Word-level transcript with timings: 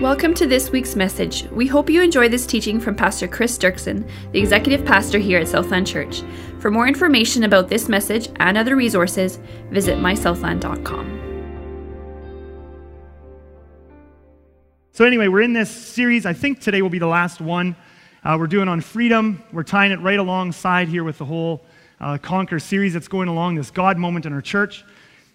Welcome 0.00 0.34
to 0.34 0.46
this 0.46 0.70
week's 0.70 0.94
message. 0.94 1.44
We 1.44 1.66
hope 1.66 1.88
you 1.88 2.02
enjoy 2.02 2.28
this 2.28 2.44
teaching 2.44 2.78
from 2.78 2.94
Pastor 2.96 3.26
Chris 3.26 3.56
Dirksen, 3.56 4.06
the 4.30 4.38
executive 4.38 4.84
pastor 4.84 5.18
here 5.18 5.38
at 5.38 5.48
Southland 5.48 5.86
Church. 5.86 6.20
For 6.58 6.70
more 6.70 6.86
information 6.86 7.44
about 7.44 7.70
this 7.70 7.88
message 7.88 8.28
and 8.36 8.58
other 8.58 8.76
resources, 8.76 9.38
visit 9.70 9.96
mysouthland.com. 9.96 11.22
So, 14.92 15.06
anyway, 15.06 15.28
we're 15.28 15.40
in 15.40 15.54
this 15.54 15.70
series. 15.70 16.26
I 16.26 16.34
think 16.34 16.60
today 16.60 16.82
will 16.82 16.90
be 16.90 16.98
the 16.98 17.06
last 17.06 17.40
one. 17.40 17.74
Uh, 18.22 18.36
we're 18.38 18.48
doing 18.48 18.68
on 18.68 18.82
freedom. 18.82 19.42
We're 19.50 19.62
tying 19.62 19.92
it 19.92 20.00
right 20.00 20.18
alongside 20.18 20.88
here 20.88 21.04
with 21.04 21.16
the 21.16 21.24
whole 21.24 21.64
uh, 22.02 22.18
Conquer 22.18 22.58
series 22.58 22.92
that's 22.92 23.08
going 23.08 23.28
along, 23.28 23.54
this 23.54 23.70
God 23.70 23.96
moment 23.96 24.26
in 24.26 24.34
our 24.34 24.42
church. 24.42 24.84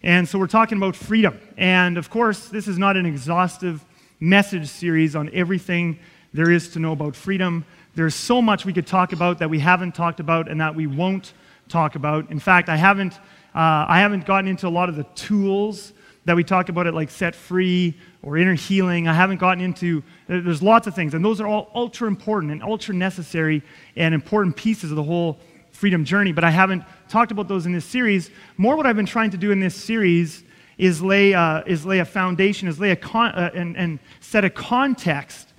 And 0.04 0.30
so, 0.30 0.38
we're 0.38 0.46
talking 0.46 0.78
about 0.78 0.96
freedom. 0.96 1.40
And 1.58 1.98
of 1.98 2.12
course, 2.12 2.50
this 2.50 2.68
is 2.68 2.78
not 2.78 2.96
an 2.96 3.08
exhaustive 3.08 3.84
message 4.22 4.70
series 4.70 5.16
on 5.16 5.30
everything 5.34 6.00
there 6.34 6.52
is 6.52 6.70
to 6.70 6.80
know 6.80 6.94
about 6.94 7.16
freedom. 7.16 7.66
There's 7.96 8.16
so 8.16 8.42
much 8.42 8.66
we 8.66 8.72
could 8.72 8.88
talk 8.88 9.12
about 9.12 9.40
that 9.40 9.50
we 9.50 9.60
haven't 9.60 9.96
talked 9.96 10.20
about 10.20 10.50
and 10.50 10.62
that 10.62 10.76
we 10.76 10.88
won't 10.88 11.34
talk 11.68 11.96
about. 11.96 12.30
In 12.30 12.40
fact, 12.40 12.70
I 12.70 12.78
haven't, 12.78 13.16
uh, 13.56 13.86
I 13.90 14.00
haven't 14.00 14.26
gotten 14.26 14.48
into 14.48 14.68
a 14.68 14.70
lot 14.70 14.90
of 14.90 14.96
the 14.96 15.04
tools 15.16 15.92
that 16.26 16.36
we 16.36 16.44
talk 16.44 16.70
about 16.70 16.86
it 16.86 16.94
like 16.94 17.10
set 17.10 17.36
free 17.36 17.98
or 18.22 18.38
inner 18.38 18.54
healing. 18.54 19.08
I 19.08 19.14
haven't 19.14 19.40
gotten 19.40 19.64
into, 19.64 20.04
there's 20.28 20.62
lots 20.62 20.86
of 20.86 20.94
things, 20.94 21.16
and 21.16 21.26
those 21.26 21.42
are 21.42 21.48
all 21.48 21.72
ultra 21.74 22.08
important 22.08 22.52
and 22.52 22.62
ultra 22.62 22.94
necessary 22.94 23.64
and 23.96 24.14
important 24.14 24.56
pieces 24.56 24.92
of 24.92 24.98
the 24.98 25.04
whole 25.04 25.40
freedom 25.72 26.06
journey, 26.06 26.32
but 26.32 26.44
I 26.44 26.52
haven't 26.52 26.84
talked 27.10 27.32
about 27.32 27.48
those 27.48 27.66
in 27.66 27.72
this 27.72 27.86
series. 27.86 28.30
More 28.58 28.76
what 28.76 28.86
I've 28.86 28.96
been 28.96 29.08
trying 29.08 29.32
to 29.32 29.38
do 29.38 29.52
in 29.52 29.60
this 29.60 29.76
series 29.76 30.44
is 30.82 31.00
lay, 31.00 31.32
uh, 31.32 31.62
is 31.68 31.86
lay 31.86 32.00
a 32.00 32.06
foundation, 32.06 32.68
is 32.68 32.80
lay 32.80 32.90
a 32.90 32.96
con- 32.96 33.32
uh, 33.34 33.52
and, 33.54 33.78
and 33.78 34.00
set 34.20 34.44
a 34.44 34.50
context 34.50 35.54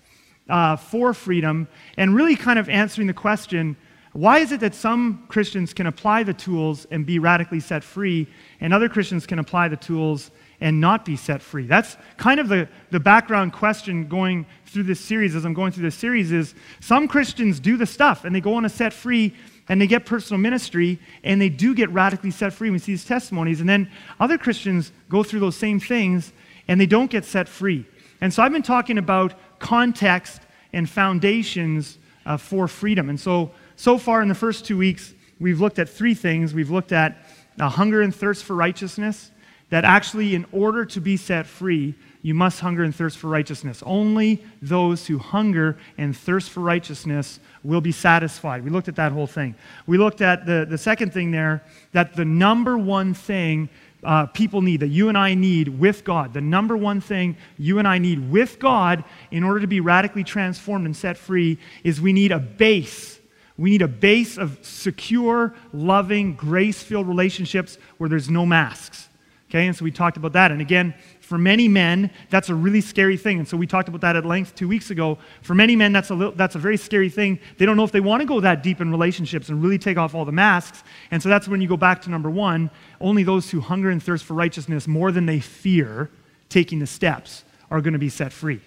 uh, 0.49 0.75
for 0.75 1.15
freedom, 1.15 1.69
and 1.97 2.17
really 2.17 2.35
kind 2.35 2.59
of 2.59 2.69
answering 2.69 3.07
the 3.07 3.15
question 3.15 3.77
why 4.15 4.41
is 4.41 4.53
it 4.53 4.61
that 4.61 4.75
some 4.75 5.25
Christians 5.29 5.73
can 5.73 5.87
apply 5.87 6.23
the 6.25 6.35
tools 6.35 6.87
and 6.91 7.07
be 7.07 7.19
radically 7.19 7.61
set 7.61 7.83
free, 7.83 8.29
and 8.61 8.75
other 8.75 8.89
Christians 8.91 9.27
can 9.27 9.39
apply 9.39 9.69
the 9.69 9.77
tools 9.77 10.31
and 10.61 10.79
not 10.79 11.07
be 11.07 11.17
set 11.17 11.41
free? 11.41 11.67
That's 11.67 11.97
kind 12.19 12.39
of 12.39 12.49
the, 12.49 12.69
the 12.91 13.01
background 13.01 13.55
question 13.55 14.09
going 14.09 14.45
through 14.67 14.83
this 14.83 15.01
series 15.01 15.35
as 15.35 15.47
I'm 15.47 15.55
going 15.55 15.73
through 15.73 15.85
this 15.85 15.95
series 15.95 16.31
is 16.31 16.55
some 16.81 17.09
Christians 17.09 17.59
do 17.59 17.79
the 17.79 17.87
stuff 17.87 18.27
and 18.27 18.35
they 18.35 18.41
go 18.43 18.55
on 18.55 18.67
a 18.67 18.69
set 18.69 18.93
free 18.93 19.35
and 19.69 19.81
they 19.81 19.87
get 19.87 20.05
personal 20.07 20.39
ministry 20.39 20.99
and 21.25 21.41
they 21.41 21.49
do 21.49 21.75
get 21.75 21.91
radically 21.91 22.31
set 22.31 22.53
free. 22.53 22.71
We 22.71 22.79
see 22.79 22.93
these 22.93 23.05
testimonies. 23.05 23.61
And 23.61 23.69
then 23.69 23.91
other 24.19 24.39
Christians 24.39 24.93
go 25.09 25.23
through 25.23 25.41
those 25.41 25.57
same 25.57 25.81
things 25.81 26.33
and 26.69 26.81
they 26.81 26.87
don't 26.87 27.11
get 27.11 27.25
set 27.25 27.49
free. 27.49 27.87
And 28.21 28.33
so 28.33 28.43
I've 28.43 28.53
been 28.53 28.63
talking 28.63 28.99
about 28.99 29.35
context 29.59 30.43
and 30.73 30.89
foundations 30.89 31.99
uh, 32.25 32.37
for 32.37 32.69
freedom. 32.69 33.09
And 33.09 33.19
so, 33.19 33.53
so 33.77 33.99
far 33.99 34.23
in 34.23 34.29
the 34.29 34.35
first 34.35 34.65
two 34.65 34.79
weeks, 34.79 35.15
we've 35.41 35.61
looked 35.61 35.79
at 35.79 35.89
three 35.89 36.15
things. 36.15 36.55
We've 36.55 36.71
looked 36.71 36.93
at 36.93 37.27
a 37.59 37.69
hunger 37.69 38.01
and 38.03 38.15
thirst 38.15 38.45
for 38.45 38.55
righteousness, 38.55 39.31
that 39.71 39.85
actually, 39.85 40.35
in 40.35 40.47
order 40.53 40.85
to 40.85 41.01
be 41.01 41.17
set 41.17 41.47
free, 41.47 41.95
you 42.23 42.35
must 42.35 42.61
hunger 42.61 42.85
and 42.85 42.95
thirst 42.95 43.19
for 43.19 43.29
righteousness. 43.29 43.83
Only 43.85 44.43
those 44.63 45.07
who 45.07 45.19
hunger 45.19 45.77
and 45.99 46.17
thirst 46.17 46.51
for 46.51 46.61
righteousness 46.61 47.41
will 47.65 47.81
be 47.81 47.93
satisfied. 47.93 48.65
We 48.65 48.71
looked 48.71 48.89
at 48.89 48.97
that 48.97 49.13
whole 49.13 49.27
thing. 49.27 49.57
We 49.87 49.99
looked 49.99 50.21
at 50.21 50.47
the, 50.47 50.65
the 50.69 50.79
second 50.79 51.13
thing 51.13 51.33
there 51.33 51.63
that 51.93 52.15
the 52.15 52.25
number 52.25 52.79
one 52.79 53.13
thing 53.13 53.69
uh, 54.05 54.27
people 54.27 54.63
need, 54.63 54.81
that 54.81 54.89
you 54.89 55.09
and 55.09 55.19
I 55.19 55.35
need 55.35 55.69
with 55.69 56.05
God, 56.05 56.33
the 56.33 56.41
number 56.41 56.77
one 56.77 57.01
thing 57.01 57.37
you 57.59 57.79
and 57.79 57.87
I 57.87 57.99
need 57.99 58.31
with 58.31 58.59
God 58.59 59.05
in 59.31 59.45
order 59.45 59.61
to 59.61 59.67
be 59.67 59.81
radically 59.81 60.25
transformed 60.25 60.87
and 60.87 60.97
set 60.97 61.17
free 61.17 61.59
is 61.85 62.01
we 62.01 62.13
need 62.13 62.33
a 62.33 62.39
base. 62.39 63.21
We 63.57 63.71
need 63.71 63.83
a 63.83 63.89
base 63.89 64.39
of 64.39 64.59
secure, 64.63 65.55
loving, 65.73 66.35
grace 66.35 66.83
filled 66.83 67.07
relationships 67.07 67.79
where 67.99 68.09
there's 68.09 68.31
no 68.31 68.47
masks. 68.47 69.09
Okay, 69.51 69.67
and 69.67 69.77
so 69.77 69.85
we 69.85 69.91
talked 69.91 70.17
about 70.17 70.33
that. 70.33 70.51
And 70.51 70.63
again, 70.63 70.95
for 71.33 71.39
many 71.39 71.67
men, 71.67 72.11
that's 72.29 72.51
a 72.51 72.55
really 72.55 72.83
scary 72.83 73.17
thing. 73.17 73.39
And 73.39 73.49
so 73.49 73.57
we 73.57 73.67
talked 73.67 73.89
about 73.89 74.03
that 74.03 74.17
at 74.17 74.27
length 74.27 74.55
two 74.55 74.69
weeks 74.69 74.91
ago. 74.91 75.17
For 75.41 75.55
many 75.55 75.75
men, 75.75 75.91
that's 75.91 76.11
a, 76.11 76.15
little, 76.15 76.35
that's 76.35 76.57
a 76.57 76.59
very 76.59 76.77
scary 76.77 77.09
thing. 77.09 77.41
They 77.57 77.65
don't 77.65 77.79
know 77.79 77.85
if 77.85 77.91
they 77.91 78.01
want 78.01 78.21
to 78.21 78.27
go 78.27 78.39
that 78.41 78.63
deep 78.63 78.83
in 78.83 78.91
relationships 78.91 79.49
and 79.49 79.63
really 79.63 79.79
take 79.79 79.97
off 79.97 80.15
all 80.15 80.27
the 80.27 80.31
masks. 80.31 80.85
And 81.11 81.23
so 81.23 81.31
that's 81.31 81.49
when 81.49 81.63
you 81.63 81.69
go 81.69 81.79
back 81.79 82.03
to 82.03 82.11
number 82.11 82.29
one 82.29 82.71
only 83.01 83.23
those 83.23 83.51
who 83.51 83.63
hunger 83.63 83.89
and 83.89 84.03
thirst 84.03 84.27
for 84.27 84.35
righteousness 84.35 84.87
more 84.87 85.11
than 85.11 85.25
they 85.25 85.41
fear 85.41 86.11
taking 86.51 86.81
the 86.81 86.87
steps 86.87 87.45
are 87.71 87.81
going 87.81 87.95
to 87.95 87.99
be 87.99 88.11
set 88.11 88.31
free. 88.31 88.61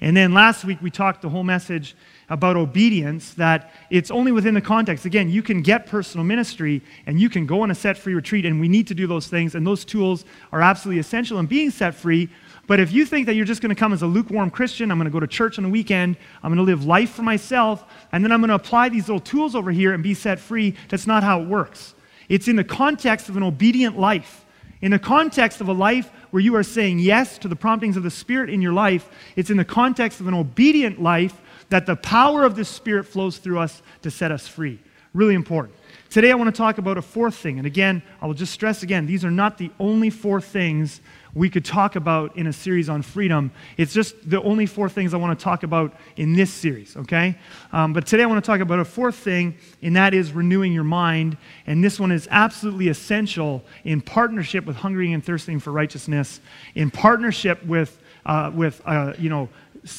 And 0.00 0.16
then 0.16 0.34
last 0.34 0.64
week, 0.64 0.82
we 0.82 0.90
talked 0.90 1.22
the 1.22 1.28
whole 1.28 1.44
message 1.44 1.94
about 2.28 2.56
obedience 2.56 3.34
that 3.34 3.70
it's 3.90 4.10
only 4.10 4.32
within 4.32 4.54
the 4.54 4.60
context. 4.60 5.04
Again, 5.04 5.28
you 5.28 5.42
can 5.42 5.62
get 5.62 5.86
personal 5.86 6.24
ministry 6.24 6.82
and 7.06 7.20
you 7.20 7.28
can 7.28 7.46
go 7.46 7.62
on 7.62 7.70
a 7.70 7.74
set 7.74 7.98
free 7.98 8.14
retreat, 8.14 8.46
and 8.46 8.60
we 8.60 8.68
need 8.68 8.86
to 8.88 8.94
do 8.94 9.06
those 9.06 9.26
things, 9.26 9.54
and 9.54 9.66
those 9.66 9.84
tools 9.84 10.24
are 10.52 10.62
absolutely 10.62 11.00
essential 11.00 11.38
in 11.38 11.46
being 11.46 11.70
set 11.70 11.94
free. 11.94 12.28
But 12.66 12.80
if 12.80 12.92
you 12.92 13.04
think 13.04 13.26
that 13.26 13.34
you're 13.34 13.44
just 13.44 13.60
going 13.60 13.74
to 13.74 13.78
come 13.78 13.92
as 13.92 14.02
a 14.02 14.06
lukewarm 14.06 14.50
Christian, 14.50 14.90
I'm 14.90 14.98
going 14.98 15.06
to 15.06 15.12
go 15.12 15.20
to 15.20 15.26
church 15.26 15.58
on 15.58 15.64
the 15.64 15.70
weekend, 15.70 16.16
I'm 16.42 16.54
going 16.54 16.64
to 16.64 16.70
live 16.70 16.84
life 16.84 17.10
for 17.10 17.22
myself, 17.22 17.84
and 18.12 18.24
then 18.24 18.32
I'm 18.32 18.40
going 18.40 18.48
to 18.48 18.54
apply 18.54 18.88
these 18.88 19.08
little 19.08 19.20
tools 19.20 19.54
over 19.54 19.70
here 19.70 19.92
and 19.92 20.02
be 20.02 20.14
set 20.14 20.38
free, 20.38 20.74
that's 20.88 21.06
not 21.06 21.22
how 21.22 21.40
it 21.42 21.48
works. 21.48 21.94
It's 22.28 22.48
in 22.48 22.56
the 22.56 22.64
context 22.64 23.28
of 23.28 23.36
an 23.36 23.42
obedient 23.42 23.98
life. 23.98 24.44
In 24.80 24.92
the 24.92 24.98
context 24.98 25.60
of 25.60 25.68
a 25.68 25.72
life 25.72 26.10
where 26.30 26.40
you 26.40 26.56
are 26.56 26.62
saying 26.62 26.98
yes 26.98 27.36
to 27.38 27.48
the 27.48 27.54
promptings 27.54 27.96
of 27.96 28.04
the 28.04 28.10
Spirit 28.10 28.48
in 28.48 28.62
your 28.62 28.72
life, 28.72 29.08
it's 29.36 29.50
in 29.50 29.56
the 29.56 29.64
context 29.64 30.18
of 30.20 30.26
an 30.26 30.34
obedient 30.34 31.00
life 31.00 31.41
that 31.72 31.86
the 31.86 31.96
power 31.96 32.44
of 32.44 32.54
the 32.54 32.64
Spirit 32.66 33.04
flows 33.04 33.38
through 33.38 33.58
us 33.58 33.82
to 34.02 34.10
set 34.10 34.30
us 34.30 34.46
free. 34.46 34.78
Really 35.14 35.34
important. 35.34 35.74
Today, 36.10 36.30
I 36.30 36.34
want 36.34 36.54
to 36.54 36.56
talk 36.56 36.76
about 36.76 36.98
a 36.98 37.02
fourth 37.02 37.34
thing. 37.34 37.56
And 37.56 37.66
again, 37.66 38.02
I 38.20 38.26
will 38.26 38.34
just 38.34 38.52
stress 38.52 38.82
again 38.82 39.06
these 39.06 39.24
are 39.24 39.30
not 39.30 39.56
the 39.56 39.70
only 39.80 40.10
four 40.10 40.40
things 40.40 41.00
we 41.34 41.48
could 41.48 41.64
talk 41.64 41.96
about 41.96 42.36
in 42.36 42.46
a 42.46 42.52
series 42.52 42.90
on 42.90 43.00
freedom. 43.00 43.50
It's 43.78 43.94
just 43.94 44.28
the 44.28 44.42
only 44.42 44.66
four 44.66 44.90
things 44.90 45.14
I 45.14 45.16
want 45.16 45.38
to 45.38 45.42
talk 45.42 45.62
about 45.62 45.94
in 46.16 46.34
this 46.34 46.52
series, 46.52 46.94
okay? 46.94 47.38
Um, 47.72 47.94
but 47.94 48.06
today, 48.06 48.22
I 48.22 48.26
want 48.26 48.44
to 48.44 48.46
talk 48.46 48.60
about 48.60 48.78
a 48.78 48.84
fourth 48.84 49.16
thing, 49.16 49.56
and 49.80 49.96
that 49.96 50.12
is 50.12 50.32
renewing 50.32 50.74
your 50.74 50.84
mind. 50.84 51.38
And 51.66 51.82
this 51.82 51.98
one 51.98 52.12
is 52.12 52.28
absolutely 52.30 52.88
essential 52.88 53.64
in 53.84 54.02
partnership 54.02 54.66
with 54.66 54.76
hungering 54.76 55.14
and 55.14 55.24
thirsting 55.24 55.58
for 55.58 55.72
righteousness, 55.72 56.42
in 56.74 56.90
partnership 56.90 57.64
with, 57.64 57.98
uh, 58.26 58.50
with 58.54 58.82
uh, 58.84 59.14
you 59.18 59.30
know, 59.30 59.48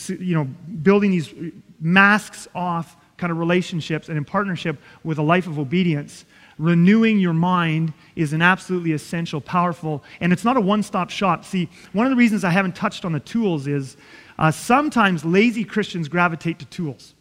you 0.07 0.35
know, 0.35 0.45
building 0.81 1.11
these 1.11 1.33
masks 1.79 2.47
off 2.55 2.95
kind 3.17 3.31
of 3.31 3.37
relationships 3.37 4.09
and 4.09 4.17
in 4.17 4.25
partnership 4.25 4.77
with 5.03 5.17
a 5.17 5.21
life 5.21 5.47
of 5.47 5.59
obedience, 5.59 6.25
renewing 6.57 7.19
your 7.19 7.33
mind 7.33 7.93
is 8.15 8.33
an 8.33 8.41
absolutely 8.41 8.91
essential, 8.93 9.41
powerful, 9.41 10.03
and 10.21 10.31
it's 10.33 10.43
not 10.43 10.57
a 10.57 10.61
one 10.61 10.83
stop 10.83 11.09
shop. 11.09 11.45
See, 11.45 11.69
one 11.93 12.05
of 12.05 12.09
the 12.09 12.15
reasons 12.15 12.43
I 12.43 12.49
haven't 12.49 12.75
touched 12.75 13.05
on 13.05 13.11
the 13.11 13.19
tools 13.19 13.67
is 13.67 13.97
uh, 14.37 14.51
sometimes 14.51 15.25
lazy 15.25 15.63
Christians 15.63 16.07
gravitate 16.07 16.59
to 16.59 16.65
tools. 16.65 17.13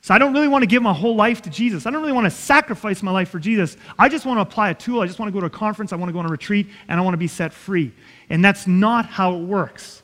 So 0.00 0.12
I 0.12 0.18
don't 0.18 0.34
really 0.34 0.48
want 0.48 0.62
to 0.62 0.66
give 0.66 0.82
my 0.82 0.92
whole 0.92 1.16
life 1.16 1.40
to 1.42 1.50
Jesus. 1.50 1.86
I 1.86 1.90
don't 1.90 2.02
really 2.02 2.12
want 2.12 2.26
to 2.26 2.30
sacrifice 2.30 3.02
my 3.02 3.10
life 3.10 3.30
for 3.30 3.38
Jesus. 3.38 3.78
I 3.98 4.10
just 4.10 4.26
want 4.26 4.36
to 4.36 4.42
apply 4.42 4.68
a 4.68 4.74
tool. 4.74 5.00
I 5.00 5.06
just 5.06 5.18
want 5.18 5.28
to 5.28 5.32
go 5.32 5.40
to 5.40 5.46
a 5.46 5.50
conference. 5.50 5.94
I 5.94 5.96
want 5.96 6.10
to 6.10 6.12
go 6.12 6.18
on 6.18 6.26
a 6.26 6.28
retreat, 6.28 6.68
and 6.88 7.00
I 7.00 7.02
want 7.02 7.14
to 7.14 7.18
be 7.18 7.26
set 7.26 7.54
free. 7.54 7.90
And 8.28 8.44
that's 8.44 8.66
not 8.66 9.06
how 9.06 9.34
it 9.34 9.40
works. 9.40 10.02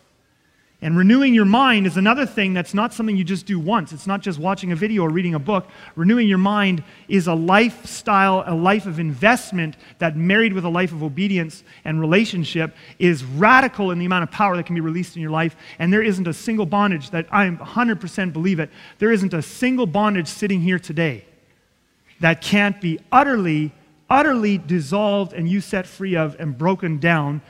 And 0.83 0.97
renewing 0.97 1.35
your 1.35 1.45
mind 1.45 1.87
is 1.87 1.99
another 1.99 2.25
thing 2.25 2.55
that's 2.55 2.73
not 2.73 2.95
something 2.95 3.15
you 3.15 3.25
just 3.25 3.45
do 3.45 3.59
once. 3.59 3.93
It's 3.93 4.07
not 4.07 4.23
just 4.23 4.39
watching 4.39 4.73
a 4.73 4.77
video 4.77 5.03
or 5.03 5.11
reading 5.11 5.35
a 5.35 5.39
book. 5.39 5.69
Renewing 5.95 6.27
your 6.27 6.39
mind 6.39 6.83
is 7.07 7.27
a 7.27 7.35
lifestyle, 7.35 8.43
a 8.47 8.55
life 8.55 8.87
of 8.87 8.99
investment 8.99 9.77
that, 9.99 10.17
married 10.17 10.55
with 10.55 10.65
a 10.65 10.71
life 10.71 10.93
of 10.93 11.03
obedience 11.03 11.65
and 11.85 12.01
relationship, 12.01 12.75
is 12.99 13.23
radical 13.25 13.91
in 13.91 13.99
the 13.99 14.07
amount 14.07 14.23
of 14.23 14.31
power 14.31 14.57
that 14.57 14.65
can 14.65 14.75
be 14.75 14.81
released 14.81 15.17
in 15.17 15.23
your 15.23 15.31
life. 15.31 15.55
And 15.79 15.93
there 15.93 16.03
isn't 16.03 16.27
a 16.27 16.33
single 16.33 16.67
bondage 16.67 17.11
that 17.11 17.27
I 17.31 17.47
100% 17.47 18.33
believe 18.33 18.59
it. 18.59 18.71
There 18.99 19.13
isn't 19.13 19.35
a 19.35 19.43
single 19.43 19.87
bondage 19.87 20.29
sitting 20.29 20.63
here 20.63 20.79
today 20.79 21.27
that 22.21 22.41
can't 22.41 22.81
be 22.81 22.99
utterly, 23.13 23.73
utterly 24.09 24.57
dissolved 24.57 25.35
and 25.35 25.47
you 25.47 25.61
set 25.61 25.87
free 25.87 26.17
of 26.17 26.37
and 26.39 26.57
broken 26.57 26.99
down 26.99 27.43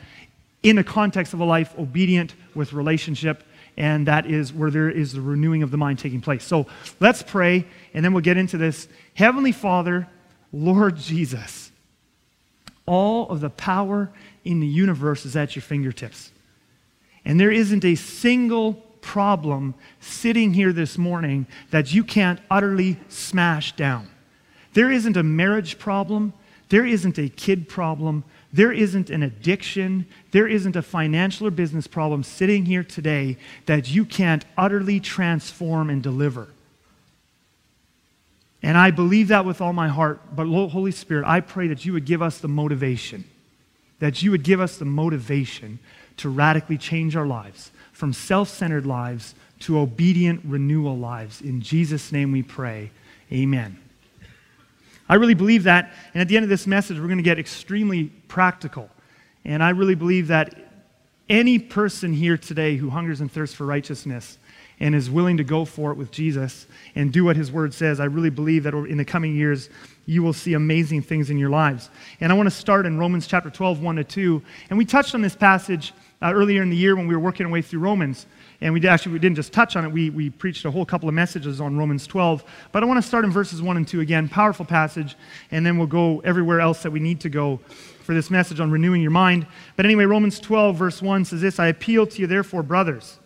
in 0.62 0.76
the 0.76 0.84
context 0.84 1.32
of 1.32 1.40
a 1.40 1.44
life 1.44 1.74
obedient 1.78 2.34
with 2.54 2.72
relationship, 2.72 3.44
and 3.76 4.06
that 4.06 4.26
is 4.26 4.52
where 4.52 4.70
there 4.70 4.90
is 4.90 5.12
the 5.12 5.20
renewing 5.20 5.62
of 5.62 5.70
the 5.70 5.76
mind 5.76 5.98
taking 5.98 6.20
place. 6.20 6.44
So 6.44 6.66
let's 6.98 7.22
pray, 7.22 7.66
and 7.94 8.04
then 8.04 8.12
we'll 8.12 8.22
get 8.22 8.36
into 8.36 8.58
this. 8.58 8.88
Heavenly 9.14 9.52
Father, 9.52 10.06
Lord 10.52 10.96
Jesus, 10.96 11.70
all 12.86 13.28
of 13.28 13.40
the 13.40 13.50
power 13.50 14.10
in 14.44 14.60
the 14.60 14.66
universe 14.66 15.24
is 15.24 15.36
at 15.36 15.54
your 15.54 15.62
fingertips. 15.62 16.32
And 17.24 17.38
there 17.38 17.50
isn't 17.50 17.84
a 17.84 17.94
single 17.94 18.74
problem 19.00 19.74
sitting 20.00 20.52
here 20.52 20.72
this 20.72 20.98
morning 20.98 21.46
that 21.70 21.92
you 21.92 22.04
can't 22.04 22.40
utterly 22.50 22.98
smash 23.08 23.72
down. 23.76 24.08
There 24.74 24.90
isn't 24.90 25.16
a 25.16 25.22
marriage 25.22 25.78
problem. 25.78 26.32
There 26.68 26.86
isn't 26.86 27.18
a 27.18 27.28
kid 27.28 27.68
problem. 27.68 28.24
There 28.52 28.72
isn't 28.72 29.10
an 29.10 29.22
addiction, 29.22 30.06
there 30.32 30.48
isn't 30.48 30.74
a 30.74 30.82
financial 30.82 31.46
or 31.46 31.50
business 31.50 31.86
problem 31.86 32.22
sitting 32.22 32.66
here 32.66 32.82
today 32.82 33.36
that 33.66 33.90
you 33.90 34.04
can't 34.04 34.44
utterly 34.58 34.98
transform 34.98 35.88
and 35.88 36.02
deliver. 36.02 36.48
And 38.62 38.76
I 38.76 38.90
believe 38.90 39.28
that 39.28 39.44
with 39.44 39.60
all 39.60 39.72
my 39.72 39.88
heart. 39.88 40.20
But 40.34 40.46
Holy 40.46 40.90
Spirit, 40.90 41.24
I 41.26 41.40
pray 41.40 41.68
that 41.68 41.84
you 41.84 41.92
would 41.92 42.04
give 42.04 42.22
us 42.22 42.38
the 42.38 42.48
motivation, 42.48 43.24
that 44.00 44.22
you 44.22 44.30
would 44.32 44.42
give 44.42 44.60
us 44.60 44.76
the 44.76 44.84
motivation 44.84 45.78
to 46.18 46.28
radically 46.28 46.76
change 46.76 47.16
our 47.16 47.26
lives 47.26 47.70
from 47.92 48.12
self 48.12 48.48
centered 48.48 48.84
lives 48.84 49.34
to 49.60 49.78
obedient 49.78 50.40
renewal 50.44 50.98
lives. 50.98 51.40
In 51.40 51.60
Jesus' 51.60 52.12
name 52.12 52.32
we 52.32 52.42
pray. 52.42 52.90
Amen. 53.32 53.79
I 55.10 55.16
really 55.16 55.34
believe 55.34 55.64
that. 55.64 55.92
And 56.14 56.20
at 56.20 56.28
the 56.28 56.36
end 56.36 56.44
of 56.44 56.48
this 56.48 56.68
message, 56.68 56.96
we're 57.00 57.08
going 57.08 57.18
to 57.18 57.24
get 57.24 57.36
extremely 57.36 58.04
practical. 58.28 58.88
And 59.44 59.60
I 59.60 59.70
really 59.70 59.96
believe 59.96 60.28
that 60.28 60.54
any 61.28 61.58
person 61.58 62.12
here 62.12 62.38
today 62.38 62.76
who 62.76 62.90
hungers 62.90 63.20
and 63.20 63.30
thirsts 63.30 63.56
for 63.56 63.66
righteousness 63.66 64.38
and 64.78 64.94
is 64.94 65.10
willing 65.10 65.36
to 65.38 65.42
go 65.42 65.64
for 65.64 65.90
it 65.90 65.96
with 65.96 66.12
Jesus 66.12 66.68
and 66.94 67.12
do 67.12 67.24
what 67.24 67.34
his 67.34 67.50
word 67.50 67.74
says, 67.74 67.98
I 67.98 68.04
really 68.04 68.30
believe 68.30 68.62
that 68.62 68.72
in 68.72 68.98
the 68.98 69.04
coming 69.04 69.34
years, 69.34 69.68
you 70.06 70.22
will 70.22 70.32
see 70.32 70.54
amazing 70.54 71.02
things 71.02 71.28
in 71.28 71.38
your 71.38 71.50
lives. 71.50 71.90
And 72.20 72.30
I 72.30 72.36
want 72.36 72.46
to 72.46 72.54
start 72.54 72.86
in 72.86 72.96
Romans 72.96 73.26
chapter 73.26 73.50
12, 73.50 73.82
1 73.82 73.96
to 73.96 74.04
2. 74.04 74.42
And 74.70 74.78
we 74.78 74.84
touched 74.84 75.16
on 75.16 75.22
this 75.22 75.34
passage 75.34 75.92
uh, 76.22 76.32
earlier 76.32 76.62
in 76.62 76.70
the 76.70 76.76
year 76.76 76.94
when 76.94 77.08
we 77.08 77.16
were 77.16 77.20
working 77.20 77.46
our 77.46 77.52
way 77.52 77.62
through 77.62 77.80
Romans. 77.80 78.26
And 78.60 78.74
we 78.74 78.86
actually 78.86 79.12
we 79.12 79.18
didn't 79.18 79.36
just 79.36 79.52
touch 79.52 79.74
on 79.74 79.84
it, 79.84 79.88
we, 79.90 80.10
we 80.10 80.28
preached 80.28 80.64
a 80.66 80.70
whole 80.70 80.84
couple 80.84 81.08
of 81.08 81.14
messages 81.14 81.60
on 81.60 81.78
Romans 81.78 82.06
12. 82.06 82.44
But 82.72 82.82
I 82.82 82.86
want 82.86 83.02
to 83.02 83.06
start 83.06 83.24
in 83.24 83.30
verses 83.30 83.62
1 83.62 83.76
and 83.76 83.88
2 83.88 84.00
again. 84.00 84.28
Powerful 84.28 84.66
passage. 84.66 85.16
And 85.50 85.64
then 85.64 85.78
we'll 85.78 85.86
go 85.86 86.20
everywhere 86.20 86.60
else 86.60 86.82
that 86.82 86.90
we 86.90 87.00
need 87.00 87.20
to 87.20 87.30
go 87.30 87.60
for 88.02 88.12
this 88.12 88.30
message 88.30 88.60
on 88.60 88.70
renewing 88.70 89.00
your 89.00 89.10
mind. 89.10 89.46
But 89.76 89.86
anyway, 89.86 90.04
Romans 90.04 90.40
12, 90.40 90.76
verse 90.76 91.00
1 91.00 91.24
says 91.24 91.40
this 91.40 91.58
I 91.58 91.68
appeal 91.68 92.06
to 92.06 92.20
you, 92.20 92.26
therefore, 92.26 92.62
brothers, 92.62 93.18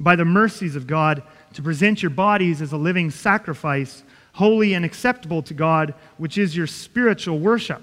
by 0.00 0.16
the 0.16 0.24
mercies 0.24 0.74
of 0.74 0.86
God, 0.86 1.22
to 1.52 1.62
present 1.62 2.02
your 2.02 2.10
bodies 2.10 2.60
as 2.60 2.72
a 2.72 2.76
living 2.76 3.10
sacrifice, 3.10 4.02
holy 4.32 4.74
and 4.74 4.84
acceptable 4.84 5.42
to 5.42 5.54
God, 5.54 5.94
which 6.16 6.36
is 6.36 6.56
your 6.56 6.66
spiritual 6.66 7.38
worship. 7.38 7.82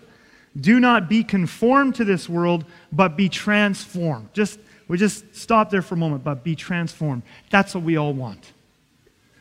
Do 0.60 0.82
not 0.82 1.08
be 1.08 1.24
conformed 1.24 1.96
to 1.96 2.04
this 2.04 2.28
world, 2.28 2.66
but 2.92 3.16
be 3.16 3.30
transformed. 3.30 4.34
Just 4.34 4.60
we 4.92 4.98
just 4.98 5.34
stop 5.34 5.70
there 5.70 5.82
for 5.82 5.96
a 5.96 5.98
moment, 5.98 6.22
but 6.22 6.44
be 6.44 6.54
transformed. 6.54 7.24
That's 7.50 7.74
what 7.74 7.86
we 7.86 7.96
all 7.96 8.12
want. 8.12 8.52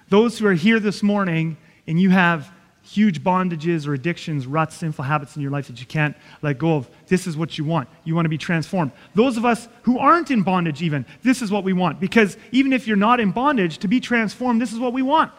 Those 0.09 0.39
who 0.39 0.47
are 0.47 0.53
here 0.53 0.79
this 0.79 1.03
morning 1.03 1.57
and 1.89 2.01
you 2.01 2.11
have 2.11 2.53
huge 2.83 3.25
bondages 3.25 3.85
or 3.89 3.95
addictions, 3.95 4.47
ruts, 4.47 4.77
sinful 4.77 5.05
habits 5.05 5.35
in 5.35 5.43
your 5.43 5.51
life 5.51 5.67
that 5.67 5.81
you 5.81 5.87
can't 5.87 6.17
let 6.41 6.59
go 6.59 6.77
of, 6.77 6.89
this 7.09 7.27
is 7.27 7.37
what 7.37 7.59
you 7.59 7.65
want. 7.65 7.89
You 8.05 8.15
want 8.15 8.27
to 8.27 8.31
be 8.31 8.39
transformed. 8.39 8.93
Those 9.17 9.37
of 9.37 9.45
us 9.45 9.69
who 9.83 9.99
aren't 9.99 10.31
in 10.31 10.45
bondage, 10.45 10.83
even, 10.83 11.05
this 11.25 11.43
is 11.43 11.51
what 11.51 11.65
we 11.65 11.73
want. 11.73 11.99
Because 11.99 12.37
even 12.53 12.73
if 12.73 12.87
you're 12.87 12.97
not 12.97 13.19
in 13.19 13.33
bondage, 13.33 13.79
to 13.79 13.89
be 13.89 13.99
transformed, 13.99 14.63
this 14.63 14.73
is 14.73 14.79
what 14.79 14.93
we 14.93 15.03
want. 15.03 15.33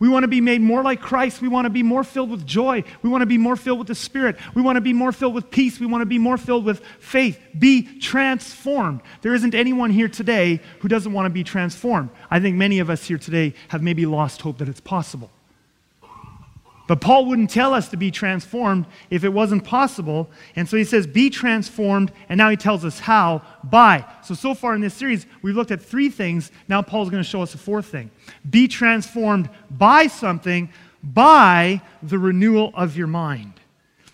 We 0.00 0.08
want 0.08 0.24
to 0.24 0.28
be 0.28 0.40
made 0.40 0.62
more 0.62 0.82
like 0.82 1.00
Christ. 1.00 1.42
We 1.42 1.48
want 1.48 1.66
to 1.66 1.70
be 1.70 1.82
more 1.82 2.02
filled 2.02 2.30
with 2.30 2.46
joy. 2.46 2.84
We 3.02 3.10
want 3.10 3.20
to 3.20 3.26
be 3.26 3.36
more 3.38 3.54
filled 3.54 3.78
with 3.78 3.86
the 3.86 3.94
Spirit. 3.94 4.36
We 4.54 4.62
want 4.62 4.76
to 4.76 4.80
be 4.80 4.94
more 4.94 5.12
filled 5.12 5.34
with 5.34 5.50
peace. 5.50 5.78
We 5.78 5.86
want 5.86 6.00
to 6.00 6.06
be 6.06 6.18
more 6.18 6.38
filled 6.38 6.64
with 6.64 6.80
faith. 6.98 7.38
Be 7.58 7.82
transformed. 8.00 9.02
There 9.20 9.34
isn't 9.34 9.54
anyone 9.54 9.90
here 9.90 10.08
today 10.08 10.60
who 10.80 10.88
doesn't 10.88 11.12
want 11.12 11.26
to 11.26 11.30
be 11.30 11.44
transformed. 11.44 12.08
I 12.30 12.40
think 12.40 12.56
many 12.56 12.78
of 12.78 12.88
us 12.88 13.06
here 13.06 13.18
today 13.18 13.54
have 13.68 13.82
maybe 13.82 14.06
lost 14.06 14.40
hope 14.40 14.58
that 14.58 14.68
it's 14.68 14.80
possible. 14.80 15.30
But 16.90 17.00
Paul 17.00 17.26
wouldn't 17.26 17.50
tell 17.50 17.72
us 17.72 17.86
to 17.90 17.96
be 17.96 18.10
transformed 18.10 18.84
if 19.10 19.22
it 19.22 19.28
wasn't 19.28 19.62
possible. 19.62 20.28
And 20.56 20.68
so 20.68 20.76
he 20.76 20.82
says, 20.82 21.06
be 21.06 21.30
transformed. 21.30 22.10
And 22.28 22.36
now 22.36 22.50
he 22.50 22.56
tells 22.56 22.84
us 22.84 22.98
how 22.98 23.42
by. 23.62 24.04
So, 24.24 24.34
so 24.34 24.54
far 24.54 24.74
in 24.74 24.80
this 24.80 24.94
series, 24.94 25.24
we've 25.40 25.54
looked 25.54 25.70
at 25.70 25.80
three 25.80 26.08
things. 26.08 26.50
Now 26.66 26.82
Paul's 26.82 27.08
going 27.08 27.22
to 27.22 27.28
show 27.28 27.42
us 27.42 27.54
a 27.54 27.58
fourth 27.58 27.86
thing. 27.86 28.10
Be 28.50 28.66
transformed 28.66 29.48
by 29.70 30.08
something, 30.08 30.68
by 31.00 31.80
the 32.02 32.18
renewal 32.18 32.72
of 32.74 32.96
your 32.96 33.06
mind. 33.06 33.52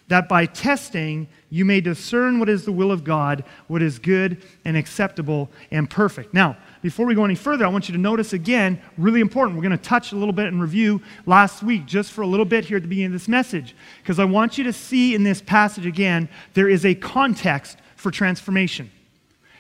That 0.09 0.29
by 0.29 0.45
testing, 0.45 1.29
you 1.57 1.65
may 1.65 1.81
discern 1.81 2.39
what 2.39 2.51
is 2.51 2.67
the 2.67 2.73
will 2.73 2.93
of 2.93 3.03
God, 3.03 3.43
what 3.67 3.81
is 3.81 3.99
good 3.99 4.43
and 4.67 4.77
acceptable 4.77 5.49
and 5.71 5.89
perfect. 5.89 6.35
Now, 6.35 6.59
before 6.83 7.07
we 7.07 7.15
go 7.15 7.25
any 7.25 7.35
further, 7.35 7.65
I 7.65 7.69
want 7.69 7.89
you 7.89 7.95
to 7.95 8.01
notice 8.01 8.35
again, 8.35 8.79
really 8.99 9.21
important, 9.21 9.57
we're 9.57 9.63
going 9.63 9.79
to 9.79 9.83
touch 9.83 10.13
a 10.13 10.17
little 10.17 10.35
bit 10.35 10.49
and 10.49 10.61
review 10.61 11.01
last 11.25 11.63
week 11.63 11.87
just 11.87 12.13
for 12.13 12.21
a 12.21 12.27
little 12.27 12.45
bit 12.45 12.67
here 12.67 12.77
at 12.77 12.83
the 12.83 12.89
beginning 12.89 13.07
of 13.07 13.13
this 13.15 13.27
message. 13.27 13.75
Because 14.03 14.19
I 14.19 14.27
want 14.27 14.59
you 14.59 14.65
to 14.65 14.73
see 14.73 15.15
in 15.15 15.23
this 15.23 15.41
passage 15.41 15.87
again, 15.87 16.29
there 16.53 16.69
is 16.69 16.85
a 16.85 16.95
context 16.95 17.79
for 17.97 18.11
transformation. 18.11 18.91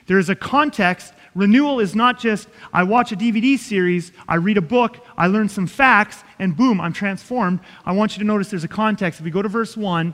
There 0.06 0.18
is 0.18 0.28
a 0.28 0.36
context. 0.36 1.14
Renewal 1.34 1.80
is 1.80 1.94
not 1.94 2.20
just 2.20 2.46
I 2.74 2.82
watch 2.82 3.10
a 3.10 3.16
DVD 3.16 3.58
series, 3.58 4.12
I 4.28 4.34
read 4.34 4.58
a 4.58 4.62
book, 4.62 4.98
I 5.16 5.28
learn 5.28 5.48
some 5.48 5.66
facts, 5.66 6.24
and 6.38 6.54
boom, 6.54 6.78
I'm 6.78 6.92
transformed. 6.92 7.60
I 7.86 7.92
want 7.92 8.12
you 8.12 8.18
to 8.18 8.26
notice 8.26 8.50
there's 8.50 8.64
a 8.64 8.68
context. 8.68 9.20
If 9.20 9.24
we 9.24 9.30
go 9.30 9.40
to 9.40 9.48
verse 9.48 9.78
1, 9.78 10.12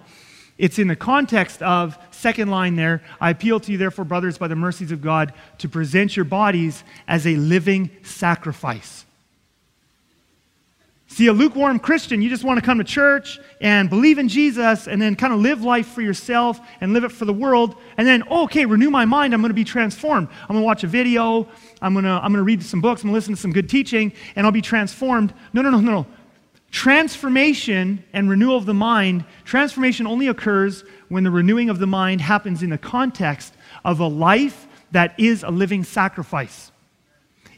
it's 0.59 0.79
in 0.79 0.89
the 0.89 0.97
context 0.97 1.63
of, 1.63 1.99
second 2.11 2.51
line 2.51 2.77
there, 2.77 3.03
I 3.21 3.31
appeal 3.31 3.59
to 3.61 3.73
you, 3.73 3.79
therefore, 3.79 4.05
brothers, 4.05 4.39
by 4.39 4.49
the 4.49 4.57
mercies 4.57 4.93
of 4.93 5.03
God, 5.03 5.33
to 5.59 5.69
present 5.69 6.17
your 6.17 6.25
bodies 6.25 6.85
as 7.09 7.27
a 7.27 7.37
living 7.37 7.91
sacrifice. 8.03 9.05
See, 11.13 11.27
a 11.27 11.33
lukewarm 11.33 11.79
Christian, 11.79 12.23
you 12.23 12.31
just 12.31 12.43
want 12.43 12.59
to 12.59 12.65
come 12.65 12.79
to 12.79 12.85
church 12.85 13.39
and 13.61 13.91
believe 13.91 14.19
in 14.19 14.29
Jesus 14.29 14.89
and 14.89 15.01
then 15.01 15.15
kind 15.15 15.35
of 15.35 15.41
live 15.41 15.63
life 15.63 15.89
for 15.89 16.01
yourself 16.01 16.59
and 16.81 16.95
live 16.95 17.05
it 17.05 17.13
for 17.13 17.27
the 17.27 17.35
world. 17.35 17.75
And 17.99 18.07
then, 18.07 18.23
oh, 18.31 18.45
okay, 18.45 18.65
renew 18.65 18.91
my 18.91 19.05
mind. 19.05 19.35
I'm 19.35 19.43
going 19.43 19.51
to 19.51 19.55
be 19.55 19.63
transformed. 19.63 20.29
I'm 20.43 20.55
going 20.55 20.63
to 20.63 20.65
watch 20.65 20.85
a 20.85 20.87
video. 20.87 21.47
I'm 21.83 21.93
going 21.93 22.07
to, 22.07 22.13
I'm 22.13 22.33
going 22.33 22.37
to 22.37 22.45
read 22.45 22.63
some 22.63 22.81
books. 22.81 23.03
I'm 23.03 23.09
going 23.09 23.13
to 23.13 23.17
listen 23.17 23.35
to 23.35 23.41
some 23.41 23.53
good 23.53 23.69
teaching 23.69 24.11
and 24.37 24.47
I'll 24.47 24.53
be 24.53 24.63
transformed. 24.63 25.35
No, 25.53 25.61
no, 25.61 25.69
no, 25.69 25.81
no. 25.81 26.07
Transformation 26.73 28.03
and 28.15 28.29
renewal 28.31 28.57
of 28.57 28.65
the 28.65 28.75
mind, 28.75 29.27
transformation 29.45 30.07
only 30.07 30.27
occurs 30.27 30.85
when 31.11 31.23
the 31.23 31.31
renewing 31.31 31.69
of 31.69 31.79
the 31.79 31.87
mind 31.87 32.23
happens 32.23 32.63
in 32.63 32.71
the 32.71 32.79
context 32.79 33.55
of 33.85 34.01
a 34.01 34.07
life 34.07 34.67
that 34.91 35.15
is 35.21 35.43
a 35.43 35.51
living 35.51 35.85
sacrifice. 35.85 36.73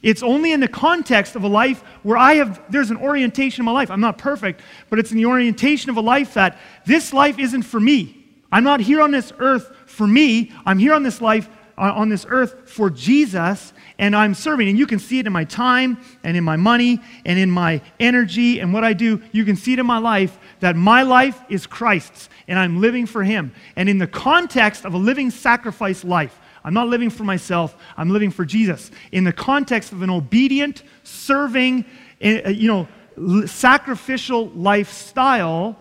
It's 0.02 0.22
only 0.22 0.52
in 0.52 0.58
the 0.58 0.69
context 0.69 1.37
of 1.37 1.44
a 1.44 1.49
life 1.49 1.81
where 2.02 2.19
I 2.19 2.34
have, 2.34 2.61
there's 2.70 2.90
an 2.90 2.96
orientation 2.99 3.62
in 3.62 3.66
my 3.66 3.72
life. 3.72 3.90
I'm 3.90 4.00
not 4.00 4.19
perfect, 4.19 4.61
but 4.90 4.99
it's 4.99 5.12
in 5.12 5.17
the 5.17 5.26
orientation 5.26 5.90
of 5.90 5.96
a 5.96 6.02
life 6.02 6.34
that 6.34 6.58
this 6.84 7.12
life 7.12 7.38
isn't 7.38 7.62
for 7.62 7.81
me. 7.81 8.20
I'm 8.50 8.64
not 8.64 8.81
here 8.81 9.00
on 9.00 9.12
this 9.12 9.32
earth 9.38 9.75
for 9.87 10.06
me. 10.06 10.52
I'm 10.67 10.78
here 10.78 10.93
on 10.93 11.05
this 11.05 11.20
life, 11.20 11.49
on 11.76 12.08
this 12.08 12.24
earth 12.28 12.68
for 12.68 12.90
Jesus, 12.90 13.72
and 13.98 14.14
I'm 14.14 14.34
serving. 14.34 14.68
And 14.68 14.78
you 14.78 14.86
can 14.86 14.98
see 14.98 15.18
it 15.18 15.26
in 15.26 15.32
my 15.32 15.44
time 15.44 15.98
and 16.22 16.36
in 16.36 16.44
my 16.44 16.56
money 16.56 17.00
and 17.24 17.38
in 17.38 17.50
my 17.50 17.81
energy 17.98 18.60
and 18.60 18.72
what 18.72 18.84
I 18.84 18.93
do. 18.93 19.22
You 19.32 19.44
can 19.44 19.56
see 19.56 19.72
it 19.72 19.78
in 19.78 19.86
my 19.86 19.98
life 19.98 20.38
that 20.60 20.76
my 20.76 21.02
life 21.02 21.40
is 21.48 21.66
Christ's 21.66 22.28
and 22.46 22.58
I'm 22.58 22.81
living 22.81 23.06
for 23.06 23.24
Him. 23.24 23.52
And 23.76 23.88
in 23.88 23.98
the 23.98 24.06
context 24.06 24.84
of 24.84 24.94
a 24.94 24.98
living 24.98 25.31
sacrifice 25.31 26.04
life, 26.04 26.38
I'm 26.64 26.74
not 26.74 26.88
living 26.88 27.10
for 27.10 27.24
myself, 27.24 27.76
I'm 27.96 28.10
living 28.10 28.31
for 28.31 28.44
Jesus. 28.44 28.90
In 29.12 29.24
the 29.24 29.32
context 29.32 29.93
of 29.93 30.02
an 30.02 30.10
obedient, 30.10 30.82
serving, 31.02 31.84
eh, 32.20 32.40
eh, 32.44 32.48
you 32.50 32.69
know, 32.69 33.46
sacrificial 33.46 34.48
lifestyle, 34.50 35.78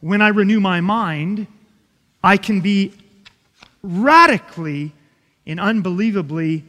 when 0.00 0.20
I 0.20 0.28
renew 0.28 0.60
my 0.60 0.80
mind, 0.80 1.46
I 2.22 2.36
can 2.36 2.60
be 2.60 2.92
radically 3.82 4.92
and 5.46 5.60
unbelievably 5.60 6.64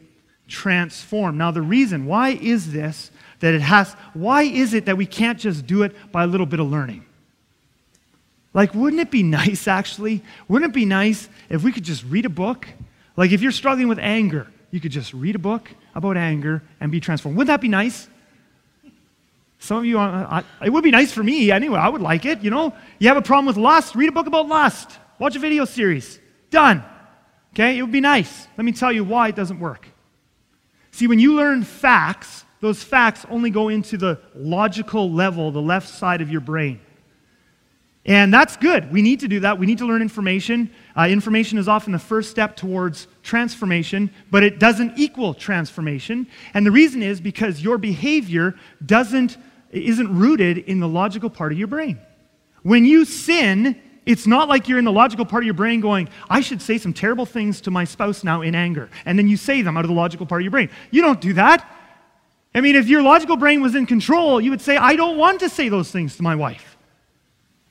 transformed. 0.48 1.38
Now, 1.38 1.51
the 1.51 1.62
reason, 1.62 2.05
why 2.05 2.29
is 2.29 2.72
this 2.72 3.12
that 3.39 3.53
it 3.53 3.62
has, 3.62 3.93
why 4.13 4.43
is 4.43 4.74
it 4.74 4.86
that 4.86 4.98
we 4.98 5.05
can't 5.05 5.39
just 5.39 5.67
do 5.67 5.84
it 5.84 5.93
by 6.12 6.24
a 6.24 6.27
little 6.27 6.46
bit 6.46 6.60
of 6.60 6.69
learning? 6.69 7.05
Like, 8.53 8.74
wouldn't 8.74 9.01
it 9.01 9.12
be 9.12 9.24
nice, 9.41 9.67
actually? 9.67 10.24
Wouldn't 10.48 10.72
it 10.72 10.75
be 10.75 10.86
nice 10.86 11.29
if 11.50 11.63
we 11.63 11.72
could 11.72 11.84
just 11.84 12.03
read 12.05 12.25
a 12.25 12.29
book? 12.29 12.67
Like, 13.15 13.31
if 13.31 13.41
you're 13.41 13.51
struggling 13.51 13.88
with 13.88 14.00
anger, 14.00 14.48
you 14.72 14.79
could 14.79 14.91
just 14.91 15.13
read 15.13 15.36
a 15.36 15.39
book 15.39 15.69
about 15.96 16.17
anger 16.17 16.62
and 16.79 16.91
be 16.91 17.00
transformed. 17.00 17.38
Wouldn't 17.38 17.48
that 17.48 17.62
be 17.62 17.67
nice? 17.67 18.07
Some 19.60 19.77
of 19.77 19.86
you, 19.86 20.00
uh, 20.00 20.43
I, 20.62 20.65
it 20.65 20.69
would 20.69 20.84
be 20.84 20.91
nice 20.91 21.12
for 21.12 21.24
me 21.24 21.50
anyway. 21.51 21.79
I 21.79 21.89
would 21.89 22.01
like 22.01 22.25
it. 22.25 22.41
You 22.41 22.51
know, 22.51 22.74
you 23.00 23.07
have 23.07 23.17
a 23.17 23.22
problem 23.22 23.48
with 23.48 23.57
lust, 23.57 23.96
read 23.96 24.10
a 24.10 24.12
book 24.12 24.27
about 24.27 24.48
lust, 24.48 25.00
watch 25.19 25.36
a 25.36 25.39
video 25.39 25.65
series. 25.65 26.19
Done. 26.51 26.84
Okay, 27.58 27.80
it 27.80 27.82
would 27.82 27.92
be 27.92 28.02
nice. 28.02 28.48
Let 28.56 28.66
me 28.66 28.72
tell 28.72 28.92
you 28.92 29.04
why 29.04 29.30
it 29.30 29.36
doesn't 29.36 29.60
work. 29.60 29.88
See, 30.92 31.08
when 31.08 31.18
you 31.18 31.36
learn 31.36 31.64
facts, 31.64 32.46
those 32.62 32.84
facts 32.84 33.26
only 33.32 33.50
go 33.50 33.70
into 33.70 33.98
the 33.98 34.20
logical 34.36 35.12
level, 35.12 35.52
the 35.52 35.60
left 35.60 35.90
side 35.90 36.22
of 36.22 36.30
your 36.30 36.42
brain. 36.42 36.80
And 38.06 38.32
that's 38.32 38.58
good. 38.58 38.92
We 38.92 39.02
need 39.02 39.22
to 39.22 39.28
do 39.28 39.40
that. 39.40 39.58
We 39.58 39.66
need 39.66 39.80
to 39.80 39.88
learn 39.88 40.04
information. 40.04 40.70
Uh, 40.96 41.08
information 41.10 41.58
is 41.58 41.68
often 41.68 41.94
the 41.94 42.00
first 42.00 42.30
step 42.30 42.56
towards 42.56 43.08
transformation, 43.24 44.12
but 44.30 44.44
it 44.44 44.60
doesn't 44.60 45.00
equal 45.00 45.34
transformation. 45.34 46.28
And 46.54 46.64
the 46.64 46.72
reason 46.72 47.02
is 47.02 47.20
because 47.20 47.60
your 47.60 47.80
behavior 47.80 48.54
doesn't, 48.86 49.36
isn't 49.72 50.16
rooted 50.16 50.60
in 50.60 50.80
the 50.80 50.88
logical 50.88 51.32
part 51.32 51.54
of 51.54 51.58
your 51.58 51.68
brain. 51.68 51.98
When 52.62 52.86
you 52.86 53.04
sin, 53.04 53.82
It's 54.08 54.26
not 54.26 54.48
like 54.48 54.70
you're 54.70 54.80
in 54.80 54.86
the 54.86 54.92
logical 54.92 55.26
part 55.26 55.44
of 55.44 55.46
your 55.46 55.54
brain 55.54 55.82
going, 55.82 56.08
I 56.30 56.40
should 56.40 56.62
say 56.62 56.78
some 56.78 56.94
terrible 56.94 57.26
things 57.26 57.60
to 57.62 57.72
my 57.72 57.84
spouse 57.84 58.24
now 58.24 58.42
in 58.42 58.56
anger. 58.56 58.90
And 59.06 59.20
then 59.20 59.28
you 59.28 59.36
say 59.36 59.62
them 59.62 59.76
out 59.76 59.84
of 59.84 59.90
the 59.90 59.96
logical 59.96 60.26
part 60.26 60.42
of 60.42 60.44
your 60.46 60.52
brain. 60.52 60.70
You 60.92 61.02
don't 61.02 61.20
do 61.20 61.34
that. 61.34 61.70
I 62.56 62.62
mean, 62.62 62.78
if 62.78 62.88
your 62.88 63.02
logical 63.02 63.36
brain 63.36 63.62
was 63.62 63.76
in 63.76 63.86
control, 63.86 64.40
you 64.40 64.50
would 64.50 64.62
say, 64.62 64.78
I 64.78 64.96
don't 64.96 65.18
want 65.18 65.42
to 65.42 65.50
say 65.50 65.68
those 65.68 65.92
things 65.92 66.16
to 66.16 66.24
my 66.24 66.36
wife. 66.36 66.78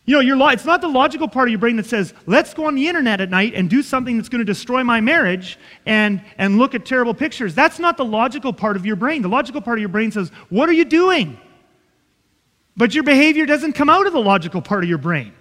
You 0.04 0.14
know, 0.14 0.20
your 0.20 0.36
lo- 0.36 0.48
it's 0.48 0.66
not 0.66 0.82
the 0.82 0.88
logical 0.88 1.26
part 1.26 1.48
of 1.48 1.52
your 1.52 1.58
brain 1.58 1.76
that 1.76 1.86
says, 1.86 2.12
let's 2.26 2.52
go 2.52 2.66
on 2.66 2.74
the 2.74 2.86
internet 2.86 3.22
at 3.22 3.30
night 3.30 3.54
and 3.54 3.70
do 3.70 3.82
something 3.82 4.18
that's 4.18 4.28
going 4.28 4.40
to 4.40 4.44
destroy 4.44 4.84
my 4.84 5.00
marriage 5.00 5.58
and, 5.86 6.22
and 6.36 6.58
look 6.58 6.74
at 6.74 6.84
terrible 6.84 7.14
pictures. 7.14 7.54
That's 7.54 7.78
not 7.78 7.96
the 7.96 8.04
logical 8.04 8.52
part 8.52 8.76
of 8.76 8.84
your 8.84 8.96
brain. 8.96 9.22
The 9.22 9.28
logical 9.28 9.62
part 9.62 9.78
of 9.78 9.80
your 9.80 9.88
brain 9.88 10.12
says, 10.12 10.30
what 10.50 10.68
are 10.68 10.74
you 10.74 10.84
doing? 10.84 11.40
But 12.76 12.94
your 12.94 13.04
behavior 13.04 13.46
doesn't 13.46 13.72
come 13.72 13.88
out 13.88 14.06
of 14.06 14.12
the 14.12 14.20
logical 14.20 14.60
part 14.60 14.84
of 14.84 14.88
your 14.90 14.98
brain. 14.98 15.32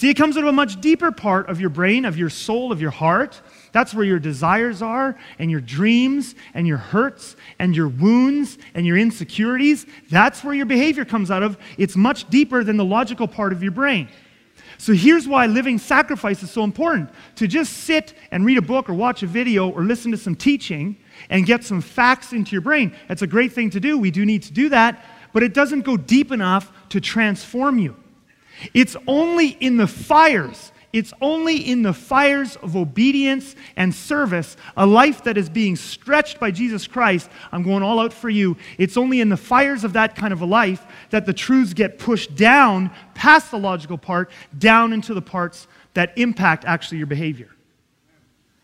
See, 0.00 0.08
it 0.08 0.14
comes 0.14 0.38
out 0.38 0.44
of 0.44 0.48
a 0.48 0.52
much 0.52 0.80
deeper 0.80 1.12
part 1.12 1.50
of 1.50 1.60
your 1.60 1.68
brain, 1.68 2.06
of 2.06 2.16
your 2.16 2.30
soul, 2.30 2.72
of 2.72 2.80
your 2.80 2.90
heart. 2.90 3.38
That's 3.72 3.92
where 3.92 4.06
your 4.06 4.18
desires 4.18 4.80
are, 4.80 5.14
and 5.38 5.50
your 5.50 5.60
dreams, 5.60 6.34
and 6.54 6.66
your 6.66 6.78
hurts, 6.78 7.36
and 7.58 7.76
your 7.76 7.88
wounds, 7.88 8.56
and 8.72 8.86
your 8.86 8.96
insecurities. 8.96 9.84
That's 10.08 10.42
where 10.42 10.54
your 10.54 10.64
behavior 10.64 11.04
comes 11.04 11.30
out 11.30 11.42
of. 11.42 11.58
It's 11.76 11.96
much 11.96 12.30
deeper 12.30 12.64
than 12.64 12.78
the 12.78 12.84
logical 12.84 13.28
part 13.28 13.52
of 13.52 13.62
your 13.62 13.72
brain. 13.72 14.08
So 14.78 14.94
here's 14.94 15.28
why 15.28 15.44
living 15.44 15.76
sacrifice 15.76 16.42
is 16.42 16.50
so 16.50 16.64
important. 16.64 17.10
To 17.36 17.46
just 17.46 17.70
sit 17.74 18.14
and 18.30 18.46
read 18.46 18.56
a 18.56 18.62
book 18.62 18.88
or 18.88 18.94
watch 18.94 19.22
a 19.22 19.26
video 19.26 19.68
or 19.68 19.82
listen 19.82 20.12
to 20.12 20.16
some 20.16 20.34
teaching 20.34 20.96
and 21.28 21.44
get 21.44 21.62
some 21.62 21.82
facts 21.82 22.32
into 22.32 22.52
your 22.52 22.62
brain, 22.62 22.96
that's 23.06 23.20
a 23.20 23.26
great 23.26 23.52
thing 23.52 23.68
to 23.68 23.80
do. 23.80 23.98
We 23.98 24.10
do 24.10 24.24
need 24.24 24.44
to 24.44 24.52
do 24.54 24.70
that, 24.70 25.04
but 25.34 25.42
it 25.42 25.52
doesn't 25.52 25.82
go 25.82 25.98
deep 25.98 26.32
enough 26.32 26.72
to 26.88 27.02
transform 27.02 27.78
you. 27.78 27.96
It's 28.74 28.96
only 29.06 29.48
in 29.48 29.76
the 29.76 29.86
fires, 29.86 30.72
it's 30.92 31.12
only 31.20 31.56
in 31.56 31.82
the 31.82 31.92
fires 31.92 32.56
of 32.56 32.76
obedience 32.76 33.54
and 33.76 33.94
service, 33.94 34.56
a 34.76 34.84
life 34.84 35.22
that 35.24 35.38
is 35.38 35.48
being 35.48 35.76
stretched 35.76 36.40
by 36.40 36.50
Jesus 36.50 36.88
Christ. 36.88 37.30
I'm 37.52 37.62
going 37.62 37.84
all 37.84 38.00
out 38.00 38.12
for 38.12 38.28
you. 38.28 38.56
It's 38.76 38.96
only 38.96 39.20
in 39.20 39.28
the 39.28 39.36
fires 39.36 39.84
of 39.84 39.92
that 39.92 40.16
kind 40.16 40.32
of 40.32 40.42
a 40.42 40.46
life 40.46 40.84
that 41.10 41.26
the 41.26 41.32
truths 41.32 41.74
get 41.74 41.98
pushed 41.98 42.34
down 42.34 42.90
past 43.14 43.52
the 43.52 43.58
logical 43.58 43.98
part, 43.98 44.32
down 44.58 44.92
into 44.92 45.14
the 45.14 45.22
parts 45.22 45.68
that 45.94 46.16
impact 46.18 46.64
actually 46.64 46.98
your 46.98 47.06
behavior. 47.06 47.50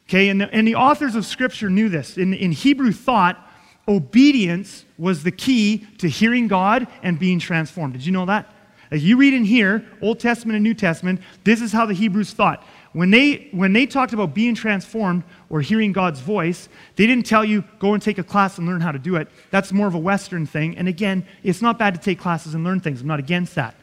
Okay, 0.09 0.29
and 0.29 0.41
the, 0.41 0.53
and 0.53 0.67
the 0.67 0.76
authors 0.76 1.15
of 1.15 1.26
Scripture 1.26 1.69
knew 1.69 1.88
this. 1.88 2.17
In, 2.17 2.35
in 2.35 2.53
Hebrew 2.53 2.93
thought, 2.93 3.45
obedience 3.88 4.85
was 4.99 5.23
the 5.23 5.33
key 5.33 5.87
to 5.99 6.09
hearing 6.09 6.49
God 6.49 6.87
and 7.03 7.19
being 7.19 7.38
transformed. 7.38 7.95
Did 7.95 8.07
you 8.07 8.12
know 8.12 8.26
that? 8.26 8.53
As 8.90 9.05
you 9.05 9.16
read 9.16 9.35
in 9.35 9.45
here, 9.45 9.85
Old 10.00 10.21
Testament 10.21 10.57
and 10.57 10.62
New 10.62 10.75
Testament, 10.75 11.21
this 11.45 11.61
is 11.61 11.73
how 11.73 11.87
the 11.87 11.95
Hebrews 11.95 12.33
thought. 12.33 12.64
When 12.93 13.11
they, 13.11 13.49
when 13.50 13.73
they 13.73 13.85
talked 13.85 14.12
about 14.12 14.33
being 14.33 14.55
transformed 14.55 15.25
or 15.50 15.61
hearing 15.61 15.93
God's 15.93 16.21
voice, 16.21 16.69
they 16.95 17.07
didn't 17.07 17.26
tell 17.26 17.45
you, 17.45 17.64
go 17.78 17.95
and 17.95 18.02
take 18.02 18.19
a 18.19 18.25
class 18.25 18.59
and 18.59 18.66
learn 18.66 18.81
how 18.81 18.93
to 18.93 18.99
do 18.99 19.16
it. 19.16 19.28
That's 19.50 19.73
more 19.73 19.87
of 19.87 19.95
a 19.95 19.99
Western 19.99 20.47
thing. 20.47 20.78
And 20.78 20.88
again, 20.88 21.26
it's 21.43 21.61
not 21.61 21.78
bad 21.78 21.95
to 21.95 22.00
take 22.00 22.19
classes 22.19 22.55
and 22.55 22.64
learn 22.64 22.81
things. 22.81 23.00
I'm 23.00 23.07
not 23.07 23.19
against 23.19 23.55
that. 23.57 23.75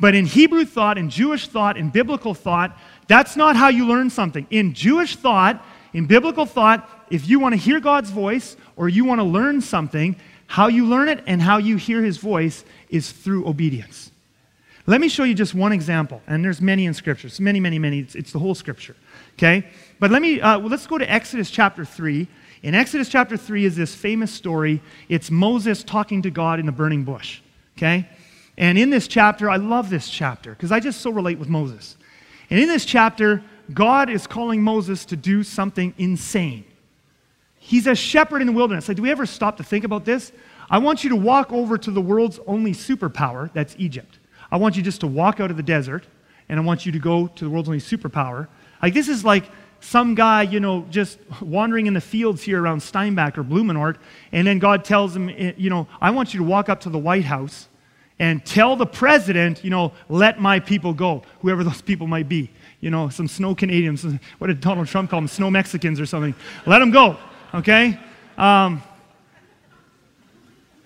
But 0.00 0.14
in 0.14 0.26
Hebrew 0.26 0.64
thought, 0.64 0.98
in 0.98 1.10
Jewish 1.10 1.46
thought, 1.46 1.76
in 1.76 1.90
biblical 1.90 2.34
thought, 2.34 2.76
that's 3.06 3.36
not 3.36 3.54
how 3.54 3.68
you 3.68 3.86
learn 3.86 4.10
something. 4.10 4.46
In 4.50 4.74
Jewish 4.74 5.16
thought, 5.16 5.64
in 5.92 6.06
biblical 6.06 6.46
thought, 6.46 6.88
if 7.10 7.28
you 7.28 7.38
want 7.38 7.52
to 7.52 7.60
hear 7.60 7.78
God's 7.80 8.10
voice 8.10 8.56
or 8.76 8.88
you 8.88 9.04
want 9.04 9.20
to 9.20 9.24
learn 9.24 9.60
something, 9.60 10.16
how 10.46 10.68
you 10.68 10.86
learn 10.86 11.08
it 11.08 11.22
and 11.26 11.40
how 11.40 11.58
you 11.58 11.76
hear 11.76 12.02
his 12.02 12.16
voice 12.18 12.64
is 12.88 13.12
through 13.12 13.46
obedience. 13.46 14.11
Let 14.86 15.00
me 15.00 15.08
show 15.08 15.22
you 15.22 15.34
just 15.34 15.54
one 15.54 15.72
example, 15.72 16.20
and 16.26 16.44
there's 16.44 16.60
many 16.60 16.86
in 16.86 16.94
Scripture. 16.94 17.28
It's 17.28 17.38
many, 17.38 17.60
many, 17.60 17.78
many. 17.78 18.00
It's, 18.00 18.16
it's 18.16 18.32
the 18.32 18.40
whole 18.40 18.54
Scripture. 18.54 18.96
Okay, 19.34 19.64
but 20.00 20.10
let 20.10 20.20
me 20.20 20.40
uh, 20.40 20.58
well, 20.58 20.68
let's 20.68 20.86
go 20.86 20.98
to 20.98 21.10
Exodus 21.10 21.50
chapter 21.50 21.84
three. 21.84 22.26
In 22.62 22.74
Exodus 22.74 23.08
chapter 23.08 23.36
three 23.36 23.64
is 23.64 23.76
this 23.76 23.94
famous 23.94 24.32
story. 24.32 24.80
It's 25.08 25.30
Moses 25.30 25.84
talking 25.84 26.22
to 26.22 26.30
God 26.30 26.58
in 26.58 26.66
the 26.66 26.72
burning 26.72 27.04
bush. 27.04 27.40
Okay, 27.78 28.08
and 28.58 28.76
in 28.76 28.90
this 28.90 29.06
chapter, 29.06 29.48
I 29.48 29.56
love 29.56 29.88
this 29.88 30.10
chapter 30.10 30.50
because 30.50 30.72
I 30.72 30.80
just 30.80 31.00
so 31.00 31.10
relate 31.10 31.38
with 31.38 31.48
Moses. 31.48 31.96
And 32.50 32.58
in 32.58 32.68
this 32.68 32.84
chapter, 32.84 33.42
God 33.72 34.10
is 34.10 34.26
calling 34.26 34.62
Moses 34.62 35.04
to 35.06 35.16
do 35.16 35.44
something 35.44 35.94
insane. 35.96 36.64
He's 37.58 37.86
a 37.86 37.94
shepherd 37.94 38.40
in 38.40 38.48
the 38.48 38.52
wilderness. 38.52 38.88
Like, 38.88 38.96
do 38.96 39.02
we 39.02 39.12
ever 39.12 39.26
stop 39.26 39.58
to 39.58 39.62
think 39.62 39.84
about 39.84 40.04
this? 40.04 40.32
I 40.68 40.78
want 40.78 41.04
you 41.04 41.10
to 41.10 41.16
walk 41.16 41.52
over 41.52 41.78
to 41.78 41.90
the 41.92 42.00
world's 42.00 42.40
only 42.48 42.72
superpower, 42.72 43.52
that's 43.52 43.76
Egypt. 43.78 44.18
I 44.52 44.56
want 44.56 44.76
you 44.76 44.82
just 44.82 45.00
to 45.00 45.06
walk 45.06 45.40
out 45.40 45.50
of 45.50 45.56
the 45.56 45.62
desert, 45.62 46.04
and 46.48 46.60
I 46.60 46.62
want 46.62 46.84
you 46.84 46.92
to 46.92 46.98
go 46.98 47.26
to 47.26 47.44
the 47.44 47.50
world's 47.50 47.70
only 47.70 47.80
superpower. 47.80 48.48
Like, 48.82 48.92
this 48.92 49.08
is 49.08 49.24
like 49.24 49.50
some 49.80 50.14
guy, 50.14 50.42
you 50.42 50.60
know, 50.60 50.86
just 50.90 51.18
wandering 51.40 51.86
in 51.86 51.94
the 51.94 52.00
fields 52.02 52.42
here 52.42 52.62
around 52.62 52.80
Steinbach 52.80 53.38
or 53.38 53.44
Blumenort, 53.44 53.96
and 54.30 54.46
then 54.46 54.58
God 54.58 54.84
tells 54.84 55.16
him, 55.16 55.30
eh, 55.30 55.52
you 55.56 55.70
know, 55.70 55.88
I 56.02 56.10
want 56.10 56.34
you 56.34 56.38
to 56.38 56.44
walk 56.44 56.68
up 56.68 56.80
to 56.82 56.90
the 56.90 56.98
White 56.98 57.24
House 57.24 57.68
and 58.18 58.44
tell 58.44 58.76
the 58.76 58.86
president, 58.86 59.64
you 59.64 59.70
know, 59.70 59.92
let 60.10 60.38
my 60.38 60.60
people 60.60 60.92
go, 60.92 61.22
whoever 61.40 61.64
those 61.64 61.80
people 61.80 62.06
might 62.06 62.28
be. 62.28 62.50
You 62.80 62.90
know, 62.90 63.08
some 63.08 63.28
snow 63.28 63.54
Canadians, 63.54 64.04
what 64.36 64.48
did 64.48 64.60
Donald 64.60 64.86
Trump 64.86 65.10
call 65.10 65.20
them? 65.20 65.28
Snow 65.28 65.50
Mexicans 65.50 65.98
or 65.98 66.04
something. 66.04 66.34
Let 66.66 66.80
them 66.80 66.90
go, 66.90 67.16
okay? 67.54 67.98
Um, 68.36 68.82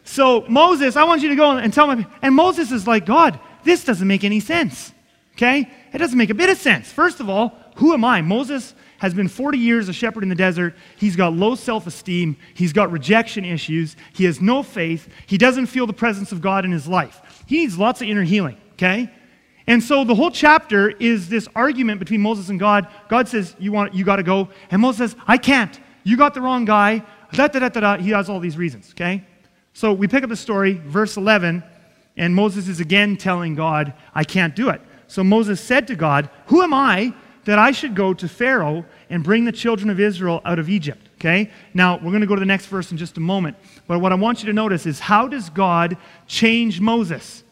so 0.05 0.45
Moses, 0.49 0.95
I 0.95 1.03
want 1.03 1.23
you 1.23 1.31
to 1.31 1.35
go 1.35 1.51
and 1.51 1.73
tell 1.73 1.89
my, 1.89 2.07
and 2.23 2.35
Moses 2.35 2.71
is 2.71 2.87
like, 2.87 3.07
God, 3.07 3.41
this 3.67 3.85
doesn't 3.85 4.07
make 4.07 4.25
any 4.25 4.41
sense. 4.41 4.93
Okay? 5.35 5.71
It 5.93 5.99
doesn't 5.99 6.17
make 6.17 6.31
a 6.31 6.35
bit 6.35 6.49
of 6.49 6.57
sense. 6.57 6.91
First 6.91 7.21
of 7.21 7.29
all, 7.29 7.53
who 7.77 7.93
am 7.93 8.05
I? 8.05 8.23
Moses 8.23 8.75
has 8.99 9.13
been 9.13 9.29
40 9.29 9.59
years 9.59 9.89
a 9.89 9.93
shepherd 9.93 10.23
in 10.23 10.31
the 10.31 10.35
desert. 10.35 10.75
He's 10.97 11.17
got 11.17 11.35
low 11.35 11.55
self 11.55 11.87
esteem. 11.87 12.37
He's 12.55 12.73
got 12.73 12.91
rejection 12.91 13.45
issues. 13.45 13.97
He 14.15 14.25
has 14.25 14.41
no 14.41 14.63
faith. 14.63 15.09
He 15.27 15.37
doesn't 15.37 15.67
feel 15.67 15.87
the 15.87 15.93
presence 15.93 16.33
of 16.33 16.41
God 16.41 16.65
in 16.65 16.73
his 16.73 16.89
life. 16.89 17.45
He 17.47 17.59
needs 17.59 17.79
lots 17.79 18.01
of 18.01 18.09
inner 18.09 18.23
healing, 18.23 18.57
okay? 18.73 19.11
And 19.67 19.83
so 19.83 20.05
the 20.05 20.15
whole 20.15 20.31
chapter 20.31 20.91
is 20.91 21.29
this 21.29 21.49
argument 21.55 21.99
between 21.99 22.23
Moses 22.23 22.49
and 22.49 22.59
God. 22.59 22.89
God 23.09 23.29
says, 23.29 23.55
You, 23.59 23.73
want, 23.73 23.95
you 23.95 24.05
got 24.05 24.17
to 24.17 24.23
go. 24.23 24.49
And 24.71 24.81
Moses 24.81 25.13
says, 25.13 25.21
I 25.27 25.37
can't. 25.37 25.79
You 26.05 26.17
got 26.17 26.35
the 26.35 26.41
wrong 26.41 26.65
guy. 26.65 27.03
Da, 27.33 27.49
da, 27.49 27.59
da, 27.59 27.69
da, 27.69 27.81
da. 27.81 27.97
He 27.99 28.11
has 28.11 28.31
all 28.31 28.41
these 28.41 28.57
reasons, 28.57 28.91
okay? 28.93 29.25
So 29.75 29.93
we 29.93 30.09
pick 30.09 30.23
up 30.23 30.31
the 30.31 30.37
story, 30.37 30.75
verse 30.75 31.17
11. 31.17 31.63
And 32.17 32.35
Moses 32.35 32.69
is 32.69 32.81
again 32.81 33.17
telling 33.17 33.55
God, 33.55 33.93
I 34.15 34.25
can't 34.25 34.57
do 34.57 34.71
it. 34.71 34.81
So 35.07 35.23
Moses 35.23 35.61
said 35.61 35.87
to 35.89 35.97
God, 35.97 36.31
Who 36.47 36.63
am 36.63 36.73
I 36.73 37.15
that 37.45 37.59
I 37.59 37.73
should 37.73 37.95
go 37.95 38.15
to 38.15 38.29
Pharaoh 38.29 38.85
and 39.09 39.23
bring 39.23 39.45
the 39.45 39.53
children 39.53 39.91
of 39.91 40.01
Israel 40.01 40.41
out 40.45 40.59
of 40.59 40.69
Egypt? 40.69 41.09
Okay? 41.19 41.51
Now, 41.75 41.97
we're 41.97 42.11
going 42.11 42.21
to 42.21 42.27
go 42.27 42.35
to 42.35 42.41
the 42.41 42.47
next 42.47 42.67
verse 42.67 42.91
in 42.91 42.99
just 42.99 43.17
a 43.17 43.21
moment. 43.21 43.57
But 43.87 44.01
what 44.01 44.13
I 44.13 44.17
want 44.17 44.41
you 44.41 44.47
to 44.47 44.53
notice 44.53 44.87
is 44.87 44.99
how 45.01 45.29
does 45.29 45.51
God 45.51 45.97
change 46.27 46.81
Moses? 46.81 47.43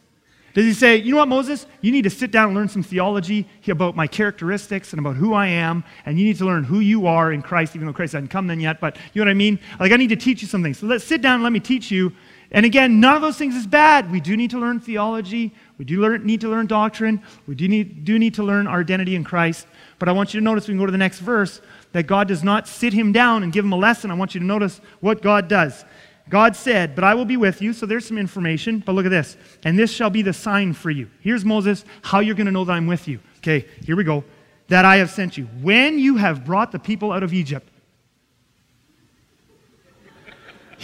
Does 0.55 0.67
he 0.67 0.73
say, 0.73 0.97
you 0.97 1.11
know 1.11 1.17
what, 1.17 1.29
Moses? 1.29 1.67
You 1.81 1.91
need 1.91 2.03
to 2.03 2.11
sit 2.11 2.31
down 2.31 2.47
and 2.47 2.57
learn 2.57 2.69
some 2.69 2.85
theology 2.85 3.49
about 3.67 3.97
my 3.97 4.07
characteristics 4.07 4.93
and 4.93 5.01
about 5.01 5.17
who 5.17 5.35
I 5.35 5.49
am, 5.49 5.83
and 6.07 6.17
you 6.17 6.25
need 6.25 6.39
to 6.39 6.45
learn 6.45 6.63
who 6.63 6.79
you 6.79 7.09
are 7.09 7.33
in 7.33 7.43
Christ, 7.43 7.75
even 7.75 7.89
though 7.89 7.93
Christ 7.93 8.13
hasn't 8.13 8.31
come 8.31 8.47
then 8.47 8.61
yet, 8.61 8.81
but 8.81 8.97
you 9.13 9.21
know 9.21 9.27
what 9.27 9.33
I 9.33 9.35
mean? 9.35 9.59
Like, 9.81 9.91
I 9.91 9.97
need 9.97 10.11
to 10.11 10.17
teach 10.17 10.43
you 10.43 10.49
something. 10.49 10.73
So 10.73 10.87
let's 10.87 11.03
sit 11.03 11.23
down 11.23 11.35
and 11.35 11.43
let 11.43 11.53
me 11.53 11.59
teach 11.59 11.91
you 11.91 12.13
and 12.55 12.65
again, 12.65 13.01
none 13.01 13.17
of 13.17 13.21
those 13.21 13.37
things 13.37 13.57
is 13.57 13.67
bad. 13.67 14.13
We 14.13 14.21
do 14.21 14.37
need 14.37 14.51
to 14.53 14.61
learn 14.61 14.79
theology. 14.79 15.53
We 15.77 15.85
do 15.85 16.01
learn, 16.01 16.25
need 16.25 16.41
to 16.43 16.49
learn 16.49 16.69
doctrine. 16.69 17.21
We 17.49 17.57
do 17.57 17.67
need, 17.67 18.05
do 18.05 18.17
need 18.17 18.35
to 18.35 18.45
learn 18.45 18.69
our 18.69 18.79
identity 18.79 19.17
in 19.17 19.25
Christ. 19.25 19.67
But 19.99 20.09
I 20.09 20.13
want 20.13 20.33
you 20.33 20.39
to 20.39 20.45
notice, 20.45 20.69
we 20.69 20.73
can 20.73 20.79
go 20.79 20.87
to 20.87 20.93
the 20.93 20.97
next 20.97 21.19
verse, 21.19 21.61
that 21.91 22.05
God 22.05 22.29
does 22.29 22.45
not 22.45 22.69
sit 22.69 22.93
him 22.93 23.11
down 23.11 23.43
and 23.43 23.53
give 23.53 23.65
him 23.65 23.73
a 23.73 23.77
lesson. 23.77 24.13
I 24.13 24.15
want 24.15 24.37
you 24.37 24.39
to 24.39 24.47
notice 24.47 24.81
what 25.01 25.21
God 25.21 25.49
does. 25.49 25.85
God 26.29 26.55
said, 26.55 26.95
But 26.95 27.03
I 27.03 27.17
will 27.17 27.25
be 27.25 27.37
with 27.37 27.61
you. 27.61 27.73
So 27.73 27.87
there's 27.87 28.07
some 28.07 28.19
information. 28.19 28.79
But 28.79 28.93
look 28.93 29.05
at 29.05 29.11
this. 29.11 29.37
And 29.65 29.77
this 29.77 29.93
shall 29.93 30.11
be 30.11 30.23
the 30.23 30.33
sign 30.33 30.75
for 30.75 30.93
you. 30.93 31.11
Here's 31.23 31.45
Moses, 31.45 31.85
how 32.03 32.21
you're 32.21 32.37
going 32.37 32.47
to 32.47 32.53
know 32.53 32.65
that 32.65 32.73
I'm 32.73 32.87
with 32.87 33.09
you. 33.09 33.19
Okay, 33.39 33.67
here 33.85 33.97
we 33.97 34.05
go. 34.05 34.23
That 34.69 34.85
I 34.85 34.99
have 34.99 35.11
sent 35.11 35.37
you. 35.37 35.47
When 35.61 35.99
you 35.99 36.19
have 36.19 36.45
brought 36.45 36.71
the 36.71 36.79
people 36.79 37.11
out 37.11 37.25
of 37.25 37.35
Egypt, 37.35 37.69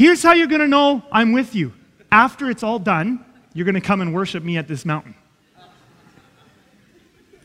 Here's 0.00 0.22
how 0.22 0.32
you're 0.32 0.46
going 0.46 0.62
to 0.62 0.66
know 0.66 1.02
I'm 1.12 1.32
with 1.32 1.54
you. 1.54 1.74
After 2.10 2.48
it's 2.48 2.62
all 2.62 2.78
done, 2.78 3.22
you're 3.52 3.66
going 3.66 3.74
to 3.74 3.82
come 3.82 4.00
and 4.00 4.14
worship 4.14 4.42
me 4.42 4.56
at 4.56 4.66
this 4.66 4.86
mountain. 4.86 5.14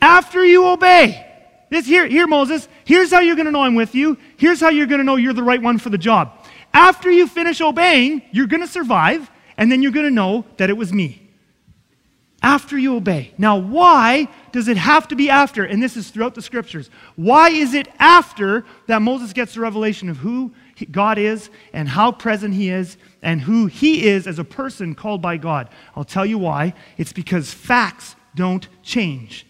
After 0.02 0.46
you 0.46 0.66
obey. 0.66 1.22
This 1.70 1.86
here, 1.86 2.08
here, 2.08 2.28
Moses, 2.28 2.70
here's 2.86 3.12
how 3.12 3.20
you're 3.20 3.36
going 3.36 3.48
to 3.48 3.52
know 3.52 3.64
I'm 3.64 3.76
with 3.76 3.94
you. 3.94 4.18
Here's 4.38 4.62
how 4.62 4.70
you're 4.70 4.86
going 4.86 5.00
to 5.00 5.04
know 5.04 5.18
you're 5.18 5.34
the 5.34 5.44
right 5.44 5.62
one 5.62 5.80
for 5.80 5.90
the 5.90 5.98
job. 5.98 6.32
After 6.74 7.12
you 7.12 7.28
finish 7.28 7.60
obeying, 7.60 8.22
you're 8.32 8.48
going 8.48 8.62
to 8.62 8.68
survive, 8.68 9.30
and 9.58 9.70
then 9.70 9.82
you're 9.82 9.92
going 9.92 10.06
to 10.06 10.10
know 10.10 10.46
that 10.56 10.70
it 10.70 10.78
was 10.78 10.94
me. 10.94 11.30
After 12.42 12.78
you 12.78 12.96
obey. 12.96 13.34
Now, 13.38 13.58
why 13.58 14.30
does 14.54 14.70
it 14.70 14.78
have 14.78 15.10
to 15.10 15.18
be 15.18 15.30
after? 15.30 15.66
And 15.66 15.84
this 15.84 15.98
is 15.98 16.10
throughout 16.10 16.36
the 16.36 16.42
scriptures. 16.42 16.90
Why 17.18 17.50
is 17.50 17.74
it 17.74 17.90
after 18.00 18.64
that 18.88 19.02
Moses 19.02 19.34
gets 19.34 19.56
the 19.56 19.60
revelation 19.60 20.08
of 20.08 20.16
who 20.16 20.54
God 20.92 21.18
is 21.18 21.50
and 21.74 21.88
how 21.88 22.12
present 22.12 22.54
He 22.54 22.70
is 22.70 22.98
and 23.22 23.42
who 23.42 23.68
He 23.68 24.08
is 24.08 24.28
as 24.28 24.40
a 24.40 24.44
person 24.44 24.96
called 24.96 25.22
by 25.22 25.38
God. 25.38 25.70
I'll 25.96 26.04
tell 26.04 26.26
you 26.26 26.38
why. 26.38 26.74
It's 26.98 27.14
because 27.14 27.54
facts 27.54 28.16
don't 28.36 28.68
change. 28.84 29.46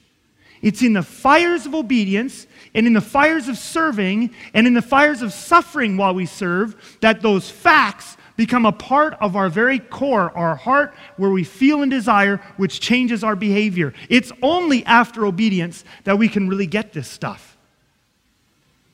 It's 0.61 0.81
in 0.81 0.93
the 0.93 1.03
fires 1.03 1.65
of 1.65 1.75
obedience 1.75 2.47
and 2.73 2.87
in 2.87 2.93
the 2.93 3.01
fires 3.01 3.47
of 3.47 3.57
serving 3.57 4.31
and 4.53 4.65
in 4.65 4.73
the 4.73 4.81
fires 4.81 5.21
of 5.21 5.31
suffering 5.31 5.97
while 5.97 6.15
we 6.15 6.25
serve 6.25 6.97
that 7.01 7.21
those 7.21 7.49
facts 7.49 8.17
become 8.35 8.65
a 8.65 8.71
part 8.71 9.13
of 9.21 9.35
our 9.35 9.49
very 9.49 9.79
core, 9.79 10.35
our 10.35 10.55
heart, 10.55 10.93
where 11.17 11.29
we 11.29 11.43
feel 11.43 11.81
and 11.81 11.91
desire, 11.91 12.37
which 12.57 12.79
changes 12.79 13.23
our 13.23 13.35
behavior. 13.35 13.93
It's 14.09 14.31
only 14.41 14.85
after 14.85 15.25
obedience 15.25 15.83
that 16.03 16.17
we 16.17 16.27
can 16.27 16.49
really 16.49 16.67
get 16.67 16.93
this 16.93 17.07
stuff. 17.07 17.54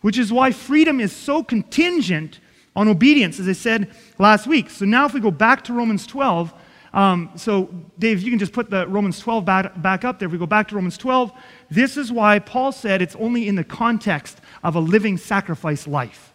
Which 0.02 0.18
is 0.18 0.32
why 0.32 0.52
freedom 0.52 1.00
is 1.00 1.12
so 1.12 1.44
contingent 1.44 2.40
on 2.76 2.88
obedience, 2.88 3.40
as 3.40 3.48
I 3.48 3.54
said 3.54 3.92
last 4.18 4.48
week. 4.48 4.70
So 4.70 4.86
now, 4.86 5.06
if 5.06 5.14
we 5.14 5.20
go 5.20 5.32
back 5.32 5.64
to 5.66 5.74
Romans 5.74 6.08
12, 6.08 6.54
um, 6.94 7.32
so 7.36 7.70
Dave, 8.00 8.22
you 8.22 8.30
can 8.30 8.40
just 8.40 8.54
put 8.54 8.70
the 8.70 8.88
Romans 8.88 9.20
12 9.20 9.46
back, 9.46 9.82
back 9.82 10.04
up 10.04 10.20
there. 10.20 10.26
If 10.28 10.34
we 10.34 10.38
go 10.38 10.46
back 10.46 10.68
to 10.70 10.76
Romans 10.76 10.98
12, 10.98 11.32
this 11.70 11.96
is 11.96 12.12
why 12.12 12.40
Paul 12.40 12.72
said 12.72 13.02
it's 13.02 13.16
only 13.16 13.48
in 13.48 13.56
the 13.56 13.64
context 13.64 14.42
of 14.64 14.76
a 14.76 14.80
living 14.80 15.18
sacrifice 15.18 15.88
life. 15.88 16.34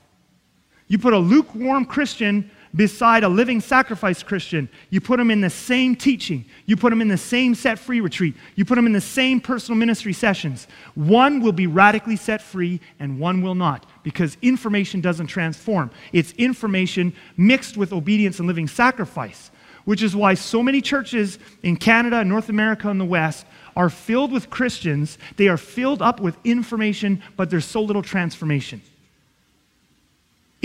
You 0.89 0.99
put 0.99 1.13
a 1.13 1.19
lukewarm 1.19 1.85
Christian 1.85 2.51
beside 2.77 3.25
a 3.25 3.29
living 3.29 3.61
sacrifice 3.61 4.23
Christian. 4.23 4.69
You 4.91 5.01
put 5.01 5.17
them 5.17 5.31
in 5.31 5.41
the 5.41 5.51
same 5.51 5.97
teaching. 5.97 6.45
You 6.67 6.77
put 6.77 6.91
them 6.91 7.01
in 7.01 7.09
the 7.09 7.17
same 7.17 7.55
set 7.55 7.79
free 7.79 8.01
retreat. 8.01 8.37
You 8.55 8.65
put 8.65 8.77
them 8.77 8.87
in 8.87 8.93
the 8.93 9.01
same 9.01 9.41
personal 9.41 9.79
ministry 9.79 10.13
sessions. 10.13 10.69
One 10.95 11.41
will 11.41 11.53
be 11.53 11.67
radically 11.67 12.17
set 12.17 12.43
free 12.43 12.81
and 13.01 13.19
one 13.19 13.41
will 13.43 13.55
not 13.55 13.87
because 14.03 14.37
information 14.43 15.01
doesn't 15.01 15.29
transform. 15.29 15.91
It's 16.13 16.33
information 16.33 17.15
mixed 17.37 17.77
with 17.77 17.93
obedience 17.93 18.39
and 18.39 18.47
living 18.47 18.69
sacrifice, 18.69 19.51
which 19.87 20.03
is 20.03 20.15
why 20.15 20.35
so 20.35 20.63
many 20.63 20.83
churches 20.83 21.39
in 21.63 21.77
Canada, 21.77 22.23
North 22.25 22.51
America, 22.51 22.91
and 22.91 23.01
the 23.01 23.05
West 23.05 23.47
are 23.75 23.91
filled 23.91 24.33
with 24.33 24.51
Christians. 24.51 25.19
They 25.37 25.49
are 25.49 25.57
filled 25.57 26.03
up 26.03 26.21
with 26.21 26.37
information, 26.45 27.23
but 27.37 27.51
there's 27.51 27.65
so 27.65 27.81
little 27.81 28.03
transformation. 28.03 28.83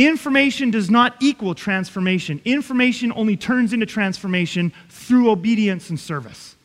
Information 0.07 0.71
does 0.71 0.89
not 0.89 1.15
equal 1.19 1.53
transformation. 1.53 2.41
Information 2.43 3.13
only 3.15 3.37
turns 3.37 3.71
into 3.71 3.85
transformation 3.85 4.73
through 4.89 5.29
obedience 5.29 5.91
and 5.91 5.99
service. 5.99 6.55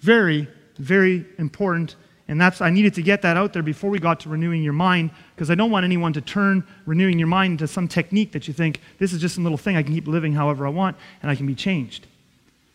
Very, 0.00 0.48
very 0.78 1.26
important. 1.36 1.96
And 2.26 2.40
that's, 2.40 2.62
I 2.62 2.70
needed 2.70 2.94
to 2.94 3.02
get 3.02 3.20
that 3.20 3.36
out 3.36 3.52
there 3.52 3.62
before 3.62 3.90
we 3.90 3.98
got 3.98 4.20
to 4.20 4.30
renewing 4.30 4.62
your 4.62 4.72
mind, 4.72 5.10
because 5.34 5.50
I 5.50 5.54
don't 5.54 5.70
want 5.70 5.84
anyone 5.84 6.14
to 6.14 6.22
turn 6.22 6.66
renewing 6.86 7.18
your 7.18 7.28
mind 7.28 7.60
into 7.60 7.68
some 7.68 7.86
technique 7.86 8.32
that 8.32 8.48
you 8.48 8.54
think, 8.54 8.80
this 8.98 9.12
is 9.12 9.20
just 9.20 9.36
a 9.36 9.42
little 9.42 9.58
thing, 9.58 9.76
I 9.76 9.82
can 9.82 9.92
keep 9.92 10.08
living 10.08 10.32
however 10.32 10.66
I 10.66 10.70
want, 10.70 10.96
and 11.20 11.30
I 11.30 11.34
can 11.34 11.46
be 11.46 11.54
changed. 11.54 12.06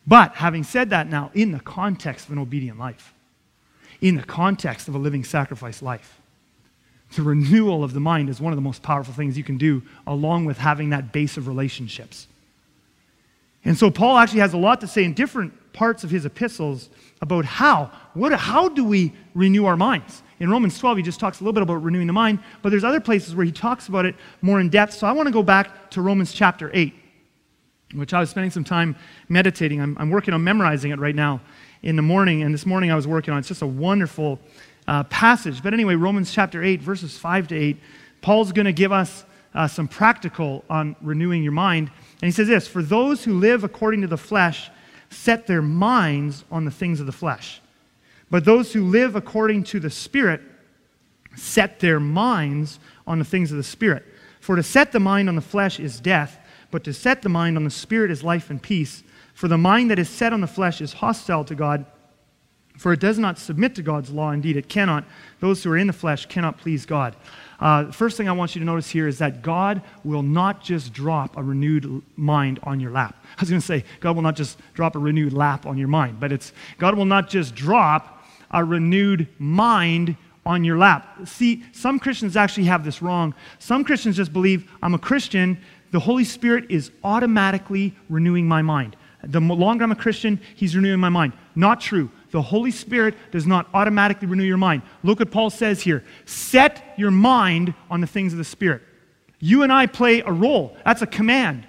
But 0.05 0.35
having 0.35 0.63
said 0.63 0.91
that 0.91 1.07
now, 1.07 1.31
in 1.33 1.51
the 1.51 1.61
context 1.61 2.27
of 2.27 2.33
an 2.33 2.37
obedient 2.37 2.77
life, 2.77 3.11
in 4.01 4.17
the 4.17 4.23
context 4.23 4.87
of 4.87 4.93
a 4.93 4.99
living 4.99 5.23
sacrifice 5.23 5.81
life, 5.81 6.21
the 7.15 7.21
renewal 7.21 7.83
of 7.83 7.93
the 7.93 7.99
mind 7.99 8.29
is 8.29 8.39
one 8.39 8.53
of 8.53 8.57
the 8.57 8.61
most 8.61 8.83
powerful 8.83 9.13
things 9.13 9.37
you 9.37 9.43
can 9.43 9.57
do, 9.57 9.81
along 10.05 10.45
with 10.45 10.57
having 10.57 10.89
that 10.91 11.11
base 11.11 11.37
of 11.37 11.47
relationships. 11.47 12.27
And 13.63 13.77
so 13.77 13.89
Paul 13.89 14.17
actually 14.17 14.41
has 14.41 14.53
a 14.53 14.57
lot 14.57 14.81
to 14.81 14.87
say 14.87 15.03
in 15.03 15.13
different 15.13 15.73
parts 15.73 16.03
of 16.03 16.11
his 16.11 16.25
epistles 16.25 16.89
about 17.21 17.45
how. 17.45 17.91
What, 18.13 18.31
how 18.33 18.69
do 18.69 18.85
we 18.85 19.11
renew 19.33 19.65
our 19.65 19.75
minds? 19.75 20.21
In 20.39 20.49
Romans 20.49 20.77
12, 20.77 20.97
he 20.97 21.03
just 21.03 21.19
talks 21.19 21.39
a 21.39 21.43
little 21.43 21.53
bit 21.53 21.63
about 21.63 21.83
renewing 21.83 22.07
the 22.07 22.13
mind, 22.13 22.39
but 22.61 22.69
there's 22.69 22.83
other 22.83 22.99
places 22.99 23.35
where 23.35 23.45
he 23.45 23.51
talks 23.51 23.87
about 23.87 24.05
it 24.05 24.15
more 24.41 24.59
in 24.59 24.69
depth. 24.69 24.93
So 24.93 25.07
I 25.07 25.11
want 25.13 25.27
to 25.27 25.33
go 25.33 25.43
back 25.43 25.89
to 25.91 26.01
Romans 26.01 26.33
chapter 26.33 26.69
8, 26.73 26.93
which 27.95 28.13
I 28.13 28.19
was 28.19 28.29
spending 28.29 28.51
some 28.51 28.63
time 28.63 28.95
meditating. 29.29 29.81
I'm, 29.81 29.97
I'm 29.97 30.09
working 30.09 30.33
on 30.33 30.43
memorizing 30.43 30.91
it 30.91 30.99
right 30.99 31.15
now 31.15 31.41
in 31.81 31.95
the 31.95 32.01
morning, 32.01 32.43
and 32.43 32.53
this 32.53 32.65
morning 32.65 32.91
I 32.91 32.95
was 32.95 33.07
working 33.07 33.31
on 33.31 33.37
it. 33.37 33.41
It's 33.41 33.47
just 33.47 33.61
a 33.61 33.67
wonderful 33.67 34.39
uh, 34.87 35.03
passage. 35.03 35.63
But 35.63 35.73
anyway, 35.73 35.95
Romans 35.95 36.31
chapter 36.31 36.63
8, 36.63 36.81
verses 36.81 37.17
5 37.17 37.49
to 37.49 37.55
8, 37.55 37.77
Paul's 38.21 38.51
going 38.51 38.65
to 38.65 38.73
give 38.73 38.91
us 38.91 39.25
uh, 39.53 39.67
some 39.67 39.87
practical 39.87 40.63
on 40.69 40.95
renewing 41.01 41.43
your 41.43 41.51
mind. 41.51 41.89
And 42.21 42.27
he 42.27 42.31
says 42.31 42.47
this 42.47 42.67
For 42.67 42.83
those 42.83 43.23
who 43.23 43.39
live 43.39 43.63
according 43.63 44.01
to 44.01 44.07
the 44.07 44.17
flesh 44.17 44.69
set 45.09 45.47
their 45.47 45.61
minds 45.61 46.43
on 46.51 46.65
the 46.65 46.71
things 46.71 46.99
of 46.99 47.05
the 47.05 47.11
flesh. 47.11 47.61
But 48.29 48.43
those 48.43 48.73
who 48.73 48.83
live 48.83 49.15
according 49.15 49.63
to 49.65 49.79
the 49.79 49.89
Spirit 49.89 50.41
set 51.35 51.79
their 51.79 51.99
minds 51.99 52.79
on 53.07 53.19
the 53.19 53.25
things 53.25 53.51
of 53.51 53.57
the 53.57 53.63
Spirit. 53.63 54.03
For 54.39 54.55
to 54.55 54.63
set 54.63 54.91
the 54.91 54.99
mind 54.99 55.29
on 55.29 55.35
the 55.35 55.41
flesh 55.41 55.79
is 55.79 55.99
death, 55.99 56.39
but 56.71 56.83
to 56.83 56.93
set 56.93 57.21
the 57.21 57.29
mind 57.29 57.57
on 57.57 57.63
the 57.63 57.69
Spirit 57.69 58.11
is 58.11 58.23
life 58.23 58.49
and 58.49 58.61
peace. 58.61 59.03
For 59.33 59.47
the 59.47 59.57
mind 59.57 59.91
that 59.91 59.99
is 59.99 60.09
set 60.09 60.33
on 60.33 60.41
the 60.41 60.47
flesh 60.47 60.81
is 60.81 60.93
hostile 60.93 61.43
to 61.45 61.55
God 61.55 61.85
for 62.77 62.93
it 62.93 62.99
does 62.99 63.17
not 63.17 63.37
submit 63.37 63.75
to 63.75 63.81
God's 63.81 64.11
law. 64.11 64.31
Indeed, 64.31 64.57
it 64.57 64.69
cannot. 64.69 65.05
Those 65.39 65.63
who 65.63 65.71
are 65.71 65.77
in 65.77 65.87
the 65.87 65.93
flesh 65.93 66.25
cannot 66.25 66.57
please 66.57 66.85
God. 66.85 67.15
Uh, 67.59 67.91
first 67.91 68.17
thing 68.17 68.27
I 68.27 68.33
want 68.33 68.55
you 68.55 68.59
to 68.59 68.65
notice 68.65 68.89
here 68.89 69.07
is 69.07 69.19
that 69.19 69.41
God 69.41 69.81
will 70.03 70.23
not 70.23 70.61
just 70.61 70.91
drop 70.91 71.37
a 71.37 71.43
renewed 71.43 72.01
mind 72.17 72.59
on 72.63 72.79
your 72.79 72.91
lap. 72.91 73.15
I 73.37 73.41
was 73.41 73.49
going 73.49 73.61
to 73.61 73.65
say, 73.65 73.85
God 73.99 74.15
will 74.15 74.23
not 74.23 74.35
just 74.35 74.59
drop 74.73 74.95
a 74.95 74.99
renewed 74.99 75.33
lap 75.33 75.65
on 75.65 75.77
your 75.77 75.87
mind, 75.87 76.19
but 76.19 76.31
it's 76.31 76.51
God 76.77 76.95
will 76.95 77.05
not 77.05 77.29
just 77.29 77.55
drop 77.55 78.23
a 78.51 78.63
renewed 78.63 79.27
mind 79.39 80.17
on 80.45 80.63
your 80.63 80.77
lap. 80.77 81.27
See, 81.27 81.63
some 81.71 81.97
Christians 81.97 82.37
actually 82.37 82.65
have 82.65 82.83
this 82.83 83.01
wrong. 83.01 83.33
Some 83.59 83.83
Christians 83.83 84.15
just 84.15 84.31
believe 84.31 84.69
I'm 84.83 84.93
a 84.93 84.99
Christian, 84.99 85.57
the 85.91 85.99
Holy 85.99 86.25
Spirit 86.25 86.65
is 86.69 86.91
automatically 87.03 87.95
renewing 88.09 88.47
my 88.47 88.61
mind. 88.61 88.95
The 89.23 89.39
longer 89.39 89.83
I'm 89.83 89.91
a 89.91 89.95
Christian, 89.95 90.39
He's 90.55 90.75
renewing 90.75 90.99
my 90.99 91.09
mind. 91.09 91.33
Not 91.55 91.81
true. 91.81 92.11
The 92.35 92.41
Holy 92.41 92.71
Spirit 92.71 93.15
does 93.31 93.47
not 93.47 93.69
automatically 93.73 94.27
renew 94.27 94.43
your 94.43 94.57
mind. 94.57 94.81
Look 95.03 95.19
what 95.19 95.31
Paul 95.31 95.49
says 95.49 95.81
here 95.81 96.03
set 96.25 96.93
your 96.97 97.09
mind 97.09 97.73
on 97.89 98.01
the 98.01 98.07
things 98.07 98.33
of 98.33 98.37
the 98.37 98.43
Spirit. 98.43 98.81
You 99.39 99.63
and 99.63 99.71
I 99.71 99.85
play 99.85 100.19
a 100.19 100.33
role, 100.33 100.75
that's 100.83 101.01
a 101.01 101.07
command. 101.07 101.65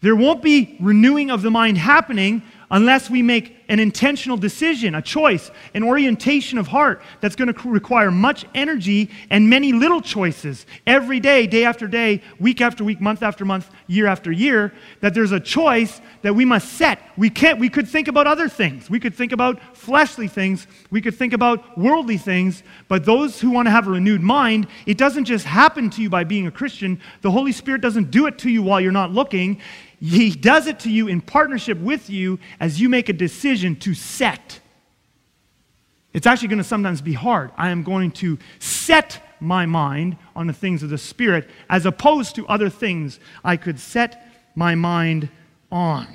There 0.00 0.16
won't 0.16 0.42
be 0.42 0.78
renewing 0.80 1.30
of 1.30 1.42
the 1.42 1.50
mind 1.50 1.76
happening 1.76 2.42
unless 2.72 3.10
we 3.10 3.22
make 3.22 3.54
an 3.68 3.78
intentional 3.78 4.36
decision, 4.36 4.94
a 4.94 5.02
choice, 5.02 5.50
an 5.74 5.82
orientation 5.82 6.58
of 6.58 6.66
heart 6.66 7.02
that's 7.20 7.36
going 7.36 7.52
to 7.52 7.68
require 7.68 8.10
much 8.10 8.44
energy 8.54 9.10
and 9.30 9.48
many 9.48 9.72
little 9.72 10.00
choices 10.00 10.66
every 10.86 11.20
day, 11.20 11.46
day 11.46 11.64
after 11.64 11.86
day, 11.86 12.22
week 12.40 12.60
after 12.60 12.82
week, 12.82 13.00
month 13.00 13.22
after 13.22 13.44
month, 13.44 13.70
year 13.86 14.06
after 14.06 14.32
year, 14.32 14.72
that 15.00 15.14
there's 15.14 15.32
a 15.32 15.40
choice 15.40 16.00
that 16.22 16.34
we 16.34 16.44
must 16.44 16.72
set. 16.72 16.98
We 17.16 17.30
can't 17.30 17.60
we 17.60 17.68
could 17.68 17.86
think 17.86 18.08
about 18.08 18.26
other 18.26 18.48
things. 18.48 18.88
We 18.88 18.98
could 18.98 19.14
think 19.14 19.32
about 19.32 19.76
fleshly 19.76 20.28
things, 20.28 20.66
we 20.90 21.00
could 21.00 21.14
think 21.14 21.34
about 21.34 21.78
worldly 21.78 22.16
things, 22.16 22.62
but 22.88 23.04
those 23.04 23.40
who 23.40 23.50
want 23.50 23.66
to 23.66 23.70
have 23.70 23.86
a 23.86 23.90
renewed 23.90 24.22
mind, 24.22 24.66
it 24.86 24.96
doesn't 24.96 25.26
just 25.26 25.44
happen 25.44 25.90
to 25.90 26.02
you 26.02 26.08
by 26.08 26.24
being 26.24 26.46
a 26.46 26.50
Christian. 26.50 27.00
The 27.20 27.30
Holy 27.30 27.52
Spirit 27.52 27.82
doesn't 27.82 28.10
do 28.10 28.26
it 28.26 28.38
to 28.38 28.50
you 28.50 28.62
while 28.62 28.80
you're 28.80 28.92
not 28.92 29.12
looking. 29.12 29.60
He 30.02 30.30
does 30.30 30.66
it 30.66 30.80
to 30.80 30.90
you 30.90 31.06
in 31.06 31.20
partnership 31.20 31.78
with 31.78 32.10
you 32.10 32.40
as 32.58 32.80
you 32.80 32.88
make 32.88 33.08
a 33.08 33.12
decision 33.12 33.76
to 33.76 33.94
set. 33.94 34.58
It's 36.12 36.26
actually 36.26 36.48
going 36.48 36.58
to 36.58 36.64
sometimes 36.64 37.00
be 37.00 37.12
hard. 37.12 37.52
I 37.56 37.70
am 37.70 37.84
going 37.84 38.10
to 38.12 38.36
set 38.58 39.22
my 39.38 39.64
mind 39.64 40.16
on 40.34 40.48
the 40.48 40.52
things 40.52 40.82
of 40.82 40.90
the 40.90 40.98
Spirit 40.98 41.48
as 41.70 41.86
opposed 41.86 42.34
to 42.34 42.46
other 42.48 42.68
things 42.68 43.20
I 43.44 43.56
could 43.56 43.78
set 43.78 44.26
my 44.56 44.74
mind 44.74 45.28
on. 45.70 46.08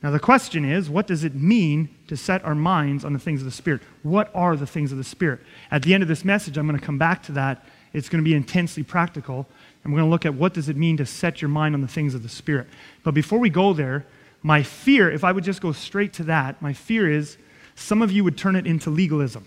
Now, 0.00 0.12
the 0.12 0.20
question 0.20 0.64
is 0.64 0.88
what 0.88 1.08
does 1.08 1.24
it 1.24 1.34
mean 1.34 1.88
to 2.06 2.16
set 2.16 2.44
our 2.44 2.54
minds 2.54 3.04
on 3.04 3.12
the 3.12 3.18
things 3.18 3.40
of 3.40 3.46
the 3.46 3.50
Spirit? 3.50 3.82
What 4.04 4.30
are 4.32 4.54
the 4.54 4.66
things 4.66 4.92
of 4.92 4.98
the 4.98 5.04
Spirit? 5.04 5.40
At 5.72 5.82
the 5.82 5.92
end 5.92 6.04
of 6.04 6.08
this 6.08 6.24
message, 6.24 6.56
I'm 6.56 6.68
going 6.68 6.78
to 6.78 6.86
come 6.86 6.98
back 6.98 7.24
to 7.24 7.32
that. 7.32 7.66
It's 7.92 8.08
going 8.08 8.22
to 8.22 8.28
be 8.28 8.36
intensely 8.36 8.84
practical. 8.84 9.48
And 9.84 9.92
we're 9.92 9.98
going 9.98 10.08
to 10.08 10.10
look 10.10 10.26
at 10.26 10.34
what 10.34 10.54
does 10.54 10.68
it 10.68 10.76
mean 10.76 10.96
to 10.96 11.06
set 11.06 11.42
your 11.42 11.50
mind 11.50 11.74
on 11.74 11.82
the 11.82 11.88
things 11.88 12.14
of 12.14 12.22
the 12.22 12.28
Spirit. 12.28 12.66
But 13.02 13.12
before 13.12 13.38
we 13.38 13.50
go 13.50 13.74
there, 13.74 14.06
my 14.42 14.62
fear, 14.62 15.10
if 15.10 15.24
I 15.24 15.32
would 15.32 15.44
just 15.44 15.60
go 15.60 15.72
straight 15.72 16.14
to 16.14 16.24
that, 16.24 16.60
my 16.60 16.72
fear 16.72 17.10
is 17.10 17.36
some 17.76 18.02
of 18.02 18.10
you 18.10 18.24
would 18.24 18.38
turn 18.38 18.56
it 18.56 18.66
into 18.66 18.90
legalism. 18.90 19.46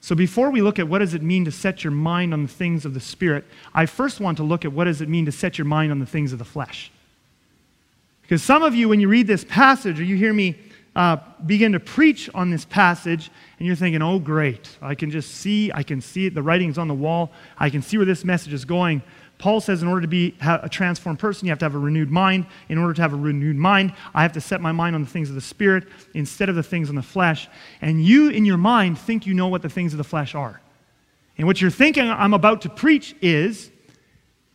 So 0.00 0.14
before 0.14 0.50
we 0.50 0.62
look 0.62 0.78
at 0.78 0.88
what 0.88 0.98
does 0.98 1.14
it 1.14 1.22
mean 1.22 1.44
to 1.44 1.52
set 1.52 1.82
your 1.82 1.90
mind 1.90 2.32
on 2.32 2.42
the 2.42 2.48
things 2.48 2.84
of 2.84 2.94
the 2.94 3.00
Spirit, 3.00 3.44
I 3.74 3.86
first 3.86 4.20
want 4.20 4.36
to 4.38 4.44
look 4.44 4.64
at 4.64 4.72
what 4.72 4.84
does 4.84 5.00
it 5.00 5.08
mean 5.08 5.26
to 5.26 5.32
set 5.32 5.58
your 5.58 5.64
mind 5.64 5.90
on 5.90 5.98
the 5.98 6.06
things 6.06 6.32
of 6.32 6.38
the 6.38 6.44
flesh. 6.44 6.90
Because 8.22 8.42
some 8.42 8.62
of 8.62 8.74
you, 8.74 8.88
when 8.88 9.00
you 9.00 9.08
read 9.08 9.26
this 9.26 9.44
passage 9.44 9.98
or 9.98 10.04
you 10.04 10.16
hear 10.16 10.32
me 10.32 10.56
uh, 10.94 11.16
begin 11.46 11.72
to 11.72 11.80
preach 11.80 12.28
on 12.34 12.50
this 12.50 12.64
passage, 12.64 13.30
and 13.58 13.66
you're 13.66 13.76
thinking, 13.76 14.02
oh, 14.02 14.18
great, 14.18 14.68
I 14.82 14.94
can 14.94 15.10
just 15.10 15.32
see, 15.32 15.70
I 15.72 15.82
can 15.82 16.00
see 16.00 16.26
it, 16.26 16.34
the 16.34 16.42
writing's 16.42 16.76
on 16.76 16.88
the 16.88 16.94
wall, 16.94 17.30
I 17.56 17.70
can 17.70 17.82
see 17.82 17.96
where 17.96 18.06
this 18.06 18.24
message 18.24 18.52
is 18.52 18.64
going. 18.64 19.02
Paul 19.38 19.60
says, 19.60 19.82
in 19.82 19.88
order 19.88 20.00
to 20.00 20.08
be 20.08 20.34
a 20.40 20.68
transformed 20.68 21.20
person, 21.20 21.46
you 21.46 21.52
have 21.52 21.60
to 21.60 21.64
have 21.64 21.76
a 21.76 21.78
renewed 21.78 22.10
mind. 22.10 22.46
In 22.68 22.76
order 22.76 22.92
to 22.94 23.02
have 23.02 23.12
a 23.12 23.16
renewed 23.16 23.56
mind, 23.56 23.92
I 24.12 24.22
have 24.22 24.32
to 24.32 24.40
set 24.40 24.60
my 24.60 24.72
mind 24.72 24.96
on 24.96 25.02
the 25.02 25.08
things 25.08 25.28
of 25.28 25.36
the 25.36 25.40
Spirit 25.40 25.84
instead 26.12 26.48
of 26.48 26.56
the 26.56 26.62
things 26.62 26.88
on 26.88 26.96
the 26.96 27.02
flesh. 27.02 27.48
And 27.80 28.04
you, 28.04 28.30
in 28.30 28.44
your 28.44 28.56
mind, 28.56 28.98
think 28.98 29.26
you 29.26 29.34
know 29.34 29.46
what 29.46 29.62
the 29.62 29.68
things 29.68 29.92
of 29.94 29.98
the 29.98 30.04
flesh 30.04 30.34
are. 30.34 30.60
And 31.36 31.46
what 31.46 31.60
you're 31.60 31.70
thinking 31.70 32.10
I'm 32.10 32.34
about 32.34 32.62
to 32.62 32.68
preach 32.68 33.14
is 33.22 33.70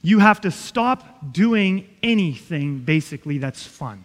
you 0.02 0.20
have 0.20 0.42
to 0.42 0.52
stop 0.52 1.32
doing 1.32 1.90
anything, 2.04 2.80
basically, 2.80 3.38
that's 3.38 3.66
fun. 3.66 4.04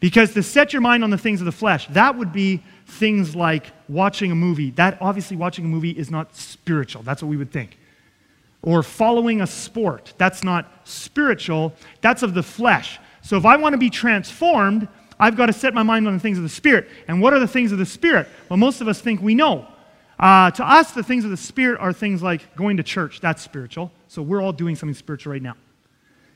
Because 0.00 0.34
to 0.34 0.42
set 0.42 0.74
your 0.74 0.82
mind 0.82 1.02
on 1.02 1.08
the 1.08 1.18
things 1.18 1.40
of 1.40 1.46
the 1.46 1.52
flesh, 1.52 1.86
that 1.88 2.16
would 2.16 2.32
be 2.32 2.62
things 2.86 3.34
like 3.34 3.72
watching 3.88 4.30
a 4.30 4.34
movie. 4.34 4.70
That 4.72 4.98
obviously, 5.00 5.38
watching 5.38 5.64
a 5.64 5.68
movie 5.68 5.90
is 5.90 6.10
not 6.10 6.36
spiritual. 6.36 7.02
That's 7.02 7.22
what 7.22 7.28
we 7.28 7.38
would 7.38 7.52
think. 7.52 7.78
Or 8.62 8.82
following 8.82 9.40
a 9.40 9.46
sport. 9.46 10.12
That's 10.18 10.44
not 10.44 10.70
spiritual. 10.84 11.74
That's 12.00 12.22
of 12.22 12.34
the 12.34 12.42
flesh. 12.42 12.98
So 13.22 13.36
if 13.36 13.44
I 13.44 13.56
want 13.56 13.72
to 13.72 13.78
be 13.78 13.90
transformed, 13.90 14.88
I've 15.18 15.36
got 15.36 15.46
to 15.46 15.52
set 15.52 15.74
my 15.74 15.82
mind 15.82 16.06
on 16.06 16.14
the 16.14 16.20
things 16.20 16.36
of 16.36 16.42
the 16.42 16.50
Spirit. 16.50 16.88
And 17.08 17.20
what 17.20 17.32
are 17.32 17.38
the 17.38 17.48
things 17.48 17.72
of 17.72 17.78
the 17.78 17.86
Spirit? 17.86 18.28
Well, 18.48 18.56
most 18.56 18.80
of 18.80 18.88
us 18.88 19.00
think 19.00 19.22
we 19.22 19.34
know. 19.34 19.66
Uh, 20.18 20.50
to 20.50 20.64
us, 20.64 20.92
the 20.92 21.02
things 21.02 21.24
of 21.24 21.30
the 21.30 21.36
Spirit 21.36 21.80
are 21.80 21.92
things 21.92 22.22
like 22.22 22.54
going 22.56 22.76
to 22.76 22.82
church. 22.82 23.20
That's 23.20 23.42
spiritual. 23.42 23.90
So 24.08 24.20
we're 24.22 24.42
all 24.42 24.52
doing 24.52 24.76
something 24.76 24.94
spiritual 24.94 25.32
right 25.32 25.42
now. 25.42 25.56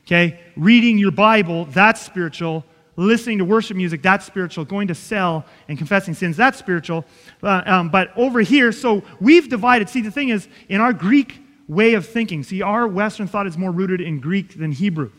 Okay? 0.05 0.39
Reading 0.55 0.97
your 0.97 1.11
Bible, 1.11 1.65
that's 1.65 2.01
spiritual 2.01 2.63
listening 2.97 3.39
to 3.39 3.45
worship 3.45 3.75
music, 3.75 4.01
that's 4.01 4.25
spiritual. 4.25 4.65
Going 4.65 4.87
to 4.87 4.95
cell 4.95 5.45
and 5.67 5.77
confessing 5.77 6.13
sins, 6.13 6.37
that's 6.37 6.57
spiritual. 6.57 7.05
Uh, 7.41 7.61
um, 7.65 7.89
but 7.89 8.11
over 8.15 8.41
here, 8.41 8.71
so 8.71 9.03
we've 9.19 9.49
divided. 9.49 9.89
See, 9.89 10.01
the 10.01 10.11
thing 10.11 10.29
is, 10.29 10.47
in 10.69 10.81
our 10.81 10.93
Greek 10.93 11.41
way 11.67 11.93
of 11.93 12.07
thinking, 12.07 12.43
see, 12.43 12.61
our 12.61 12.87
Western 12.87 13.27
thought 13.27 13.47
is 13.47 13.57
more 13.57 13.71
rooted 13.71 14.01
in 14.01 14.19
Greek 14.19 14.57
than 14.57 14.71
Hebrew 14.71 15.11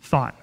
thought. 0.00 0.36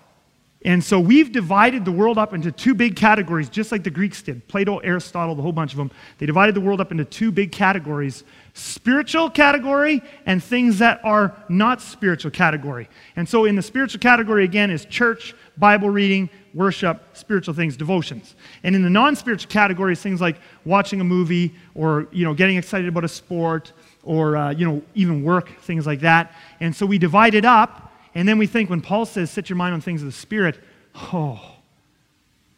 And 0.65 0.81
so 0.81 0.97
we've 0.97 1.31
divided 1.31 1.83
the 1.83 1.91
world 1.91 2.17
up 2.17 2.33
into 2.33 2.49
two 2.49 2.73
big 2.73 2.95
categories, 2.95 3.49
just 3.49 3.71
like 3.71 3.83
the 3.83 3.89
Greeks 3.89 4.21
did 4.21 4.47
Plato, 4.47 4.77
Aristotle, 4.77 5.35
the 5.35 5.41
whole 5.41 5.51
bunch 5.51 5.73
of 5.73 5.77
them. 5.77 5.91
They 6.19 6.25
divided 6.25 6.55
the 6.55 6.61
world 6.61 6.79
up 6.79 6.91
into 6.91 7.03
two 7.05 7.31
big 7.31 7.51
categories 7.51 8.23
spiritual 8.55 9.31
category 9.31 9.99
and 10.27 10.41
things 10.41 10.77
that 10.77 11.03
are 11.03 11.35
not 11.49 11.81
spiritual 11.81 12.29
category. 12.29 12.87
And 13.15 13.27
so 13.27 13.45
in 13.45 13.55
the 13.55 13.63
spiritual 13.63 13.99
category, 13.99 14.43
again, 14.43 14.69
is 14.69 14.85
church, 14.85 15.33
Bible 15.57 15.89
reading, 15.89 16.29
worship, 16.53 17.01
spiritual 17.13 17.55
things, 17.55 17.75
devotions. 17.75 18.35
And 18.63 18.75
in 18.75 18.83
the 18.83 18.91
non-spiritual 18.91 19.49
categories, 19.49 20.01
things 20.01 20.21
like 20.21 20.37
watching 20.65 21.01
a 21.01 21.03
movie 21.03 21.55
or 21.73 22.07
you 22.11 22.23
know 22.23 22.33
getting 22.33 22.57
excited 22.57 22.87
about 22.87 23.03
a 23.03 23.09
sport 23.09 23.73
or 24.03 24.37
uh, 24.37 24.51
you 24.51 24.65
know 24.65 24.81
even 24.93 25.23
work, 25.23 25.49
things 25.61 25.85
like 25.85 26.01
that. 26.01 26.33
And 26.59 26.75
so 26.75 26.85
we 26.85 26.97
divide 26.97 27.35
it 27.35 27.45
up, 27.45 27.93
and 28.15 28.27
then 28.27 28.37
we 28.37 28.47
think 28.47 28.69
when 28.69 28.81
Paul 28.81 29.05
says, 29.05 29.31
"Set 29.31 29.49
your 29.49 29.57
mind 29.57 29.73
on 29.73 29.81
things 29.81 30.01
of 30.01 30.05
the 30.05 30.11
Spirit," 30.11 30.59
oh, 30.95 31.57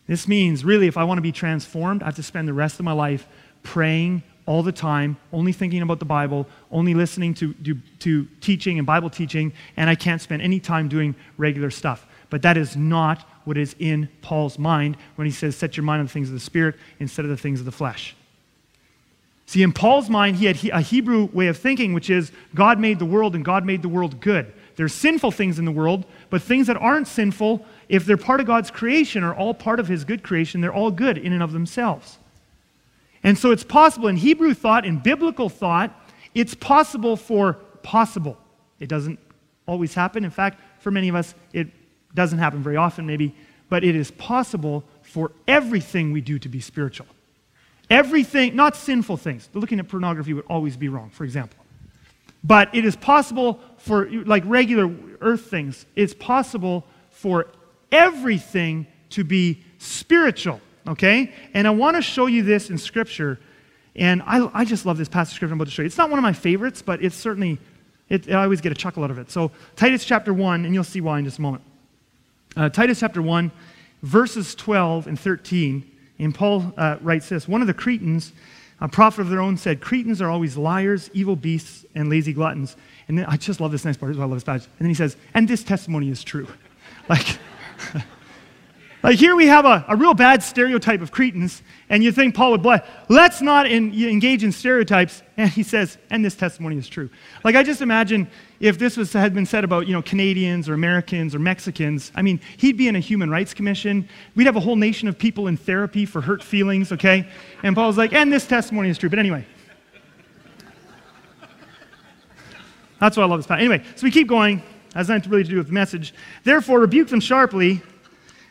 this 0.08 0.28
means 0.28 0.66
really 0.66 0.88
if 0.88 0.98
I 0.98 1.04
want 1.04 1.18
to 1.18 1.24
be 1.24 1.32
transformed, 1.32 2.04
I 2.04 2.08
have 2.08 2.16
to 2.16 2.24
spend 2.24 2.48
the 2.48 2.54
rest 2.54 2.80
of 2.80 2.86
my 2.86 2.94
life 2.94 3.28
praying 3.64 4.24
all 4.46 4.62
the 4.62 4.72
time, 4.72 5.18
only 5.34 5.52
thinking 5.52 5.82
about 5.82 6.00
the 6.00 6.06
Bible, 6.06 6.48
only 6.72 6.94
listening 6.94 7.34
to, 7.36 7.54
to, 7.54 7.78
to 8.00 8.26
teaching 8.42 8.78
and 8.78 8.86
Bible 8.86 9.10
teaching, 9.10 9.52
and 9.76 9.90
I 9.90 9.96
can't 9.96 10.22
spend 10.22 10.42
any 10.42 10.60
time 10.60 10.88
doing 10.88 11.16
regular 11.38 11.72
stuff. 11.72 12.06
But 12.30 12.42
that 12.44 12.58
is 12.58 12.76
not 12.76 13.22
what 13.46 13.58
is 13.58 13.76
in 13.80 14.10
Paul's 14.22 14.60
mind 14.60 14.98
when 15.16 15.26
he 15.26 15.32
says, 15.32 15.56
Set 15.56 15.78
your 15.78 15.84
mind 15.84 16.00
on 16.00 16.06
the 16.06 16.12
things 16.12 16.28
of 16.28 16.34
the 16.34 16.40
Spirit 16.40 16.76
instead 17.00 17.26
of 17.26 17.30
the 17.32 17.38
things 17.38 17.60
of 17.60 17.66
the 17.66 17.72
flesh. 17.72 18.16
See, 19.48 19.62
in 19.62 19.72
Paul's 19.72 20.10
mind, 20.10 20.38
he 20.38 20.46
had 20.46 20.58
a 20.72 20.82
Hebrew 20.82 21.26
way 21.26 21.48
of 21.48 21.58
thinking, 21.58 21.94
which 21.94 22.10
is 22.10 22.32
God 22.56 22.80
made 22.80 23.00
the 23.00 23.06
world 23.06 23.36
and 23.36 23.46
God 23.46 23.66
made 23.66 23.82
the 23.82 23.90
world 23.90 24.20
good. 24.20 24.52
There's 24.76 24.94
sinful 24.94 25.32
things 25.32 25.60
in 25.60 25.66
the 25.66 25.72
world, 25.72 26.06
but 26.30 26.42
things 26.42 26.68
that 26.68 26.78
aren't 26.78 27.08
sinful, 27.08 27.66
if 27.88 28.06
they're 28.06 28.18
part 28.18 28.42
of 28.42 28.48
God's 28.48 28.72
creation, 28.72 29.24
are 29.24 29.34
all 29.34 29.54
part 29.54 29.80
of 29.80 29.88
his 29.88 30.04
good 30.04 30.24
creation. 30.24 30.62
They're 30.62 30.74
all 30.74 30.92
good 30.92 31.18
in 31.18 31.32
and 31.32 31.44
of 31.44 31.54
themselves. 31.54 32.18
And 33.24 33.38
so 33.38 33.52
it's 33.52 33.64
possible 33.64 34.08
in 34.08 34.18
Hebrew 34.18 34.54
thought, 34.54 34.86
in 34.86 35.00
biblical 35.00 35.50
thought, 35.50 35.94
it's 36.34 36.54
possible 36.54 37.16
for 37.16 37.54
possible. 37.84 38.38
It 38.80 38.90
doesn't 38.90 39.20
always 39.68 39.94
happen. 39.94 40.26
In 40.26 40.32
fact, 40.32 40.60
for 40.80 40.92
many 40.92 41.08
of 41.08 41.16
us, 41.16 41.34
it 41.54 41.68
doesn't 42.14 42.40
happen 42.40 42.62
very 42.62 42.78
often, 42.78 43.06
maybe, 43.06 43.34
but 43.70 43.84
it 43.84 43.96
is 43.96 44.12
possible 44.12 44.84
for 45.02 45.32
everything 45.48 46.12
we 46.12 46.22
do 46.22 46.38
to 46.40 46.50
be 46.50 46.60
spiritual. 46.60 47.08
Everything, 47.90 48.56
not 48.56 48.76
sinful 48.76 49.18
things. 49.18 49.50
Looking 49.54 49.80
at 49.80 49.88
pornography 49.88 50.34
would 50.34 50.46
always 50.50 50.76
be 50.76 50.90
wrong, 50.90 51.10
for 51.10 51.24
example. 51.24 51.64
But 52.44 52.74
it 52.74 52.86
is 52.86 52.96
possible 52.96 53.60
for, 53.78 54.10
like 54.10 54.44
regular 54.46 54.92
earth 55.22 55.50
things, 55.50 55.86
it's 55.96 56.14
possible 56.14 56.86
for 57.10 57.48
everything 57.92 58.88
to 59.12 59.24
be 59.24 59.64
spiritual, 59.78 60.62
okay? 60.88 61.34
And 61.54 61.68
I 61.68 61.72
want 61.72 61.96
to 61.96 62.02
show 62.02 62.28
you 62.28 62.44
this 62.44 62.70
in 62.70 62.78
Scripture. 62.78 63.40
And 63.96 64.22
I, 64.24 64.50
I 64.54 64.66
just 64.66 64.86
love 64.86 64.98
this 64.98 65.10
passage 65.10 65.34
of 65.34 65.36
Scripture 65.38 65.54
I'm 65.54 65.60
about 65.60 65.66
to 65.66 65.72
show 65.72 65.82
you. 65.82 65.88
It's 65.88 65.98
not 65.98 66.10
one 66.10 66.20
of 66.20 66.24
my 66.24 66.34
favorites, 66.34 66.82
but 66.82 67.04
it's 67.04 67.16
certainly, 67.16 67.60
it, 68.10 68.30
I 68.30 68.44
always 68.44 68.62
get 68.62 68.72
a 68.72 68.76
chuckle 68.76 69.04
out 69.04 69.12
of 69.12 69.18
it. 69.18 69.32
So, 69.32 69.52
Titus 69.76 70.06
chapter 70.06 70.34
1, 70.34 70.66
and 70.66 70.74
you'll 70.74 70.84
see 70.84 71.02
why 71.02 71.20
in 71.20 71.26
just 71.26 71.40
a 71.40 71.42
moment. 71.42 71.64
Uh, 72.56 72.70
Titus 72.70 73.00
chapter 73.00 73.22
1, 73.22 73.52
verses 74.04 74.54
12 74.56 75.08
and 75.08 75.20
13, 75.20 75.90
and 76.20 76.34
Paul 76.34 76.74
uh, 76.78 76.98
writes 77.02 77.30
this 77.30 77.48
One 77.48 77.62
of 77.62 77.68
the 77.68 77.74
Cretans, 77.74 78.34
a 78.80 78.88
prophet 78.88 79.22
of 79.22 79.30
their 79.30 79.42
own, 79.42 79.58
said, 79.58 79.82
Cretans 79.82 80.22
are 80.22 80.30
always 80.30 80.58
liars, 80.58 81.10
evil 81.14 81.36
beasts, 81.36 81.86
and 81.96 82.10
lazy 82.10 82.34
gluttons. 82.34 82.76
And 83.08 83.18
then 83.18 83.26
I 83.26 83.38
just 83.38 83.60
love 83.60 83.72
this 83.72 83.86
next 83.86 83.98
part. 83.98 84.16
I 84.16 84.20
love 84.20 84.32
this 84.32 84.44
passage. 84.44 84.70
And 84.80 84.86
then 84.86 84.90
he 84.90 84.96
says, 84.96 85.18
And 85.34 85.48
this 85.48 85.64
testimony 85.64 86.10
is 86.10 86.24
true. 86.24 86.48
like, 87.10 87.38
like 89.06 89.20
here 89.20 89.36
we 89.36 89.46
have 89.46 89.66
a, 89.66 89.86
a 89.88 89.96
real 89.96 90.16
bad 90.16 90.42
stereotype 90.42 91.00
of 91.00 91.12
Cretans, 91.12 91.62
and 91.90 92.04
you 92.04 92.12
think 92.12 92.34
Paul 92.34 92.50
would 92.50 92.64
bless. 92.64 92.84
Let's 93.08 93.40
not 93.40 93.68
in, 93.68 93.94
engage 93.94 94.44
in 94.44 94.52
stereotypes. 94.52 95.22
And 95.38 95.48
he 95.48 95.62
says, 95.62 96.00
and 96.10 96.26
this 96.26 96.34
testimony 96.34 96.78
is 96.78 96.88
true. 96.88 97.12
Like 97.44 97.56
I 97.56 97.62
just 97.62 97.82
imagine 97.82 98.28
if 98.60 98.80
this 98.80 98.98
was, 98.98 99.14
had 99.14 99.36
been 99.36 99.46
said 99.46 99.64
about 99.64 99.86
you 99.86 99.94
know, 99.94 100.02
Canadians 100.02 100.68
or 100.68 100.74
Americans 100.74 101.36
or 101.36 101.40
Mexicans, 101.40 102.12
I 102.16 102.24
mean, 102.24 102.40
he'd 102.58 102.78
be 102.78 102.88
in 102.88 102.96
a 102.96 103.00
human 103.00 103.30
rights 103.30 103.54
commission. 103.54 104.10
We'd 104.34 104.48
have 104.48 104.56
a 104.56 104.60
whole 104.60 104.76
nation 104.76 105.08
of 105.08 105.20
people 105.20 105.46
in 105.50 105.56
therapy 105.56 106.08
for 106.08 106.20
hurt 106.20 106.42
feelings, 106.42 106.92
okay? 106.92 107.30
And 107.62 107.76
Paul's 107.76 108.00
like, 108.00 108.12
and 108.12 108.34
this 108.34 108.48
testimony 108.48 108.90
is 108.90 108.98
true. 108.98 109.12
But 109.12 109.20
anyway. 109.20 109.46
That's 113.00 113.18
why 113.18 113.22
I 113.22 113.28
love 113.28 113.38
this 113.38 113.46
passage. 113.46 113.66
Anyway, 113.66 113.86
so 113.96 114.04
we 114.04 114.10
keep 114.10 114.28
going. 114.28 114.64
Has 114.96 115.10
nothing 115.10 115.30
really 115.30 115.44
to 115.44 115.50
do 115.50 115.58
with 115.58 115.68
the 115.68 115.74
message. 115.74 116.12
Therefore, 116.44 116.80
rebuke 116.80 117.10
them 117.10 117.20
sharply 117.20 117.84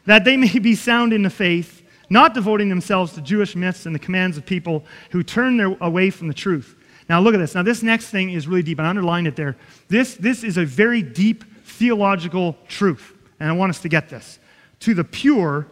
that 0.07 0.25
they 0.25 0.37
may 0.37 0.59
be 0.59 0.75
sound 0.75 1.12
in 1.12 1.23
the 1.23 1.31
faith, 1.31 1.83
not 2.11 2.35
devoting 2.35 2.69
themselves 2.69 3.12
to 3.14 3.21
Jewish 3.21 3.57
myths 3.57 3.87
and 3.87 3.95
the 3.95 3.99
commands 3.99 4.37
of 4.37 4.45
people 4.45 4.85
who 5.11 5.23
turn 5.23 5.57
their, 5.57 5.77
away 5.81 6.11
from 6.11 6.29
the 6.29 6.35
truth. 6.35 6.77
Now, 7.09 7.21
look 7.21 7.35
at 7.35 7.38
this. 7.38 7.55
Now, 7.55 7.62
this 7.62 7.83
next 7.83 8.09
thing 8.09 8.31
is 8.31 8.47
really 8.49 8.62
deep. 8.62 8.81
I 8.81 8.87
underlined 8.87 9.27
it 9.27 9.37
there. 9.37 9.57
This, 9.88 10.14
this 10.14 10.43
is 10.43 10.57
a 10.57 10.64
very 10.64 11.03
deep 11.03 11.45
theological 11.64 12.57
truth, 12.69 13.12
and 13.40 13.49
I 13.49 13.53
want 13.53 13.71
us 13.71 13.81
to 13.81 13.88
get 13.88 14.09
this. 14.09 14.38
To 14.81 14.95
the 14.95 15.05
pure, 15.05 15.67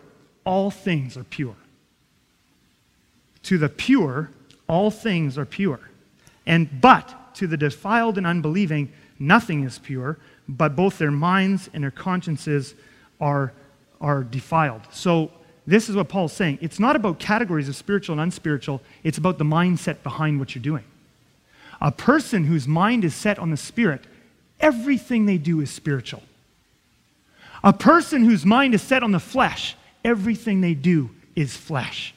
all 0.45 0.71
things 0.71 1.17
are 1.17 1.25
pure. 1.25 1.57
To 3.45 3.59
the 3.59 3.69
pure, 3.69 4.31
all 4.69 4.91
things 4.91 5.39
are 5.39 5.45
pure. 5.45 5.81
And 6.47 6.81
but 6.81 7.35
to 7.35 7.47
the 7.47 7.57
defiled 7.57 8.19
and 8.19 8.27
unbelieving, 8.27 8.93
nothing 9.19 9.65
is 9.65 9.79
pure, 9.79 10.19
but 10.49 10.77
both 10.77 10.99
their 10.99 11.11
minds 11.11 11.71
and 11.73 11.83
their 11.83 11.91
consciences 11.91 12.75
are 13.21 13.53
are 14.03 14.23
defiled. 14.23 14.83
So, 14.91 15.31
this 15.67 15.89
is 15.89 15.95
what 15.95 16.09
Paul's 16.09 16.33
saying. 16.33 16.59
It's 16.61 16.81
not 16.81 16.97
about 16.97 17.21
categories 17.21 17.69
of 17.69 17.77
spiritual 17.77 18.15
and 18.15 18.21
unspiritual, 18.21 18.83
it's 19.05 19.19
about 19.19 19.39
the 19.39 19.45
mindset 19.45 20.03
behind 20.03 20.41
what 20.41 20.55
you're 20.55 20.63
doing. 20.63 20.85
A 21.81 21.93
person 21.93 22.45
whose 22.45 22.69
mind 22.69 23.05
is 23.05 23.15
set 23.15 23.39
on 23.39 23.51
the 23.51 23.57
Spirit, 23.57 24.03
everything 24.61 25.27
they 25.27 25.39
do 25.39 25.61
is 25.61 25.71
spiritual. 25.71 26.23
A 27.65 27.73
person 27.73 28.25
whose 28.25 28.45
mind 28.45 28.75
is 28.75 28.83
set 28.83 29.03
on 29.03 29.13
the 29.13 29.21
flesh, 29.21 29.77
everything 30.05 30.61
they 30.61 30.75
do 30.75 31.11
is 31.37 31.57
flesh. 31.57 32.15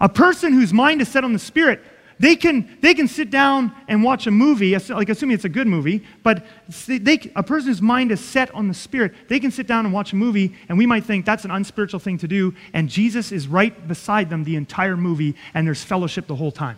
A 0.00 0.08
person 0.08 0.52
whose 0.52 0.72
mind 0.72 1.00
is 1.02 1.08
set 1.08 1.24
on 1.24 1.32
the 1.32 1.38
Spirit, 1.38 1.82
they 2.20 2.36
can, 2.36 2.76
they 2.82 2.92
can 2.92 3.08
sit 3.08 3.30
down 3.30 3.72
and 3.88 4.04
watch 4.04 4.26
a 4.26 4.30
movie, 4.30 4.76
like 4.76 5.08
assuming 5.08 5.34
it's 5.34 5.46
a 5.46 5.48
good 5.48 5.66
movie, 5.66 6.04
but 6.22 6.44
they, 6.86 7.18
a 7.34 7.42
person 7.42 7.68
whose 7.68 7.80
mind 7.80 8.12
is 8.12 8.20
set 8.20 8.54
on 8.54 8.68
the 8.68 8.74
Spirit, 8.74 9.14
they 9.28 9.40
can 9.40 9.50
sit 9.50 9.66
down 9.66 9.86
and 9.86 9.94
watch 9.94 10.12
a 10.12 10.16
movie, 10.16 10.54
and 10.68 10.76
we 10.76 10.84
might 10.84 11.04
think 11.04 11.24
that's 11.24 11.46
an 11.46 11.50
unspiritual 11.50 11.98
thing 11.98 12.18
to 12.18 12.28
do, 12.28 12.54
and 12.74 12.90
Jesus 12.90 13.32
is 13.32 13.48
right 13.48 13.88
beside 13.88 14.28
them 14.28 14.44
the 14.44 14.56
entire 14.56 14.98
movie, 14.98 15.34
and 15.54 15.66
there's 15.66 15.82
fellowship 15.82 16.26
the 16.26 16.36
whole 16.36 16.52
time. 16.52 16.76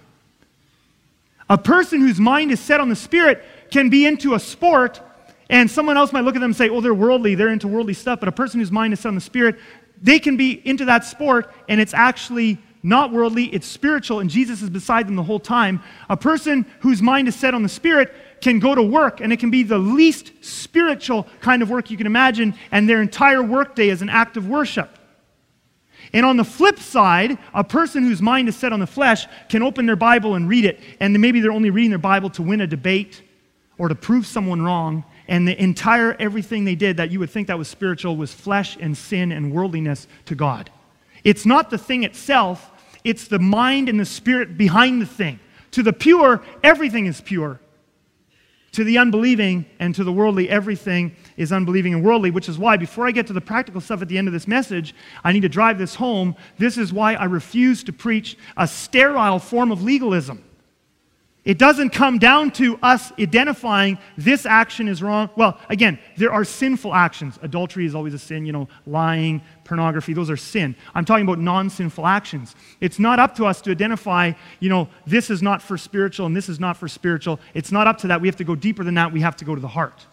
A 1.50 1.58
person 1.58 2.00
whose 2.00 2.20
mind 2.20 2.52
is 2.52 2.60
set 2.60 2.80
on 2.80 2.88
the 2.88 2.94
Spirit 2.94 3.42
can 3.72 3.90
be 3.90 4.06
into 4.06 4.34
a 4.34 4.38
sport, 4.38 5.00
and 5.50 5.68
someone 5.68 5.96
else 5.96 6.12
might 6.12 6.20
look 6.20 6.36
at 6.36 6.40
them 6.40 6.50
and 6.50 6.56
say, 6.56 6.68
oh, 6.68 6.80
they're 6.80 6.94
worldly, 6.94 7.34
they're 7.34 7.48
into 7.48 7.66
worldly 7.66 7.94
stuff, 7.94 8.20
but 8.20 8.28
a 8.28 8.32
person 8.32 8.60
whose 8.60 8.70
mind 8.70 8.92
is 8.92 9.00
set 9.00 9.08
on 9.08 9.16
the 9.16 9.20
Spirit, 9.20 9.58
they 10.00 10.20
can 10.20 10.36
be 10.36 10.62
into 10.64 10.84
that 10.84 11.04
sport, 11.04 11.52
and 11.68 11.80
it's 11.80 11.94
actually 11.94 12.58
not 12.82 13.12
worldly, 13.12 13.44
it's 13.46 13.66
spiritual, 13.66 14.20
and 14.20 14.28
Jesus 14.28 14.62
is 14.62 14.70
beside 14.70 15.06
them 15.06 15.16
the 15.16 15.22
whole 15.22 15.38
time. 15.38 15.82
A 16.08 16.16
person 16.16 16.66
whose 16.80 17.00
mind 17.00 17.28
is 17.28 17.36
set 17.36 17.54
on 17.54 17.62
the 17.62 17.68
Spirit 17.68 18.12
can 18.40 18.58
go 18.58 18.74
to 18.74 18.82
work, 18.82 19.20
and 19.20 19.32
it 19.32 19.38
can 19.38 19.50
be 19.50 19.62
the 19.62 19.78
least 19.78 20.32
spiritual 20.40 21.28
kind 21.40 21.62
of 21.62 21.70
work 21.70 21.90
you 21.90 21.96
can 21.96 22.06
imagine, 22.06 22.54
and 22.72 22.88
their 22.88 23.00
entire 23.00 23.42
workday 23.42 23.88
is 23.88 24.02
an 24.02 24.08
act 24.08 24.36
of 24.36 24.48
worship. 24.48 24.98
And 26.12 26.26
on 26.26 26.36
the 26.36 26.44
flip 26.44 26.80
side, 26.80 27.38
a 27.54 27.62
person 27.62 28.02
whose 28.02 28.20
mind 28.20 28.48
is 28.48 28.56
set 28.56 28.72
on 28.72 28.80
the 28.80 28.86
flesh 28.86 29.26
can 29.48 29.62
open 29.62 29.86
their 29.86 29.96
Bible 29.96 30.34
and 30.34 30.48
read 30.48 30.64
it, 30.64 30.80
and 30.98 31.18
maybe 31.20 31.40
they're 31.40 31.52
only 31.52 31.70
reading 31.70 31.90
their 31.90 31.98
Bible 31.98 32.30
to 32.30 32.42
win 32.42 32.60
a 32.60 32.66
debate 32.66 33.22
or 33.78 33.88
to 33.88 33.94
prove 33.94 34.26
someone 34.26 34.60
wrong, 34.60 35.04
and 35.28 35.46
the 35.46 35.60
entire 35.62 36.14
everything 36.18 36.64
they 36.64 36.74
did 36.74 36.96
that 36.96 37.12
you 37.12 37.20
would 37.20 37.30
think 37.30 37.46
that 37.46 37.56
was 37.56 37.68
spiritual 37.68 38.16
was 38.16 38.34
flesh 38.34 38.76
and 38.80 38.96
sin 38.96 39.30
and 39.30 39.52
worldliness 39.52 40.08
to 40.26 40.34
God. 40.34 40.68
It's 41.24 41.46
not 41.46 41.70
the 41.70 41.78
thing 41.78 42.02
itself, 42.02 42.71
it's 43.04 43.28
the 43.28 43.38
mind 43.38 43.88
and 43.88 43.98
the 43.98 44.04
spirit 44.04 44.56
behind 44.56 45.02
the 45.02 45.06
thing. 45.06 45.40
To 45.72 45.82
the 45.82 45.92
pure, 45.92 46.42
everything 46.62 47.06
is 47.06 47.20
pure. 47.20 47.60
To 48.72 48.84
the 48.84 48.96
unbelieving 48.96 49.66
and 49.78 49.94
to 49.94 50.04
the 50.04 50.12
worldly, 50.12 50.48
everything 50.48 51.14
is 51.36 51.52
unbelieving 51.52 51.92
and 51.92 52.02
worldly, 52.02 52.30
which 52.30 52.48
is 52.48 52.58
why, 52.58 52.78
before 52.78 53.06
I 53.06 53.10
get 53.10 53.26
to 53.26 53.34
the 53.34 53.40
practical 53.40 53.82
stuff 53.82 54.00
at 54.00 54.08
the 54.08 54.16
end 54.16 54.28
of 54.28 54.32
this 54.32 54.48
message, 54.48 54.94
I 55.22 55.32
need 55.32 55.42
to 55.42 55.48
drive 55.48 55.78
this 55.78 55.94
home. 55.94 56.36
This 56.56 56.78
is 56.78 56.92
why 56.92 57.14
I 57.14 57.24
refuse 57.24 57.84
to 57.84 57.92
preach 57.92 58.38
a 58.56 58.66
sterile 58.66 59.38
form 59.38 59.72
of 59.72 59.82
legalism. 59.82 60.42
It 61.44 61.58
doesn't 61.58 61.90
come 61.90 62.18
down 62.18 62.52
to 62.52 62.78
us 62.84 63.12
identifying 63.18 63.98
this 64.16 64.46
action 64.46 64.86
is 64.86 65.02
wrong. 65.02 65.28
Well, 65.34 65.58
again, 65.68 65.98
there 66.16 66.32
are 66.32 66.44
sinful 66.44 66.94
actions. 66.94 67.36
Adultery 67.42 67.84
is 67.84 67.96
always 67.96 68.14
a 68.14 68.18
sin, 68.18 68.46
you 68.46 68.52
know, 68.52 68.68
lying, 68.86 69.42
pornography, 69.64 70.12
those 70.12 70.30
are 70.30 70.36
sin. 70.36 70.76
I'm 70.94 71.04
talking 71.04 71.24
about 71.24 71.40
non 71.40 71.68
sinful 71.68 72.06
actions. 72.06 72.54
It's 72.80 73.00
not 73.00 73.18
up 73.18 73.34
to 73.36 73.46
us 73.46 73.60
to 73.62 73.72
identify, 73.72 74.32
you 74.60 74.68
know, 74.68 74.88
this 75.04 75.30
is 75.30 75.42
not 75.42 75.60
for 75.60 75.76
spiritual 75.76 76.26
and 76.26 76.36
this 76.36 76.48
is 76.48 76.60
not 76.60 76.76
for 76.76 76.86
spiritual. 76.86 77.40
It's 77.54 77.72
not 77.72 77.88
up 77.88 77.98
to 77.98 78.08
that. 78.08 78.20
We 78.20 78.28
have 78.28 78.36
to 78.36 78.44
go 78.44 78.54
deeper 78.54 78.84
than 78.84 78.94
that. 78.94 79.12
We 79.12 79.22
have 79.22 79.34
to 79.36 79.44
go 79.44 79.56
to 79.56 79.60
the 79.60 79.68
heart. 79.68 80.06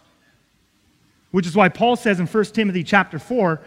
Which 1.30 1.46
is 1.46 1.54
why 1.54 1.68
Paul 1.68 1.94
says 1.94 2.18
in 2.18 2.26
1 2.26 2.44
Timothy 2.46 2.82
chapter 2.82 3.20
4, 3.20 3.60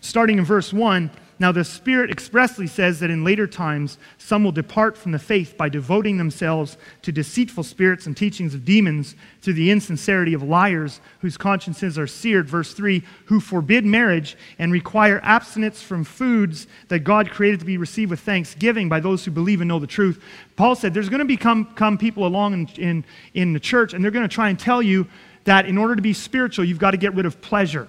starting 0.00 0.38
in 0.38 0.44
verse 0.44 0.72
1, 0.72 1.10
now, 1.40 1.50
the 1.50 1.64
Spirit 1.64 2.12
expressly 2.12 2.68
says 2.68 3.00
that 3.00 3.10
in 3.10 3.24
later 3.24 3.48
times 3.48 3.98
some 4.18 4.44
will 4.44 4.52
depart 4.52 4.96
from 4.96 5.10
the 5.10 5.18
faith 5.18 5.56
by 5.56 5.68
devoting 5.68 6.16
themselves 6.16 6.76
to 7.02 7.10
deceitful 7.10 7.64
spirits 7.64 8.06
and 8.06 8.16
teachings 8.16 8.54
of 8.54 8.64
demons 8.64 9.16
through 9.42 9.54
the 9.54 9.72
insincerity 9.72 10.32
of 10.32 10.44
liars 10.44 11.00
whose 11.20 11.36
consciences 11.36 11.98
are 11.98 12.06
seared. 12.06 12.48
Verse 12.48 12.72
3 12.72 13.02
who 13.24 13.40
forbid 13.40 13.84
marriage 13.84 14.36
and 14.60 14.70
require 14.70 15.20
abstinence 15.24 15.82
from 15.82 16.04
foods 16.04 16.68
that 16.86 17.00
God 17.00 17.30
created 17.30 17.58
to 17.60 17.66
be 17.66 17.78
received 17.78 18.10
with 18.10 18.20
thanksgiving 18.20 18.88
by 18.88 19.00
those 19.00 19.24
who 19.24 19.32
believe 19.32 19.60
and 19.60 19.68
know 19.68 19.80
the 19.80 19.88
truth. 19.88 20.22
Paul 20.54 20.76
said 20.76 20.94
there's 20.94 21.08
going 21.08 21.18
to 21.18 21.24
become 21.24 21.64
come 21.74 21.98
people 21.98 22.26
along 22.26 22.52
in, 22.52 22.68
in, 22.76 23.04
in 23.34 23.52
the 23.52 23.60
church 23.60 23.92
and 23.92 24.04
they're 24.04 24.12
going 24.12 24.28
to 24.28 24.34
try 24.34 24.50
and 24.50 24.58
tell 24.58 24.80
you 24.80 25.08
that 25.44 25.66
in 25.66 25.76
order 25.76 25.96
to 25.96 26.02
be 26.02 26.12
spiritual, 26.12 26.64
you've 26.64 26.78
got 26.78 26.92
to 26.92 26.96
get 26.96 27.12
rid 27.14 27.26
of 27.26 27.40
pleasure. 27.40 27.88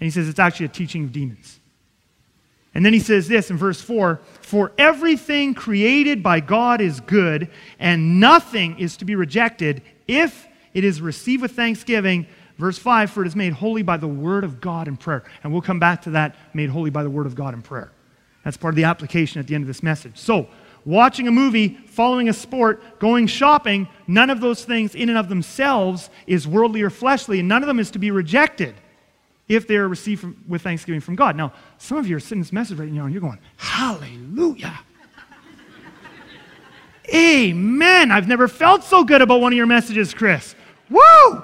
And 0.00 0.06
he 0.06 0.10
says 0.10 0.28
it's 0.28 0.38
actually 0.38 0.66
a 0.66 0.70
teaching 0.70 1.04
of 1.04 1.12
demons. 1.12 1.58
And 2.74 2.84
then 2.84 2.92
he 2.92 3.00
says 3.00 3.26
this 3.26 3.50
in 3.50 3.56
verse 3.56 3.80
4 3.80 4.20
For 4.40 4.72
everything 4.78 5.54
created 5.54 6.22
by 6.22 6.40
God 6.40 6.80
is 6.80 7.00
good, 7.00 7.50
and 7.78 8.20
nothing 8.20 8.78
is 8.78 8.96
to 8.98 9.04
be 9.04 9.16
rejected 9.16 9.82
if 10.06 10.46
it 10.74 10.84
is 10.84 11.00
received 11.00 11.42
with 11.42 11.52
thanksgiving. 11.52 12.26
Verse 12.56 12.78
5 12.78 13.10
For 13.10 13.22
it 13.24 13.26
is 13.26 13.36
made 13.36 13.54
holy 13.54 13.82
by 13.82 13.96
the 13.96 14.08
word 14.08 14.44
of 14.44 14.60
God 14.60 14.86
in 14.86 14.96
prayer. 14.96 15.24
And 15.42 15.52
we'll 15.52 15.62
come 15.62 15.80
back 15.80 16.02
to 16.02 16.10
that 16.10 16.36
made 16.54 16.70
holy 16.70 16.90
by 16.90 17.02
the 17.02 17.10
word 17.10 17.26
of 17.26 17.34
God 17.34 17.54
in 17.54 17.62
prayer. 17.62 17.90
That's 18.44 18.56
part 18.56 18.72
of 18.72 18.76
the 18.76 18.84
application 18.84 19.40
at 19.40 19.46
the 19.46 19.54
end 19.54 19.62
of 19.62 19.68
this 19.68 19.82
message. 19.82 20.16
So, 20.16 20.46
watching 20.84 21.26
a 21.26 21.32
movie, 21.32 21.78
following 21.88 22.28
a 22.28 22.32
sport, 22.32 23.00
going 23.00 23.26
shopping, 23.26 23.88
none 24.06 24.30
of 24.30 24.40
those 24.40 24.64
things 24.64 24.94
in 24.94 25.08
and 25.08 25.18
of 25.18 25.28
themselves 25.28 26.10
is 26.26 26.46
worldly 26.46 26.82
or 26.82 26.90
fleshly, 26.90 27.40
and 27.40 27.48
none 27.48 27.62
of 27.62 27.66
them 27.66 27.80
is 27.80 27.90
to 27.90 27.98
be 27.98 28.10
rejected 28.10 28.76
if 29.48 29.66
they 29.66 29.76
are 29.76 29.88
received 29.88 30.20
from, 30.20 30.42
with 30.46 30.62
thanksgiving 30.62 31.00
from 31.00 31.14
God. 31.14 31.36
Now, 31.36 31.52
some 31.78 31.98
of 31.98 32.06
you 32.06 32.16
are 32.16 32.20
sitting 32.20 32.40
this 32.40 32.52
message 32.52 32.78
right 32.78 32.90
now 32.90 33.04
and 33.04 33.12
you're 33.12 33.20
going, 33.20 33.38
Hallelujah. 33.56 34.78
Amen. 37.14 38.10
I've 38.10 38.28
never 38.28 38.48
felt 38.48 38.84
so 38.84 39.02
good 39.02 39.22
about 39.22 39.40
one 39.40 39.52
of 39.52 39.56
your 39.56 39.66
messages, 39.66 40.12
Chris. 40.12 40.54
Woo! 40.90 41.42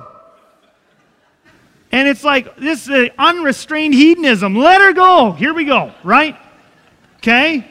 And 1.91 2.09
it's 2.09 2.25
like 2.25 2.57
this 2.57 2.89
is 2.89 3.11
unrestrained 3.19 3.95
hedonism. 3.95 4.57
Let 4.57 4.81
her 4.81 4.93
go. 4.93 5.33
Here 5.33 5.55
we 5.55 5.65
go, 5.65 5.95
right? 6.03 6.37
Okay? 7.19 7.67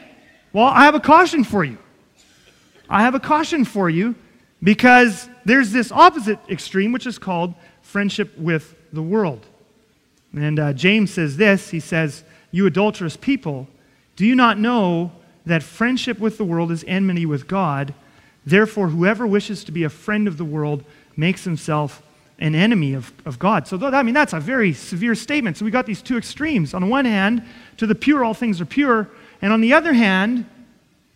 Well, 0.52 0.64
I 0.64 0.84
have 0.84 0.94
a 0.94 1.00
caution 1.00 1.44
for 1.44 1.62
you. 1.62 1.78
I 2.88 3.02
have 3.02 3.14
a 3.14 3.20
caution 3.20 3.64
for 3.64 3.88
you 3.88 4.14
because 4.62 5.28
there's 5.44 5.72
this 5.72 5.92
opposite 5.92 6.38
extreme, 6.48 6.90
which 6.90 7.06
is 7.06 7.18
called 7.18 7.54
friendship 7.82 8.36
with 8.38 8.74
the 8.92 9.02
world. 9.02 9.46
And 10.36 10.58
uh, 10.58 10.72
James 10.72 11.12
says 11.12 11.36
this 11.36 11.70
he 11.70 11.80
says, 11.80 12.24
You 12.50 12.66
adulterous 12.66 13.16
people, 13.16 13.68
do 14.16 14.26
you 14.26 14.34
not 14.34 14.58
know 14.58 15.12
that 15.46 15.62
friendship 15.62 16.18
with 16.18 16.38
the 16.38 16.44
world 16.44 16.70
is 16.70 16.84
enmity 16.86 17.26
with 17.26 17.46
God? 17.46 17.94
Therefore, 18.46 18.88
whoever 18.88 19.26
wishes 19.26 19.64
to 19.64 19.72
be 19.72 19.84
a 19.84 19.88
friend 19.88 20.28
of 20.28 20.36
the 20.36 20.44
world 20.44 20.84
makes 21.16 21.44
himself 21.44 22.02
an 22.38 22.54
enemy 22.54 22.94
of, 22.94 23.12
of 23.24 23.38
God. 23.38 23.66
So, 23.66 23.78
I 23.82 24.02
mean, 24.02 24.14
that's 24.14 24.32
a 24.32 24.40
very 24.40 24.72
severe 24.72 25.14
statement. 25.14 25.56
So, 25.56 25.64
we 25.64 25.70
got 25.70 25.86
these 25.86 26.02
two 26.02 26.18
extremes. 26.18 26.74
On 26.74 26.82
the 26.82 26.88
one 26.88 27.04
hand, 27.04 27.42
to 27.78 27.86
the 27.86 27.94
pure, 27.94 28.24
all 28.24 28.34
things 28.34 28.60
are 28.60 28.66
pure. 28.66 29.08
And 29.40 29.52
on 29.52 29.60
the 29.60 29.72
other 29.72 29.92
hand, 29.92 30.46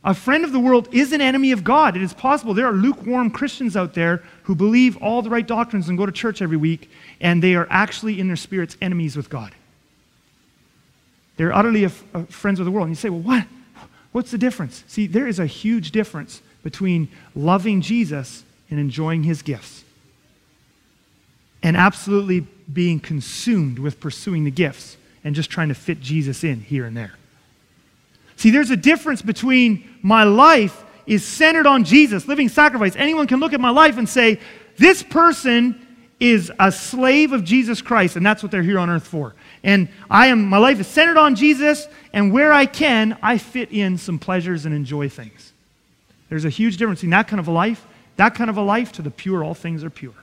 a 0.09 0.14
friend 0.14 0.42
of 0.42 0.53
the 0.53 0.59
world 0.59 0.88
is 0.90 1.12
an 1.12 1.21
enemy 1.21 1.53
of 1.53 1.62
God. 1.62 1.94
It 1.94 2.03
is 2.03 2.14
possible 2.14 2.55
there 2.55 2.66
are 2.66 2.73
lukewarm 2.73 3.31
Christians 3.31 3.77
out 3.77 3.92
there 3.92 4.23
who 4.44 4.55
believe 4.55 4.97
all 5.03 5.21
the 5.21 5.29
right 5.29 5.47
doctrines 5.47 5.90
and 5.90 5.99
go 5.99 6.07
to 6.07 6.12
church 6.12 6.40
every 6.40 6.57
week, 6.57 6.90
and 7.21 7.42
they 7.42 7.55
are 7.55 7.66
actually 7.68 8.18
in 8.18 8.27
their 8.27 8.37
spirits 8.37 8.75
enemies 8.81 9.18
with 9.18 9.29
God. 9.29 9.53
They're 11.37 11.53
utterly 11.53 11.85
a 11.85 11.92
uh, 12.14 12.23
friends 12.25 12.59
with 12.59 12.64
the 12.64 12.73
world. 12.73 12.87
And 12.87 12.97
you 12.97 13.01
say, 13.01 13.11
well, 13.11 13.21
what? 13.21 13.47
What's 14.12 14.31
the 14.31 14.38
difference? 14.38 14.83
See, 14.87 15.07
there 15.07 15.29
is 15.29 15.38
a 15.38 15.44
huge 15.44 15.90
difference 15.90 16.40
between 16.62 17.09
loving 17.37 17.83
Jesus 17.83 18.44
and 18.71 18.81
enjoying 18.81 19.25
his 19.25 19.42
gifts 19.42 19.85
and 21.62 21.77
absolutely 21.77 22.47
being 22.73 22.99
consumed 22.99 23.79
with 23.79 24.01
pursuing 24.01 24.44
the 24.44 24.51
gifts 24.51 24.97
and 25.23 25.35
just 25.35 25.51
trying 25.51 25.68
to 25.68 25.75
fit 25.75 26.01
Jesus 26.01 26.44
in 26.44 26.62
here 26.62 26.87
and 26.87 26.97
there. 26.97 27.12
See, 28.38 28.51
there's 28.51 28.70
a 28.70 28.77
difference 28.77 29.20
between 29.20 29.98
my 30.01 30.22
life 30.22 30.85
is 31.07 31.27
centered 31.27 31.66
on 31.66 31.83
Jesus, 31.83 32.29
living 32.29 32.48
sacrifice. 32.48 32.94
Anyone 32.94 33.27
can 33.27 33.40
look 33.40 33.53
at 33.53 33.61
my 33.61 33.70
life 33.70 33.98
and 33.98 34.09
say, 34.09 34.38
this 34.77 35.03
person 35.03 35.85
is 36.20 36.53
a 36.61 36.70
slave 36.70 37.33
of 37.33 37.42
Jesus 37.42 37.83
Christ, 37.83 38.14
and 38.14 38.24
that's 38.24 38.40
what 38.40 38.53
they're 38.53 38.62
here 38.62 38.79
on 38.79 38.90
earth 38.90 39.09
for. 39.09 39.35
And 39.64 39.88
I 40.09 40.29
am, 40.29 40.44
my 40.44 40.59
life 40.59 40.79
is 40.79 40.87
centered 40.87 41.16
on 41.16 41.35
Jesus, 41.35 41.88
and 42.12 42.33
where 42.33 42.53
I 42.53 42.66
can, 42.66 43.18
I 43.22 43.38
fit 43.38 43.72
in 43.72 43.98
some 43.98 44.20
pleasures 44.20 44.66
and 44.66 44.74
enjoy 44.74 45.09
things. 45.09 45.53
There's 46.29 46.44
a 46.44 46.51
huge 46.51 46.77
difference 46.77 47.01
between 47.01 47.11
that 47.11 47.27
kind 47.27 47.40
of 47.40 47.48
a 47.48 47.53
life, 47.53 47.85
that 48.18 48.37
kind 48.37 48.51
of 48.51 48.57
a 48.57 48.62
life 48.62 48.92
to 48.92 49.03
the 49.03 49.11
pure, 49.11 49.42
all 49.42 49.55
things 49.55 49.83
are 49.83 49.90
pure. 49.90 50.14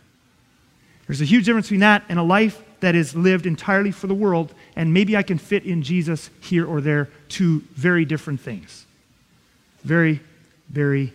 There's 1.08 1.20
a 1.20 1.26
huge 1.26 1.44
difference 1.44 1.68
between 1.68 1.82
that 1.82 2.04
and 2.08 2.18
a 2.18 2.24
life 2.24 2.64
that 2.80 2.96
is 2.96 3.16
lived 3.16 3.46
entirely 3.46 3.92
for 3.92 4.08
the 4.08 4.14
world, 4.14 4.54
and 4.76 4.94
maybe 4.94 5.16
I 5.16 5.24
can 5.24 5.38
fit 5.38 5.66
in 5.66 5.82
Jesus 5.82 6.30
here 6.42 6.66
or 6.66 6.82
there, 6.82 7.10
two 7.30 7.62
very 7.74 8.06
different 8.06 8.42
things. 8.42 8.86
Very, 9.84 10.20
very 10.70 11.14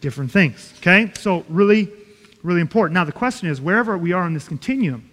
different 0.00 0.30
things. 0.30 0.72
Okay? 0.78 1.10
So, 1.18 1.44
really, 1.48 1.88
really 2.42 2.60
important. 2.60 2.94
Now, 2.94 3.04
the 3.04 3.12
question 3.12 3.48
is 3.48 3.60
wherever 3.60 3.96
we 3.96 4.12
are 4.12 4.22
on 4.22 4.34
this 4.34 4.46
continuum, 4.48 5.08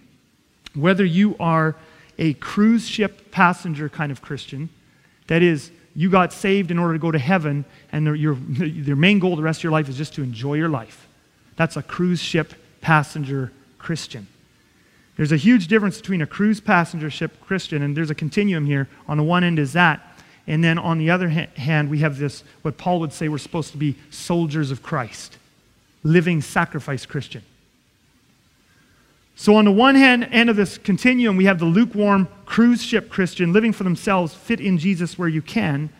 whether 0.74 1.04
you 1.04 1.36
are 1.40 1.74
a 2.18 2.34
cruise 2.34 2.86
ship 2.86 3.30
passenger 3.30 3.88
kind 3.88 4.12
of 4.12 4.22
Christian, 4.22 4.68
that 5.26 5.42
is, 5.42 5.70
you 5.94 6.10
got 6.10 6.32
saved 6.32 6.70
in 6.70 6.78
order 6.78 6.94
to 6.94 6.98
go 6.98 7.10
to 7.10 7.18
heaven, 7.18 7.64
and 7.90 8.16
your, 8.18 8.34
your 8.58 8.96
main 8.96 9.18
goal 9.18 9.36
the 9.36 9.42
rest 9.42 9.60
of 9.60 9.64
your 9.64 9.72
life 9.72 9.88
is 9.88 9.96
just 9.96 10.14
to 10.14 10.22
enjoy 10.22 10.54
your 10.54 10.68
life. 10.68 11.06
That's 11.56 11.76
a 11.76 11.82
cruise 11.82 12.20
ship 12.20 12.54
passenger 12.80 13.52
Christian. 13.78 14.26
There's 15.22 15.30
a 15.30 15.36
huge 15.36 15.68
difference 15.68 15.98
between 15.98 16.20
a 16.20 16.26
cruise 16.26 16.60
passenger 16.60 17.08
ship 17.08 17.40
Christian, 17.42 17.80
and 17.80 17.96
there's 17.96 18.10
a 18.10 18.14
continuum 18.14 18.66
here. 18.66 18.88
On 19.06 19.16
the 19.16 19.22
one 19.22 19.44
end 19.44 19.60
is 19.60 19.72
that. 19.74 20.18
And 20.48 20.64
then 20.64 20.80
on 20.80 20.98
the 20.98 21.10
other 21.10 21.28
hand, 21.28 21.88
we 21.88 21.98
have 21.98 22.18
this, 22.18 22.42
what 22.62 22.76
Paul 22.76 22.98
would 22.98 23.12
say 23.12 23.28
we're 23.28 23.38
supposed 23.38 23.70
to 23.70 23.78
be 23.78 23.94
soldiers 24.10 24.72
of 24.72 24.82
Christ, 24.82 25.38
living 26.02 26.42
sacrifice 26.42 27.06
Christian. 27.06 27.44
So, 29.36 29.54
on 29.54 29.64
the 29.64 29.70
one 29.70 29.94
hand, 29.94 30.26
end 30.32 30.50
of 30.50 30.56
this 30.56 30.76
continuum, 30.76 31.36
we 31.36 31.44
have 31.44 31.60
the 31.60 31.66
lukewarm 31.66 32.26
cruise 32.44 32.82
ship 32.82 33.08
Christian 33.08 33.52
living 33.52 33.72
for 33.72 33.84
themselves, 33.84 34.34
fit 34.34 34.58
in 34.58 34.76
Jesus 34.76 35.16
where 35.16 35.28
you 35.28 35.40
can. 35.40 35.90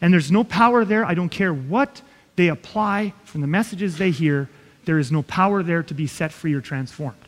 And 0.00 0.14
there's 0.14 0.32
no 0.32 0.44
power 0.44 0.86
there. 0.86 1.04
I 1.04 1.12
don't 1.12 1.28
care 1.28 1.52
what 1.52 2.00
they 2.36 2.48
apply 2.48 3.12
from 3.24 3.42
the 3.42 3.46
messages 3.46 3.98
they 3.98 4.12
hear, 4.12 4.48
there 4.86 4.98
is 4.98 5.12
no 5.12 5.20
power 5.20 5.62
there 5.62 5.82
to 5.82 5.92
be 5.92 6.06
set 6.06 6.32
free 6.32 6.54
or 6.54 6.62
transformed. 6.62 7.18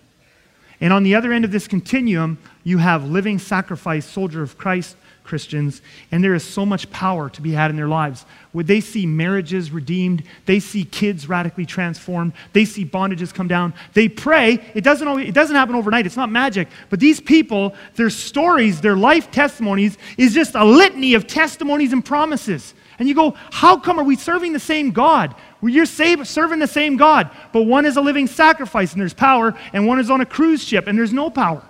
And 0.81 0.93
on 0.93 1.03
the 1.03 1.15
other 1.15 1.33
end 1.33 1.45
of 1.45 1.53
this 1.53 1.69
continuum, 1.69 2.39
you 2.65 2.79
have 2.79 3.09
living 3.09 3.39
sacrifice, 3.39 4.05
soldier 4.07 4.43
of 4.43 4.59
Christ 4.59 4.97
Christians, 5.25 5.81
and 6.13 6.23
there 6.23 6.35
is 6.35 6.45
so 6.45 6.67
much 6.67 6.91
power 6.91 7.31
to 7.31 7.41
be 7.41 7.53
had 7.53 7.71
in 7.71 7.77
their 7.77 7.89
lives. 7.89 8.27
Would 8.53 8.67
they 8.67 8.81
see 8.81 9.07
marriages 9.07 9.71
redeemed? 9.71 10.23
They 10.45 10.61
see 10.61 10.85
kids 10.85 11.29
radically 11.29 11.65
transformed. 11.65 12.35
They 12.53 12.67
see 12.67 12.85
bondages 12.85 13.33
come 13.33 13.49
down. 13.49 13.73
They 13.95 14.09
pray. 14.09 14.63
It 14.75 14.85
doesn't, 14.85 15.09
always, 15.09 15.27
it 15.27 15.35
doesn't 15.35 15.57
happen 15.57 15.75
overnight. 15.75 16.05
It's 16.05 16.17
not 16.17 16.31
magic. 16.31 16.69
But 16.91 17.01
these 17.01 17.21
people, 17.21 17.75
their 17.95 18.11
stories, 18.11 18.83
their 18.83 18.97
life 18.97 19.31
testimonies, 19.31 19.97
is 20.19 20.35
just 20.35 20.55
a 20.55 20.65
litany 20.65 21.15
of 21.15 21.27
testimonies 21.27 21.95
and 21.95 22.05
promises. 22.05 22.75
And 22.99 23.09
you 23.09 23.15
go, 23.15 23.35
how 23.51 23.79
come 23.79 23.99
are 23.99 24.05
we 24.05 24.17
serving 24.17 24.53
the 24.53 24.61
same 24.61 24.91
God? 24.91 25.35
You're 25.67 25.87
serving 25.87 26.59
the 26.59 26.67
same 26.67 26.97
God, 26.97 27.31
but 27.53 27.63
one 27.63 27.87
is 27.87 27.97
a 27.97 28.01
living 28.01 28.27
sacrifice 28.27 28.93
and 28.93 29.01
there's 29.01 29.15
power, 29.15 29.59
and 29.73 29.87
one 29.87 29.99
is 29.99 30.11
on 30.11 30.21
a 30.21 30.27
cruise 30.27 30.63
ship 30.63 30.87
and 30.87 30.99
there's 30.99 31.13
no 31.13 31.31
power. 31.31 31.63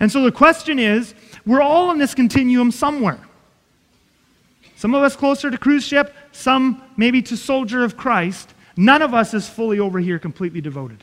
And 0.00 0.10
so 0.10 0.22
the 0.22 0.32
question 0.32 0.78
is 0.78 1.14
we're 1.44 1.62
all 1.62 1.90
on 1.90 1.98
this 1.98 2.14
continuum 2.14 2.70
somewhere. 2.70 3.18
Some 4.76 4.94
of 4.94 5.02
us 5.02 5.16
closer 5.16 5.50
to 5.50 5.58
cruise 5.58 5.84
ship, 5.84 6.14
some 6.30 6.82
maybe 6.96 7.20
to 7.22 7.36
soldier 7.36 7.82
of 7.82 7.96
Christ. 7.96 8.54
None 8.76 9.02
of 9.02 9.12
us 9.12 9.34
is 9.34 9.48
fully 9.48 9.80
over 9.80 9.98
here 9.98 10.20
completely 10.20 10.60
devoted. 10.60 11.02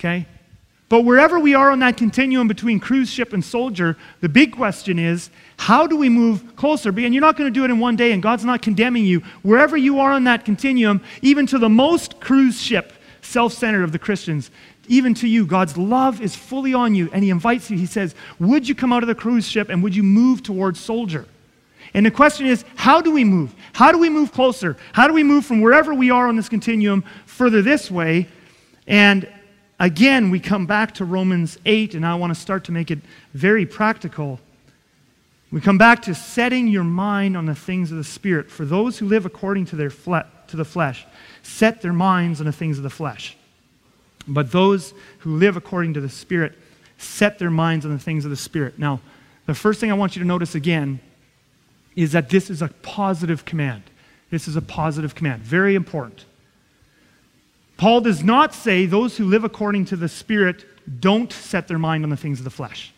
Okay? 0.00 0.26
But 0.88 1.02
wherever 1.02 1.38
we 1.38 1.54
are 1.54 1.70
on 1.70 1.78
that 1.80 1.96
continuum 1.96 2.46
between 2.46 2.78
cruise 2.78 3.10
ship 3.10 3.32
and 3.32 3.44
soldier, 3.44 3.96
the 4.20 4.28
big 4.28 4.52
question 4.52 4.98
is 4.98 5.30
how 5.56 5.86
do 5.86 5.96
we 5.96 6.08
move 6.08 6.56
closer? 6.56 6.90
And 6.90 7.14
you're 7.14 7.20
not 7.20 7.36
going 7.36 7.52
to 7.52 7.54
do 7.54 7.64
it 7.64 7.70
in 7.70 7.78
one 7.78 7.96
day, 7.96 8.12
and 8.12 8.22
God's 8.22 8.44
not 8.44 8.60
condemning 8.60 9.04
you. 9.04 9.20
Wherever 9.42 9.76
you 9.76 10.00
are 10.00 10.12
on 10.12 10.24
that 10.24 10.44
continuum, 10.44 11.00
even 11.22 11.46
to 11.46 11.58
the 11.58 11.68
most 11.68 12.20
cruise 12.20 12.60
ship, 12.60 12.92
self 13.22 13.54
centered 13.54 13.82
of 13.82 13.92
the 13.92 13.98
Christians, 13.98 14.50
even 14.86 15.14
to 15.14 15.26
you, 15.26 15.46
God's 15.46 15.78
love 15.78 16.20
is 16.20 16.36
fully 16.36 16.74
on 16.74 16.94
you, 16.94 17.08
and 17.12 17.24
He 17.24 17.30
invites 17.30 17.70
you. 17.70 17.78
He 17.78 17.86
says, 17.86 18.14
Would 18.38 18.68
you 18.68 18.74
come 18.74 18.92
out 18.92 19.02
of 19.02 19.06
the 19.06 19.14
cruise 19.14 19.48
ship 19.48 19.70
and 19.70 19.82
would 19.82 19.96
you 19.96 20.02
move 20.02 20.42
towards 20.42 20.78
soldier? 20.78 21.26
And 21.94 22.04
the 22.04 22.10
question 22.10 22.46
is, 22.46 22.64
how 22.74 23.00
do 23.00 23.12
we 23.12 23.22
move? 23.22 23.54
How 23.72 23.92
do 23.92 23.98
we 23.98 24.08
move 24.08 24.32
closer? 24.32 24.76
How 24.92 25.06
do 25.06 25.14
we 25.14 25.22
move 25.22 25.46
from 25.46 25.60
wherever 25.60 25.94
we 25.94 26.10
are 26.10 26.26
on 26.26 26.34
this 26.34 26.48
continuum 26.48 27.04
further 27.24 27.62
this 27.62 27.88
way? 27.88 28.26
And 28.88 29.28
again, 29.78 30.30
we 30.30 30.40
come 30.40 30.66
back 30.66 30.94
to 30.94 31.04
Romans 31.04 31.58
8, 31.64 31.94
and 31.94 32.06
I 32.06 32.14
want 32.14 32.34
to 32.34 32.40
start 32.40 32.64
to 32.64 32.72
make 32.72 32.90
it 32.90 33.00
very 33.32 33.66
practical. 33.66 34.40
We 35.50 35.60
come 35.60 35.78
back 35.78 36.02
to 36.02 36.14
setting 36.14 36.68
your 36.68 36.84
mind 36.84 37.36
on 37.36 37.46
the 37.46 37.54
things 37.54 37.90
of 37.90 37.98
the 37.98 38.04
Spirit. 38.04 38.50
For 38.50 38.64
those 38.64 38.98
who 38.98 39.06
live 39.06 39.26
according 39.26 39.66
to, 39.66 39.76
their 39.76 39.90
fle- 39.90 40.26
to 40.48 40.56
the 40.56 40.64
flesh, 40.64 41.06
set 41.42 41.82
their 41.82 41.92
minds 41.92 42.40
on 42.40 42.46
the 42.46 42.52
things 42.52 42.76
of 42.76 42.82
the 42.82 42.90
flesh. 42.90 43.36
But 44.26 44.52
those 44.52 44.94
who 45.18 45.36
live 45.36 45.56
according 45.56 45.94
to 45.94 46.00
the 46.00 46.08
Spirit 46.08 46.58
set 46.98 47.38
their 47.38 47.50
minds 47.50 47.84
on 47.84 47.92
the 47.92 47.98
things 47.98 48.24
of 48.24 48.30
the 48.30 48.36
Spirit. 48.36 48.78
Now, 48.78 49.00
the 49.46 49.54
first 49.54 49.80
thing 49.80 49.90
I 49.90 49.94
want 49.94 50.16
you 50.16 50.22
to 50.22 50.28
notice 50.28 50.54
again 50.54 51.00
is 51.96 52.12
that 52.12 52.30
this 52.30 52.50
is 52.50 52.62
a 52.62 52.68
positive 52.82 53.44
command. 53.44 53.82
This 54.30 54.48
is 54.48 54.56
a 54.56 54.62
positive 54.62 55.14
command. 55.14 55.42
Very 55.42 55.74
important. 55.74 56.24
Paul 57.76 58.00
does 58.00 58.22
not 58.22 58.54
say 58.54 58.86
those 58.86 59.16
who 59.16 59.24
live 59.24 59.44
according 59.44 59.86
to 59.86 59.96
the 59.96 60.08
Spirit 60.08 60.64
don't 61.00 61.32
set 61.32 61.68
their 61.68 61.78
mind 61.78 62.04
on 62.04 62.10
the 62.10 62.16
things 62.16 62.38
of 62.38 62.44
the 62.44 62.50
flesh. 62.50 62.92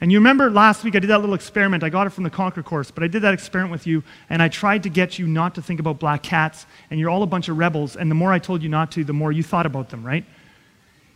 And 0.00 0.10
you 0.10 0.18
remember 0.18 0.50
last 0.50 0.82
week 0.82 0.96
I 0.96 0.98
did 0.98 1.10
that 1.10 1.20
little 1.20 1.34
experiment. 1.34 1.84
I 1.84 1.88
got 1.88 2.08
it 2.08 2.10
from 2.10 2.24
the 2.24 2.30
Conquer 2.30 2.62
course, 2.62 2.90
but 2.90 3.04
I 3.04 3.06
did 3.06 3.22
that 3.22 3.34
experiment 3.34 3.70
with 3.70 3.86
you, 3.86 4.02
and 4.30 4.42
I 4.42 4.48
tried 4.48 4.82
to 4.82 4.88
get 4.88 5.16
you 5.18 5.28
not 5.28 5.54
to 5.54 5.62
think 5.62 5.78
about 5.78 6.00
black 6.00 6.24
cats, 6.24 6.66
and 6.90 6.98
you're 6.98 7.08
all 7.08 7.22
a 7.22 7.26
bunch 7.26 7.48
of 7.48 7.56
rebels, 7.56 7.94
and 7.96 8.10
the 8.10 8.14
more 8.14 8.32
I 8.32 8.40
told 8.40 8.62
you 8.62 8.68
not 8.68 8.90
to, 8.92 9.04
the 9.04 9.12
more 9.12 9.30
you 9.30 9.44
thought 9.44 9.64
about 9.64 9.90
them, 9.90 10.04
right? 10.04 10.24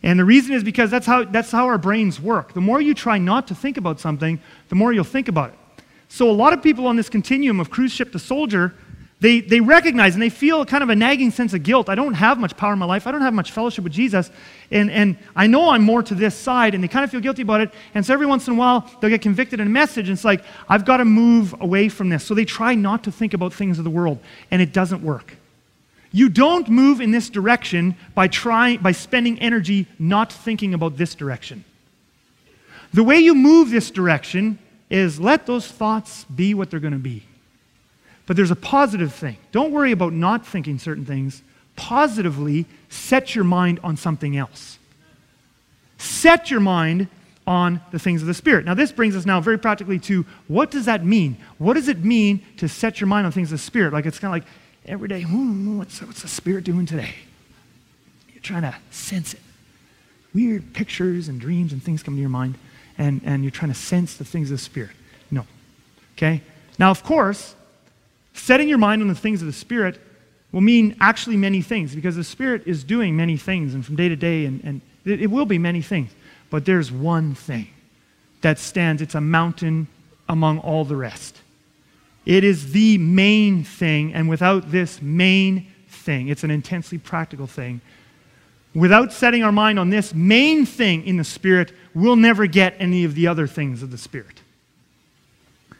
And 0.03 0.17
the 0.17 0.23
reason 0.25 0.53
is 0.53 0.63
because 0.63 0.89
that's 0.89 1.05
how, 1.05 1.25
that's 1.25 1.51
how 1.51 1.65
our 1.65 1.77
brains 1.77 2.21
work. 2.21 2.53
The 2.53 2.61
more 2.61 2.79
you 2.79 2.93
try 2.93 3.17
not 3.17 3.47
to 3.47 3.55
think 3.55 3.75
about 3.75 3.99
something, 3.99 4.39
the 4.69 4.75
more 4.75 4.93
you'll 4.93 5.03
think 5.03 5.27
about 5.27 5.49
it. 5.49 5.83
So 6.07 6.29
a 6.29 6.31
lot 6.31 6.53
of 6.53 6.63
people 6.63 6.87
on 6.87 6.95
this 6.95 7.09
continuum 7.09 7.59
of 7.59 7.69
cruise 7.69 7.91
ship 7.91 8.13
to 8.13 8.19
soldier 8.19 8.73
they, 9.19 9.41
they 9.41 9.59
recognize 9.59 10.13
and 10.13 10.21
they 10.21 10.29
feel 10.29 10.63
kind 10.63 10.83
of 10.83 10.89
a 10.89 10.95
nagging 10.95 11.31
sense 11.31 11.53
of 11.53 11.63
guilt. 11.63 11.89
I 11.89 11.95
don't 11.95 12.13
have 12.13 12.37
much 12.37 12.55
power 12.55 12.73
in 12.73 12.79
my 12.79 12.85
life. 12.85 13.07
I 13.07 13.11
don't 13.11 13.21
have 13.21 13.33
much 13.33 13.51
fellowship 13.51 13.83
with 13.83 13.93
Jesus. 13.93 14.29
And, 14.69 14.91
and 14.91 15.17
I 15.35 15.47
know 15.47 15.71
I'm 15.71 15.81
more 15.81 16.03
to 16.03 16.13
this 16.13 16.35
side. 16.35 16.75
And 16.75 16.83
they 16.83 16.87
kind 16.87 17.03
of 17.03 17.09
feel 17.09 17.19
guilty 17.19 17.41
about 17.41 17.61
it. 17.61 17.73
And 17.95 18.05
so 18.05 18.13
every 18.13 18.27
once 18.27 18.47
in 18.47 18.53
a 18.53 18.57
while, 18.57 18.87
they'll 19.01 19.09
get 19.09 19.23
convicted 19.23 19.59
in 19.59 19.65
a 19.65 19.71
message. 19.71 20.07
And 20.07 20.15
it's 20.15 20.25
like, 20.25 20.43
I've 20.69 20.85
got 20.85 20.97
to 20.97 21.05
move 21.05 21.55
away 21.59 21.89
from 21.89 22.09
this. 22.09 22.23
So 22.23 22.35
they 22.35 22.45
try 22.45 22.75
not 22.75 23.03
to 23.05 23.11
think 23.11 23.33
about 23.33 23.53
things 23.53 23.79
of 23.79 23.85
the 23.85 23.89
world. 23.89 24.19
And 24.51 24.61
it 24.61 24.71
doesn't 24.71 25.01
work. 25.01 25.35
You 26.11 26.29
don't 26.29 26.69
move 26.69 27.01
in 27.01 27.09
this 27.09 27.29
direction 27.29 27.95
by, 28.13 28.27
trying, 28.27 28.79
by 28.79 28.91
spending 28.91 29.39
energy 29.39 29.87
not 29.97 30.31
thinking 30.31 30.75
about 30.75 30.95
this 30.95 31.15
direction. 31.15 31.65
The 32.93 33.03
way 33.03 33.17
you 33.17 33.33
move 33.33 33.71
this 33.71 33.89
direction 33.89 34.59
is 34.91 35.19
let 35.19 35.47
those 35.47 35.67
thoughts 35.67 36.23
be 36.25 36.53
what 36.53 36.69
they're 36.69 36.79
going 36.79 36.93
to 36.93 36.99
be. 36.99 37.23
But 38.27 38.35
there's 38.35 38.51
a 38.51 38.55
positive 38.55 39.13
thing. 39.13 39.37
Don't 39.51 39.71
worry 39.71 39.91
about 39.91 40.13
not 40.13 40.45
thinking 40.45 40.77
certain 40.77 41.05
things. 41.05 41.41
Positively 41.75 42.65
set 42.89 43.33
your 43.33 43.45
mind 43.45 43.79
on 43.83 43.97
something 43.97 44.37
else. 44.37 44.77
Set 45.97 46.51
your 46.51 46.59
mind 46.59 47.07
on 47.47 47.81
the 47.91 47.97
things 47.97 48.21
of 48.21 48.27
the 48.27 48.33
Spirit. 48.33 48.65
Now, 48.65 48.73
this 48.73 48.91
brings 48.91 49.15
us 49.15 49.25
now 49.25 49.39
very 49.39 49.57
practically 49.57 49.97
to 49.99 50.25
what 50.47 50.69
does 50.69 50.85
that 50.85 51.05
mean? 51.05 51.37
What 51.57 51.75
does 51.75 51.87
it 51.87 52.03
mean 52.03 52.45
to 52.57 52.67
set 52.67 52.99
your 52.99 53.07
mind 53.07 53.25
on 53.25 53.31
things 53.31 53.51
of 53.51 53.59
the 53.59 53.63
Spirit? 53.63 53.93
Like 53.93 54.05
it's 54.05 54.19
kind 54.19 54.35
of 54.35 54.43
like 54.43 54.53
every 54.85 55.07
day, 55.07 55.21
hmm, 55.21 55.77
what's, 55.77 56.01
what's 56.01 56.21
the 56.21 56.27
Spirit 56.27 56.65
doing 56.65 56.85
today? 56.85 57.15
You're 58.33 58.41
trying 58.41 58.63
to 58.63 58.75
sense 58.91 59.33
it. 59.33 59.39
Weird 60.35 60.73
pictures 60.73 61.29
and 61.29 61.39
dreams 61.39 61.71
and 61.71 61.81
things 61.81 62.03
come 62.03 62.15
to 62.15 62.19
your 62.19 62.29
mind, 62.29 62.55
and, 62.97 63.21
and 63.23 63.43
you're 63.43 63.51
trying 63.51 63.71
to 63.71 63.79
sense 63.79 64.17
the 64.17 64.25
things 64.25 64.51
of 64.51 64.57
the 64.57 64.63
Spirit. 64.63 64.91
No. 65.31 65.45
Okay? 66.17 66.41
Now, 66.77 66.91
of 66.91 67.01
course, 67.03 67.55
Setting 68.37 68.69
your 68.69 68.77
mind 68.77 69.01
on 69.01 69.07
the 69.07 69.15
things 69.15 69.41
of 69.41 69.47
the 69.47 69.53
Spirit 69.53 69.99
will 70.51 70.61
mean 70.61 70.95
actually 70.99 71.35
many 71.35 71.61
things 71.61 71.93
because 71.93 72.15
the 72.15 72.23
Spirit 72.23 72.63
is 72.65 72.83
doing 72.83 73.15
many 73.15 73.35
things 73.35 73.73
and 73.73 73.85
from 73.85 73.95
day 73.95 74.07
to 74.07 74.15
day, 74.15 74.45
and, 74.45 74.63
and 74.63 74.81
it, 75.05 75.21
it 75.21 75.27
will 75.27 75.45
be 75.45 75.57
many 75.57 75.81
things. 75.81 76.11
But 76.49 76.63
there's 76.63 76.91
one 76.91 77.35
thing 77.35 77.67
that 78.41 78.59
stands, 78.59 79.01
it's 79.01 79.15
a 79.15 79.21
mountain 79.21 79.87
among 80.29 80.59
all 80.59 80.85
the 80.85 80.95
rest. 80.95 81.41
It 82.25 82.43
is 82.43 82.71
the 82.71 82.97
main 82.97 83.63
thing, 83.63 84.13
and 84.13 84.29
without 84.29 84.71
this 84.71 85.01
main 85.01 85.67
thing, 85.89 86.27
it's 86.27 86.43
an 86.43 86.51
intensely 86.51 86.97
practical 86.97 87.47
thing. 87.47 87.81
Without 88.75 89.11
setting 89.11 89.43
our 89.43 89.51
mind 89.51 89.79
on 89.79 89.89
this 89.89 90.13
main 90.13 90.65
thing 90.65 91.05
in 91.05 91.17
the 91.17 91.23
Spirit, 91.23 91.73
we'll 91.95 92.15
never 92.15 92.45
get 92.45 92.75
any 92.79 93.03
of 93.03 93.15
the 93.15 93.27
other 93.27 93.47
things 93.47 93.81
of 93.81 93.91
the 93.91 93.97
Spirit. 93.97 94.41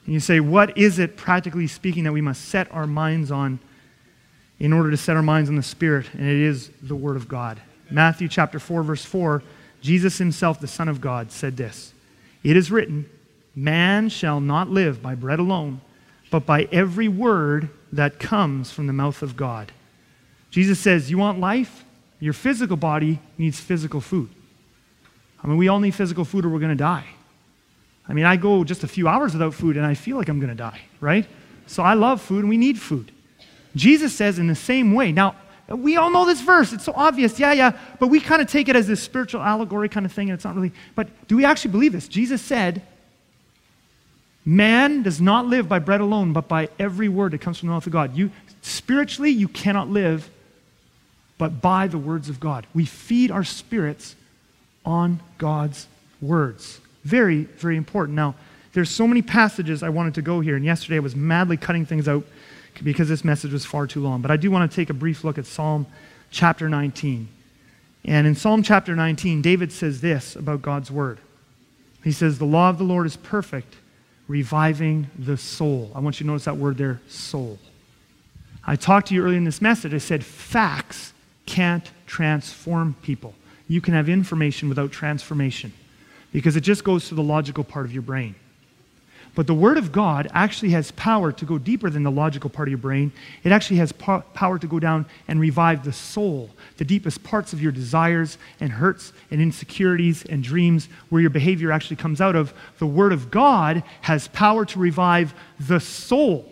And 0.07 0.13
you 0.13 0.21
say, 0.21 0.39
what 0.39 0.77
is 0.77 0.99
it, 0.99 1.17
practically 1.17 1.67
speaking, 1.67 2.05
that 2.05 2.13
we 2.13 2.21
must 2.21 2.45
set 2.45 2.71
our 2.71 2.87
minds 2.87 3.29
on 3.29 3.59
in 4.57 4.71
order 4.71 4.89
to 4.89 4.97
set 4.97 5.17
our 5.17 5.21
minds 5.21 5.49
on 5.49 5.57
the 5.57 5.61
Spirit? 5.63 6.07
And 6.13 6.23
it 6.23 6.37
is 6.37 6.71
the 6.81 6.95
Word 6.95 7.17
of 7.17 7.27
God. 7.27 7.61
Matthew 7.91 8.29
chapter 8.29 8.57
4, 8.57 8.83
verse 8.83 9.03
4, 9.03 9.43
Jesus 9.81 10.17
himself, 10.17 10.61
the 10.61 10.67
Son 10.67 10.87
of 10.87 11.01
God, 11.01 11.29
said 11.33 11.57
this 11.57 11.93
It 12.41 12.55
is 12.55 12.71
written, 12.71 13.09
Man 13.53 14.07
shall 14.07 14.39
not 14.39 14.69
live 14.69 15.01
by 15.01 15.13
bread 15.13 15.39
alone, 15.39 15.81
but 16.31 16.45
by 16.45 16.69
every 16.71 17.09
word 17.09 17.69
that 17.91 18.17
comes 18.17 18.71
from 18.71 18.87
the 18.87 18.93
mouth 18.93 19.21
of 19.21 19.35
God. 19.35 19.73
Jesus 20.51 20.79
says, 20.79 21.11
You 21.11 21.17
want 21.17 21.41
life? 21.41 21.83
Your 22.21 22.33
physical 22.33 22.77
body 22.77 23.19
needs 23.37 23.59
physical 23.59 23.99
food. 23.99 24.29
I 25.43 25.47
mean, 25.47 25.57
we 25.57 25.67
all 25.67 25.81
need 25.81 25.95
physical 25.95 26.23
food 26.23 26.45
or 26.45 26.49
we're 26.49 26.59
going 26.59 26.71
to 26.71 26.75
die. 26.75 27.05
I 28.09 28.13
mean, 28.13 28.25
I 28.25 28.37
go 28.37 28.63
just 28.63 28.83
a 28.83 28.87
few 28.87 29.07
hours 29.07 29.33
without 29.33 29.53
food 29.53 29.77
and 29.77 29.85
I 29.85 29.93
feel 29.93 30.17
like 30.17 30.29
I'm 30.29 30.39
going 30.39 30.49
to 30.49 30.55
die, 30.55 30.81
right? 31.01 31.25
So 31.65 31.83
I 31.83 31.93
love 31.93 32.21
food 32.21 32.39
and 32.39 32.49
we 32.49 32.57
need 32.57 32.79
food. 32.79 33.11
Jesus 33.75 34.15
says 34.15 34.39
in 34.39 34.47
the 34.47 34.55
same 34.55 34.93
way. 34.93 35.11
Now, 35.11 35.35
we 35.67 35.97
all 35.97 36.09
know 36.09 36.25
this 36.25 36.41
verse. 36.41 36.71
It's 36.71 36.85
so 36.85 36.93
obvious. 36.95 37.39
Yeah, 37.39 37.51
yeah. 37.51 37.77
But 37.99 38.07
we 38.07 38.21
kind 38.21 38.41
of 38.41 38.47
take 38.47 38.69
it 38.69 38.75
as 38.75 38.87
this 38.87 39.03
spiritual 39.03 39.41
allegory 39.41 39.89
kind 39.89 40.05
of 40.05 40.13
thing, 40.13 40.29
and 40.29 40.35
it's 40.35 40.45
not 40.45 40.55
really. 40.55 40.71
But 40.95 41.27
do 41.27 41.35
we 41.35 41.43
actually 41.43 41.71
believe 41.71 41.91
this? 41.91 42.07
Jesus 42.07 42.41
said, 42.41 42.81
Man 44.45 45.03
does 45.03 45.19
not 45.19 45.45
live 45.45 45.67
by 45.67 45.79
bread 45.79 45.99
alone, 45.99 46.31
but 46.31 46.47
by 46.47 46.69
every 46.79 47.09
word 47.09 47.33
that 47.33 47.41
comes 47.41 47.59
from 47.59 47.67
the 47.67 47.73
mouth 47.73 47.85
of 47.85 47.91
God. 47.91 48.15
You 48.15 48.31
spiritually, 48.61 49.29
you 49.29 49.49
cannot 49.49 49.89
live 49.89 50.29
but 51.37 51.61
by 51.61 51.87
the 51.87 51.97
words 51.97 52.29
of 52.29 52.39
God. 52.39 52.65
We 52.73 52.85
feed 52.85 53.29
our 53.29 53.43
spirits 53.43 54.15
on 54.85 55.19
God's 55.37 55.87
words. 56.21 56.79
Very, 57.07 57.43
very 57.43 57.77
important. 57.77 58.17
Now, 58.17 58.35
there's 58.73 58.89
so 58.89 59.07
many 59.07 59.21
passages 59.21 59.81
I 59.81 59.87
wanted 59.87 60.15
to 60.15 60.21
go 60.21 60.41
here, 60.41 60.57
and 60.57 60.65
yesterday 60.65 60.97
I 60.97 60.99
was 60.99 61.15
madly 61.15 61.55
cutting 61.55 61.85
things 61.85 62.05
out 62.05 62.25
because 62.83 63.07
this 63.07 63.23
message 63.23 63.53
was 63.53 63.65
far 63.65 63.87
too 63.87 64.01
long. 64.01 64.21
But 64.21 64.29
I 64.29 64.35
do 64.35 64.51
want 64.51 64.69
to 64.69 64.75
take 64.75 64.89
a 64.89 64.93
brief 64.93 65.23
look 65.23 65.37
at 65.37 65.45
Psalm 65.45 65.87
chapter 66.31 66.67
19. 66.67 67.29
And 68.03 68.27
in 68.27 68.35
Psalm 68.35 68.61
chapter 68.61 68.93
19, 68.93 69.41
David 69.41 69.71
says 69.71 70.01
this 70.01 70.35
about 70.35 70.61
God's 70.61 70.91
word. 70.91 71.19
He 72.03 72.11
says, 72.11 72.39
The 72.39 72.45
law 72.45 72.69
of 72.69 72.77
the 72.77 72.83
Lord 72.83 73.05
is 73.05 73.15
perfect, 73.15 73.77
reviving 74.27 75.09
the 75.17 75.37
soul. 75.37 75.89
I 75.95 76.01
want 76.01 76.19
you 76.19 76.25
to 76.25 76.27
notice 76.27 76.43
that 76.43 76.57
word 76.57 76.77
there, 76.77 76.99
soul. 77.07 77.57
I 78.65 78.75
talked 78.75 79.07
to 79.07 79.15
you 79.15 79.23
earlier 79.23 79.37
in 79.37 79.45
this 79.45 79.61
message. 79.61 79.93
I 79.93 79.99
said, 79.99 80.25
Facts 80.25 81.13
can't 81.45 81.89
transform 82.05 82.97
people. 83.01 83.33
You 83.69 83.79
can 83.79 83.93
have 83.93 84.09
information 84.09 84.67
without 84.67 84.91
transformation 84.91 85.71
because 86.37 86.55
it 86.55 86.61
just 86.61 86.83
goes 86.83 87.07
to 87.07 87.15
the 87.15 87.23
logical 87.23 87.63
part 87.63 87.83
of 87.83 87.91
your 87.91 88.03
brain. 88.03 88.35
But 89.33 89.47
the 89.47 89.55
Word 89.55 89.79
of 89.79 89.91
God 89.91 90.29
actually 90.35 90.69
has 90.69 90.91
power 90.91 91.31
to 91.31 91.45
go 91.45 91.57
deeper 91.57 91.89
than 91.89 92.03
the 92.03 92.11
logical 92.11 92.47
part 92.47 92.67
of 92.67 92.69
your 92.69 92.77
brain. 92.77 93.11
It 93.43 93.51
actually 93.51 93.77
has 93.77 93.91
po- 93.91 94.23
power 94.35 94.59
to 94.59 94.67
go 94.67 94.79
down 94.79 95.07
and 95.27 95.39
revive 95.39 95.83
the 95.83 95.91
soul, 95.91 96.51
the 96.77 96.85
deepest 96.85 97.23
parts 97.23 97.53
of 97.53 97.61
your 97.61 97.71
desires 97.71 98.37
and 98.59 98.71
hurts 98.71 99.13
and 99.31 99.41
insecurities 99.41 100.25
and 100.25 100.43
dreams 100.43 100.89
where 101.09 101.21
your 101.21 101.31
behavior 101.31 101.71
actually 101.71 101.95
comes 101.95 102.21
out 102.21 102.35
of. 102.35 102.53
The 102.77 102.85
Word 102.85 103.13
of 103.13 103.31
God 103.31 103.81
has 104.01 104.27
power 104.27 104.63
to 104.65 104.77
revive 104.77 105.33
the 105.59 105.79
soul. 105.79 106.47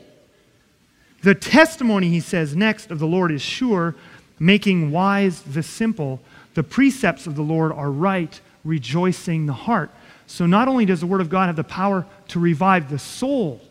The 1.21 1.35
testimony, 1.35 2.09
he 2.09 2.21
says 2.21 2.55
next, 2.55 2.89
of 2.89 2.97
the 2.97 3.05
Lord 3.05 3.31
is 3.31 3.43
sure, 3.43 3.93
making 4.39 4.89
wise 4.89 5.43
the 5.43 5.61
simple. 5.61 6.21
The 6.55 6.63
precepts 6.63 7.27
of 7.27 7.35
the 7.35 7.43
Lord 7.43 7.71
are 7.71 7.91
right, 7.91 8.41
rejoicing 8.65 9.45
the 9.45 9.53
heart. 9.53 9.91
So 10.27 10.45
not 10.45 10.67
only 10.67 10.85
does 10.85 10.99
the 10.99 11.07
Word 11.07 11.21
of 11.21 11.29
God 11.29 11.45
have 11.45 11.55
the 11.55 11.63
power 11.63 12.05
to 12.29 12.39
revive 12.39 12.89
the 12.89 12.99
soul, 12.99 13.61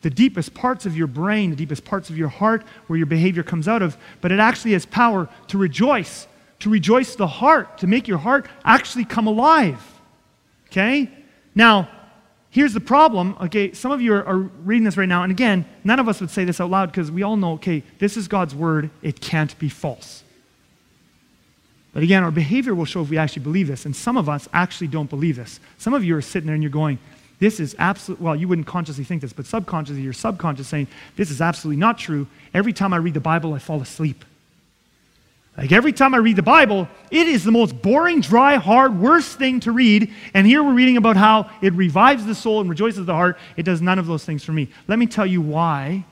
the 0.00 0.10
deepest 0.10 0.54
parts 0.54 0.86
of 0.86 0.96
your 0.96 1.06
brain, 1.06 1.50
the 1.50 1.56
deepest 1.56 1.84
parts 1.84 2.08
of 2.08 2.16
your 2.16 2.28
heart, 2.28 2.64
where 2.86 2.96
your 2.96 3.06
behavior 3.06 3.42
comes 3.42 3.68
out 3.68 3.82
of, 3.82 3.96
but 4.20 4.30
it 4.32 4.38
actually 4.38 4.72
has 4.72 4.86
power 4.86 5.28
to 5.48 5.58
rejoice, 5.58 6.26
to 6.60 6.70
rejoice 6.70 7.16
the 7.16 7.26
heart, 7.26 7.78
to 7.78 7.86
make 7.86 8.06
your 8.06 8.18
heart 8.18 8.46
actually 8.64 9.04
come 9.04 9.26
alive. 9.26 9.82
Okay? 10.66 11.10
Now, 11.54 11.88
here's 12.50 12.74
the 12.74 12.80
problem. 12.80 13.36
Okay, 13.40 13.72
some 13.72 13.92
of 13.92 14.00
you 14.00 14.14
are, 14.14 14.24
are 14.24 14.38
reading 14.38 14.84
this 14.84 14.96
right 14.96 15.08
now, 15.08 15.22
and 15.22 15.32
again, 15.32 15.64
none 15.84 15.98
of 15.98 16.08
us 16.08 16.20
would 16.20 16.30
say 16.30 16.44
this 16.44 16.60
out 16.60 16.70
loud 16.70 16.90
because 16.90 17.10
we 17.10 17.22
all 17.22 17.36
know, 17.36 17.52
okay, 17.54 17.82
this 17.98 18.16
is 18.16 18.28
God's 18.28 18.54
word, 18.54 18.90
it 19.02 19.20
can't 19.20 19.58
be 19.58 19.68
false. 19.68 20.23
But 21.94 22.02
again, 22.02 22.24
our 22.24 22.32
behavior 22.32 22.74
will 22.74 22.84
show 22.84 23.00
if 23.02 23.08
we 23.08 23.16
actually 23.16 23.44
believe 23.44 23.68
this, 23.68 23.86
and 23.86 23.94
some 23.94 24.16
of 24.16 24.28
us 24.28 24.48
actually 24.52 24.88
don't 24.88 25.08
believe 25.08 25.36
this. 25.36 25.60
Some 25.78 25.94
of 25.94 26.04
you 26.04 26.16
are 26.16 26.22
sitting 26.22 26.46
there 26.46 26.54
and 26.54 26.62
you're 26.62 26.70
going, 26.70 26.98
this 27.38 27.60
is 27.60 27.74
absolute, 27.78 28.20
well, 28.20 28.34
you 28.34 28.48
wouldn't 28.48 28.66
consciously 28.66 29.04
think 29.04 29.22
this, 29.22 29.32
but 29.32 29.46
subconsciously, 29.46 30.02
you're 30.02 30.12
subconscious 30.12 30.68
saying, 30.68 30.88
this 31.16 31.30
is 31.30 31.40
absolutely 31.40 31.78
not 31.78 31.98
true. 31.98 32.26
Every 32.52 32.72
time 32.72 32.92
I 32.92 32.96
read 32.96 33.14
the 33.14 33.20
Bible, 33.20 33.54
I 33.54 33.58
fall 33.60 33.80
asleep. 33.80 34.24
Like 35.56 35.70
every 35.70 35.92
time 35.92 36.14
I 36.14 36.18
read 36.18 36.34
the 36.34 36.42
Bible, 36.42 36.88
it 37.12 37.28
is 37.28 37.44
the 37.44 37.52
most 37.52 37.80
boring, 37.80 38.20
dry, 38.20 38.56
hard, 38.56 38.98
worst 38.98 39.38
thing 39.38 39.60
to 39.60 39.70
read. 39.70 40.12
And 40.32 40.48
here 40.48 40.64
we're 40.64 40.72
reading 40.72 40.96
about 40.96 41.16
how 41.16 41.48
it 41.62 41.72
revives 41.74 42.26
the 42.26 42.34
soul 42.34 42.60
and 42.60 42.68
rejoices 42.68 43.06
the 43.06 43.14
heart. 43.14 43.38
It 43.56 43.62
does 43.62 43.80
none 43.80 44.00
of 44.00 44.06
those 44.06 44.24
things 44.24 44.42
for 44.42 44.50
me. 44.50 44.68
Let 44.88 44.98
me 44.98 45.06
tell 45.06 45.26
you 45.26 45.40
why 45.40 46.06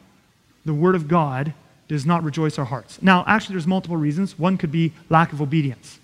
the 0.65 0.75
Word 0.75 0.95
of 0.95 1.09
God 1.09 1.55
does 1.93 2.07
not 2.07 2.25
rejoice 2.25 2.59
our 2.59 2.65
hearts. 2.65 3.01
Now, 3.03 3.23
actually, 3.27 3.55
there's 3.55 3.67
multiple 3.67 3.97
reasons. 3.97 4.39
One 4.39 4.57
could 4.57 4.73
be 4.73 4.93
lack 5.11 5.33
of 5.33 5.43
obedience, 5.43 6.01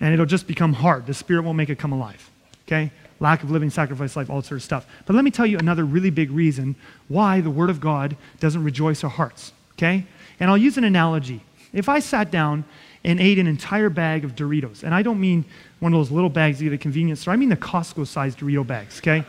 and 0.00 0.12
it'll 0.12 0.26
just 0.26 0.46
become 0.46 0.72
hard. 0.72 1.06
The 1.06 1.14
Spirit 1.14 1.42
won't 1.42 1.56
make 1.56 1.70
it 1.70 1.78
come 1.78 1.92
alive. 1.92 2.28
Okay? 2.66 2.90
Lack 3.20 3.42
of 3.42 3.50
living 3.50 3.70
sacrifice 3.70 4.16
life, 4.16 4.28
all 4.28 4.40
that 4.40 4.46
sort 4.46 4.58
of 4.58 4.64
stuff. 4.64 4.86
But 5.06 5.14
let 5.14 5.24
me 5.24 5.30
tell 5.30 5.46
you 5.46 5.58
another 5.58 5.84
really 5.84 6.10
big 6.10 6.30
reason 6.30 6.74
why 7.08 7.40
the 7.40 7.50
Word 7.50 7.70
of 7.70 7.80
God 7.80 8.16
doesn't 8.40 8.62
rejoice 8.62 9.04
our 9.04 9.10
hearts. 9.10 9.52
Okay? 9.74 10.04
And 10.40 10.50
I'll 10.50 10.58
use 10.58 10.76
an 10.76 10.84
analogy. 10.84 11.40
If 11.72 11.88
I 11.88 12.00
sat 12.00 12.30
down 12.30 12.64
and 13.04 13.20
ate 13.20 13.38
an 13.38 13.46
entire 13.46 13.88
bag 13.88 14.24
of 14.24 14.34
Doritos, 14.34 14.82
and 14.82 14.92
I 14.92 15.02
don't 15.02 15.20
mean 15.20 15.44
one 15.78 15.94
of 15.94 16.00
those 16.00 16.10
little 16.10 16.30
bags 16.30 16.60
you 16.60 16.68
get 16.68 16.74
at 16.74 16.80
a 16.80 16.82
convenience 16.82 17.20
store, 17.20 17.32
I 17.32 17.36
mean 17.36 17.48
the 17.48 17.56
Costco 17.56 18.06
sized 18.06 18.40
Dorito 18.40 18.66
bags, 18.66 18.98
okay? 18.98 19.24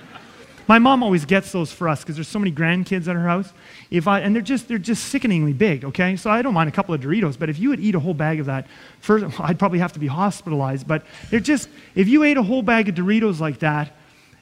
My 0.68 0.80
mom 0.80 1.02
always 1.02 1.24
gets 1.24 1.54
those 1.54 1.72
for 1.72 1.88
us 1.88 2.02
because 2.02 2.16
there's 2.16 2.28
so 2.28 2.40
many 2.40 2.52
grandkids 2.52 3.08
at 3.08 3.16
her 3.16 3.28
house. 3.28 3.54
If 3.90 4.08
I, 4.08 4.20
and 4.20 4.36
they're 4.36 4.42
just, 4.42 4.68
they're 4.68 4.78
just 4.78 5.06
sickeningly 5.06 5.54
big, 5.54 5.86
okay? 5.86 6.18
So 6.18 6.30
I 6.30 6.42
don't 6.42 6.54
mind 6.54 6.68
a 6.68 6.74
couple 6.74 6.94
of 6.94 7.00
Doritos, 7.00 7.40
but 7.40 7.50
if 7.50 7.58
you 7.58 7.70
would 7.70 7.80
eat 7.80 7.96
a 7.96 8.00
whole 8.00 8.14
bag 8.14 8.42
of 8.42 8.48
that, 8.48 8.68
first, 9.00 9.40
I'd 9.40 9.58
probably 9.58 9.80
have 9.80 9.94
to 9.94 10.00
be 10.00 10.08
hospitalized. 10.08 10.88
But 10.88 11.06
they're 11.30 11.40
just, 11.40 11.70
if 11.96 12.08
you 12.10 12.24
ate 12.24 12.38
a 12.38 12.44
whole 12.44 12.62
bag 12.62 12.90
of 12.90 12.96
Doritos 12.96 13.40
like 13.40 13.60
that, 13.60 13.94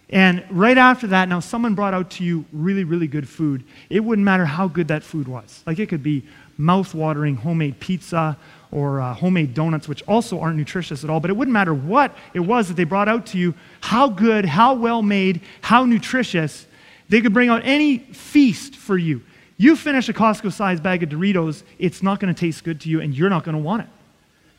and 0.09 0.43
right 0.49 0.77
after 0.77 1.07
that, 1.07 1.29
now 1.29 1.39
someone 1.39 1.75
brought 1.75 1.93
out 1.93 2.11
to 2.11 2.23
you 2.23 2.45
really, 2.51 2.83
really 2.83 3.07
good 3.07 3.27
food, 3.27 3.63
it 3.89 4.01
wouldn't 4.01 4.25
matter 4.25 4.45
how 4.45 4.67
good 4.67 4.87
that 4.89 5.03
food 5.03 5.27
was. 5.27 5.63
Like 5.65 5.79
it 5.79 5.89
could 5.89 6.03
be 6.03 6.23
mouth-watering 6.57 7.35
homemade 7.35 7.79
pizza 7.79 8.37
or 8.71 9.01
uh, 9.01 9.13
homemade 9.13 9.53
donuts, 9.53 9.87
which 9.87 10.03
also 10.03 10.39
aren't 10.39 10.57
nutritious 10.57 11.03
at 11.03 11.09
all. 11.09 11.19
But 11.19 11.29
it 11.29 11.37
wouldn't 11.37 11.53
matter 11.53 11.73
what 11.73 12.15
it 12.33 12.39
was 12.39 12.67
that 12.67 12.75
they 12.75 12.83
brought 12.83 13.07
out 13.07 13.25
to 13.27 13.37
you, 13.37 13.53
how 13.81 14.09
good, 14.09 14.45
how 14.45 14.73
well 14.73 15.01
made, 15.01 15.41
how 15.61 15.85
nutritious. 15.85 16.65
They 17.07 17.21
could 17.21 17.33
bring 17.33 17.49
out 17.49 17.61
any 17.63 17.99
feast 17.99 18.75
for 18.75 18.97
you. 18.97 19.21
You 19.57 19.75
finish 19.75 20.09
a 20.09 20.13
Costco 20.13 20.51
sized 20.51 20.83
bag 20.83 21.03
of 21.03 21.09
Doritos, 21.09 21.63
it's 21.79 22.03
not 22.03 22.19
going 22.19 22.33
to 22.33 22.39
taste 22.39 22.63
good 22.63 22.81
to 22.81 22.89
you, 22.89 22.99
and 23.01 23.15
you're 23.15 23.29
not 23.29 23.43
going 23.43 23.55
to 23.55 23.61
want 23.61 23.83
it 23.83 23.87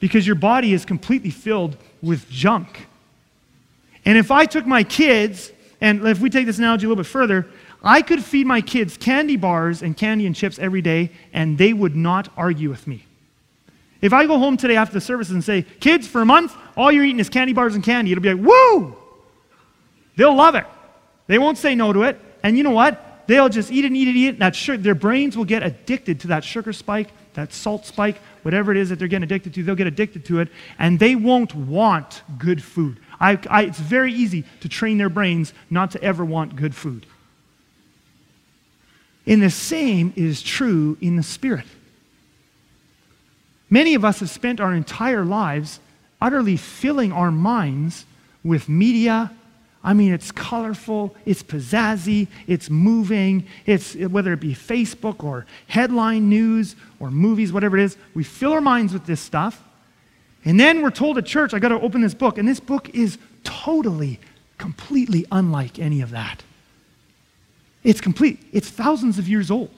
because 0.00 0.26
your 0.26 0.36
body 0.36 0.72
is 0.72 0.84
completely 0.84 1.30
filled 1.30 1.76
with 2.02 2.28
junk. 2.30 2.86
And 4.04 4.16
if 4.16 4.30
I 4.30 4.46
took 4.46 4.66
my 4.66 4.84
kids, 4.84 5.50
and 5.80 6.06
if 6.06 6.20
we 6.20 6.30
take 6.30 6.46
this 6.46 6.58
analogy 6.58 6.86
a 6.86 6.88
little 6.88 7.02
bit 7.02 7.08
further, 7.08 7.46
I 7.82 8.02
could 8.02 8.22
feed 8.22 8.46
my 8.46 8.60
kids 8.60 8.96
candy 8.96 9.36
bars 9.36 9.82
and 9.82 9.96
candy 9.96 10.26
and 10.26 10.34
chips 10.34 10.58
every 10.58 10.82
day, 10.82 11.10
and 11.32 11.58
they 11.58 11.72
would 11.72 11.96
not 11.96 12.28
argue 12.36 12.70
with 12.70 12.86
me. 12.86 13.05
If 14.00 14.12
I 14.12 14.26
go 14.26 14.38
home 14.38 14.56
today 14.56 14.76
after 14.76 14.94
the 14.94 15.00
service 15.00 15.30
and 15.30 15.42
say, 15.42 15.62
kids, 15.62 16.06
for 16.06 16.20
a 16.20 16.26
month, 16.26 16.54
all 16.76 16.92
you're 16.92 17.04
eating 17.04 17.20
is 17.20 17.28
candy 17.28 17.52
bars 17.52 17.74
and 17.74 17.82
candy, 17.82 18.12
it'll 18.12 18.22
be 18.22 18.34
like, 18.34 18.46
woo! 18.46 18.96
They'll 20.16 20.34
love 20.34 20.54
it. 20.54 20.66
They 21.26 21.38
won't 21.38 21.58
say 21.58 21.74
no 21.74 21.92
to 21.92 22.02
it. 22.02 22.20
And 22.42 22.56
you 22.56 22.62
know 22.62 22.70
what? 22.70 23.02
They'll 23.26 23.48
just 23.48 23.72
eat 23.72 23.84
it 23.84 23.88
and 23.88 23.96
eat 23.96 24.08
it 24.08 24.16
eat 24.16 24.28
it. 24.28 24.38
That 24.38 24.54
sugar, 24.54 24.82
their 24.82 24.94
brains 24.94 25.36
will 25.36 25.44
get 25.44 25.62
addicted 25.62 26.20
to 26.20 26.28
that 26.28 26.44
sugar 26.44 26.72
spike, 26.72 27.08
that 27.34 27.52
salt 27.52 27.84
spike, 27.84 28.20
whatever 28.42 28.70
it 28.70 28.76
is 28.76 28.90
that 28.90 28.98
they're 28.98 29.08
getting 29.08 29.24
addicted 29.24 29.52
to, 29.54 29.62
they'll 29.62 29.74
get 29.74 29.88
addicted 29.88 30.24
to 30.26 30.40
it, 30.40 30.48
and 30.78 30.98
they 30.98 31.16
won't 31.16 31.54
want 31.54 32.22
good 32.38 32.62
food. 32.62 33.00
I, 33.18 33.38
I, 33.50 33.62
it's 33.62 33.80
very 33.80 34.12
easy 34.12 34.44
to 34.60 34.68
train 34.68 34.98
their 34.98 35.08
brains 35.08 35.52
not 35.70 35.90
to 35.92 36.02
ever 36.02 36.24
want 36.24 36.54
good 36.54 36.74
food. 36.74 37.06
And 39.26 39.42
the 39.42 39.50
same 39.50 40.12
is 40.14 40.42
true 40.42 40.96
in 41.00 41.16
the 41.16 41.22
Spirit. 41.22 41.66
Many 43.68 43.94
of 43.94 44.04
us 44.04 44.20
have 44.20 44.30
spent 44.30 44.60
our 44.60 44.74
entire 44.74 45.24
lives 45.24 45.80
utterly 46.20 46.56
filling 46.56 47.12
our 47.12 47.30
minds 47.30 48.06
with 48.44 48.68
media. 48.68 49.32
I 49.82 49.92
mean, 49.92 50.12
it's 50.12 50.32
colorful, 50.32 51.14
it's 51.24 51.42
pizzazzy, 51.42 52.28
it's 52.46 52.70
moving, 52.70 53.46
it's 53.66 53.94
whether 53.94 54.32
it 54.32 54.40
be 54.40 54.54
Facebook 54.54 55.22
or 55.22 55.46
headline 55.68 56.28
news 56.28 56.74
or 56.98 57.10
movies, 57.10 57.52
whatever 57.52 57.76
it 57.76 57.84
is. 57.84 57.96
We 58.14 58.24
fill 58.24 58.52
our 58.52 58.60
minds 58.60 58.92
with 58.92 59.06
this 59.06 59.20
stuff. 59.20 59.62
And 60.44 60.58
then 60.58 60.82
we're 60.82 60.90
told 60.90 61.18
at 61.18 61.26
church, 61.26 61.54
I 61.54 61.58
got 61.58 61.68
to 61.68 61.80
open 61.80 62.00
this 62.00 62.14
book. 62.14 62.38
And 62.38 62.48
this 62.48 62.60
book 62.60 62.88
is 62.94 63.18
totally, 63.44 64.20
completely 64.58 65.26
unlike 65.30 65.78
any 65.78 66.00
of 66.00 66.10
that. 66.10 66.42
It's 67.84 68.00
complete, 68.00 68.40
it's 68.52 68.68
thousands 68.68 69.18
of 69.18 69.28
years 69.28 69.50
old. 69.50 69.70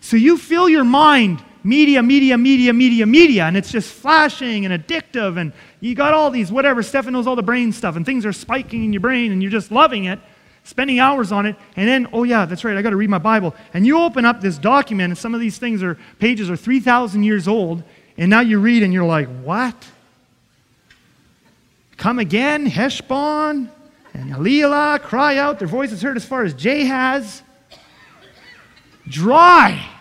So 0.00 0.16
you 0.16 0.38
fill 0.38 0.68
your 0.68 0.84
mind 0.84 1.42
media, 1.64 2.02
media, 2.02 2.36
media, 2.36 2.72
media, 2.72 3.06
media, 3.06 3.44
and 3.46 3.56
it's 3.56 3.72
just 3.72 3.90
flashing 3.90 4.66
and 4.66 4.86
addictive, 4.86 5.38
and 5.38 5.52
you 5.80 5.94
got 5.94 6.12
all 6.12 6.30
these 6.30 6.52
whatever, 6.52 6.82
Stefan 6.82 7.14
knows 7.14 7.26
all 7.26 7.34
the 7.34 7.42
brain 7.42 7.72
stuff, 7.72 7.96
and 7.96 8.04
things 8.04 8.26
are 8.26 8.32
spiking 8.32 8.84
in 8.84 8.92
your 8.92 9.00
brain, 9.00 9.32
and 9.32 9.42
you're 9.42 9.50
just 9.50 9.72
loving 9.72 10.04
it, 10.04 10.20
spending 10.62 10.98
hours 10.98 11.32
on 11.32 11.46
it, 11.46 11.56
and 11.74 11.88
then, 11.88 12.06
oh 12.12 12.22
yeah, 12.22 12.44
that's 12.44 12.64
right, 12.64 12.76
I 12.76 12.82
got 12.82 12.90
to 12.90 12.96
read 12.96 13.10
my 13.10 13.18
Bible. 13.18 13.54
And 13.72 13.86
you 13.86 13.98
open 13.98 14.26
up 14.26 14.42
this 14.42 14.58
document, 14.58 15.10
and 15.10 15.18
some 15.18 15.34
of 15.34 15.40
these 15.40 15.56
things 15.56 15.82
are, 15.82 15.98
pages 16.18 16.50
are 16.50 16.56
3,000 16.56 17.22
years 17.22 17.48
old, 17.48 17.82
and 18.18 18.28
now 18.28 18.40
you 18.40 18.60
read, 18.60 18.82
and 18.82 18.92
you're 18.92 19.04
like, 19.04 19.28
what? 19.42 19.74
Come 21.96 22.18
again, 22.18 22.66
Heshbon? 22.66 23.70
And 24.12 24.32
Elealeh 24.32 25.00
cry 25.00 25.38
out, 25.38 25.58
their 25.58 25.66
voice 25.66 25.90
is 25.90 26.02
heard 26.02 26.16
as 26.16 26.24
far 26.24 26.44
as 26.44 26.54
Jahaz. 26.54 27.40
Dry. 29.08 29.93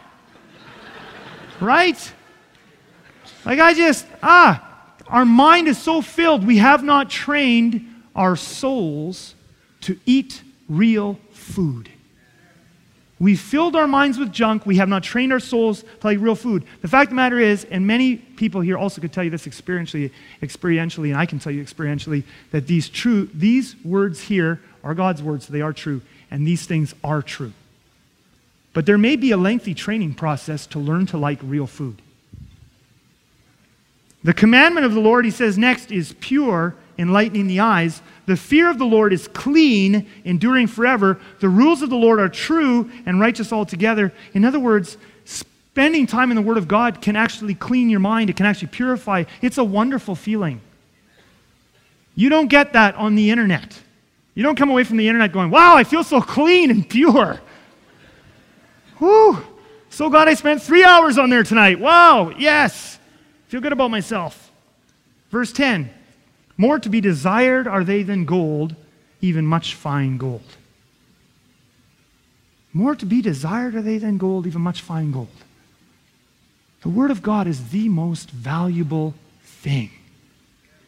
Right? 1.64 2.14
Like 3.46 3.60
I 3.60 3.74
just, 3.74 4.06
ah, 4.22 4.70
our 5.08 5.26
mind 5.26 5.68
is 5.68 5.78
so 5.78 6.02
filled, 6.02 6.46
we 6.46 6.58
have 6.58 6.84
not 6.84 7.10
trained 7.10 8.04
our 8.16 8.36
souls 8.36 9.36
to 9.82 10.00
eat 10.06 10.42
real 10.70 11.20
food. 11.32 11.90
We've 13.20 13.40
filled 13.40 13.78
our 13.78 13.88
minds 13.88 14.18
with 14.18 14.34
junk. 14.34 14.66
We 14.66 14.78
have 14.78 14.90
not 14.90 15.02
trained 15.02 15.32
our 15.32 15.40
souls 15.40 15.84
to 15.84 16.08
like 16.08 16.20
real 16.20 16.36
food. 16.36 16.66
The 16.82 16.90
fact 16.90 17.06
of 17.06 17.10
the 17.12 17.16
matter 17.16 17.40
is, 17.40 17.64
and 17.66 17.88
many 17.88 18.18
people 18.18 18.60
here 18.60 18.78
also 18.78 19.00
could 19.00 19.14
tell 19.14 19.24
you 19.24 19.30
this 19.30 19.48
experientially, 19.48 20.12
experientially, 20.42 21.10
and 21.10 21.18
I 21.18 21.26
can 21.26 21.40
tell 21.40 21.54
you 21.54 21.64
experientially, 21.64 22.24
that 22.52 22.68
these 22.68 22.90
true, 22.90 23.30
these 23.34 23.78
words 23.86 24.20
here 24.20 24.60
are 24.84 24.94
God's 24.94 25.24
words, 25.24 25.46
so 25.46 25.54
they 25.54 25.62
are 25.62 25.72
true, 25.72 26.02
and 26.32 26.46
these 26.46 26.66
things 26.66 26.94
are 27.02 27.22
true. 27.22 27.54
But 28.74 28.86
there 28.86 28.98
may 28.98 29.16
be 29.16 29.32
a 29.32 29.38
lengthy 29.38 29.74
training 29.74 30.16
process 30.16 30.66
to 30.68 30.80
learn 30.80 31.06
to 31.08 31.18
like 31.18 31.40
real 31.44 31.68
food. 31.68 32.02
The 34.24 34.34
commandment 34.34 34.86
of 34.86 34.94
the 34.94 35.00
Lord, 35.00 35.26
he 35.26 35.32
says 35.32 35.58
next, 35.58 35.92
is 35.92 36.16
pure, 36.20 36.76
enlightening 36.98 37.48
the 37.48 37.60
eyes. 37.60 38.02
The 38.26 38.38
fear 38.38 38.70
of 38.70 38.78
the 38.78 38.86
Lord 38.86 39.12
is 39.12 39.28
clean, 39.28 40.10
enduring 40.24 40.68
forever. 40.68 41.20
The 41.40 41.50
rules 41.50 41.82
of 41.82 41.90
the 41.90 41.98
Lord 41.98 42.20
are 42.20 42.30
true 42.30 42.90
and 43.06 43.20
righteous 43.20 43.52
altogether. 43.52 44.14
In 44.34 44.46
other 44.46 44.60
words, 44.60 44.98
spending 45.26 46.08
time 46.08 46.32
in 46.32 46.36
the 46.36 46.42
Word 46.42 46.58
of 46.58 46.68
God 46.68 47.02
can 47.02 47.16
actually 47.16 47.54
clean 47.54 47.90
your 47.90 48.00
mind, 48.00 48.30
it 48.30 48.38
can 48.38 48.46
actually 48.46 48.70
purify. 48.70 49.26
It's 49.42 49.58
a 49.58 49.64
wonderful 49.64 50.16
feeling. 50.16 50.62
You 52.16 52.30
don't 52.30 52.48
get 52.48 52.74
that 52.74 52.96
on 52.96 53.16
the 53.16 53.30
internet. 53.30 53.82
You 54.36 54.44
don't 54.44 54.56
come 54.56 54.70
away 54.70 54.84
from 54.84 54.98
the 54.98 55.08
internet 55.08 55.32
going, 55.32 55.50
wow, 55.50 55.76
I 55.76 55.84
feel 55.84 56.04
so 56.04 56.22
clean 56.22 56.72
and 56.72 56.88
pure. 56.88 57.42
Whew, 59.04 59.38
so 59.90 60.10
glad 60.10 60.30
I 60.30 60.34
spent 60.34 60.62
three 60.62 60.86
hours 60.86 61.18
on 61.18 61.30
there 61.30 61.44
tonight. 61.44 61.78
Wow, 61.78 62.30
yes. 62.38 62.98
Feel 63.50 63.60
good 63.60 63.74
about 63.74 63.92
myself. 63.92 64.50
Verse 65.30 65.52
10 65.52 65.90
more 66.56 66.80
to 66.80 66.90
be 66.90 67.02
desired 67.02 67.68
are 67.68 67.84
they 67.84 68.04
than 68.04 68.24
gold, 68.24 68.76
even 69.20 69.46
much 69.46 69.74
fine 69.74 70.18
gold. 70.18 70.46
More 72.72 72.96
to 72.96 73.06
be 73.06 73.22
desired 73.22 73.76
are 73.76 73.82
they 73.82 73.98
than 73.98 74.18
gold, 74.18 74.48
even 74.48 74.62
much 74.62 74.82
fine 74.82 75.12
gold. 75.12 75.28
The 76.84 76.90
Word 76.90 77.12
of 77.12 77.22
God 77.22 77.48
is 77.48 77.72
the 77.72 77.90
most 77.90 78.30
valuable 78.30 79.16
thing. 79.44 79.90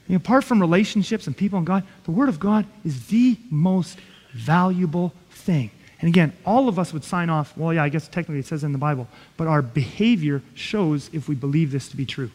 Apart 0.10 0.46
from 0.46 0.62
relationships 0.62 1.28
and 1.28 1.36
people 1.36 1.58
and 1.58 1.68
God, 1.68 1.84
the 2.06 2.12
Word 2.12 2.30
of 2.30 2.40
God 2.40 2.66
is 2.86 3.08
the 3.08 3.38
most 3.50 3.98
valuable 4.34 5.14
thing. 5.32 5.72
And 6.02 6.10
again, 6.10 6.34
all 6.46 6.68
of 6.68 6.78
us 6.78 6.92
would 6.94 7.04
sign 7.04 7.30
off, 7.30 7.56
well, 7.58 7.74
yeah, 7.74 7.84
I 7.84 7.90
guess 7.90 8.08
technically 8.08 8.40
it 8.40 8.46
says 8.46 8.64
in 8.64 8.74
the 8.74 8.78
Bible, 8.78 9.08
but 9.38 9.48
our 9.48 9.62
behavior 9.62 10.42
shows 10.54 11.10
if 11.14 11.28
we 11.28 11.36
believe 11.36 11.72
this 11.72 11.88
to 11.90 11.98
be 11.98 12.06
true. 12.06 12.32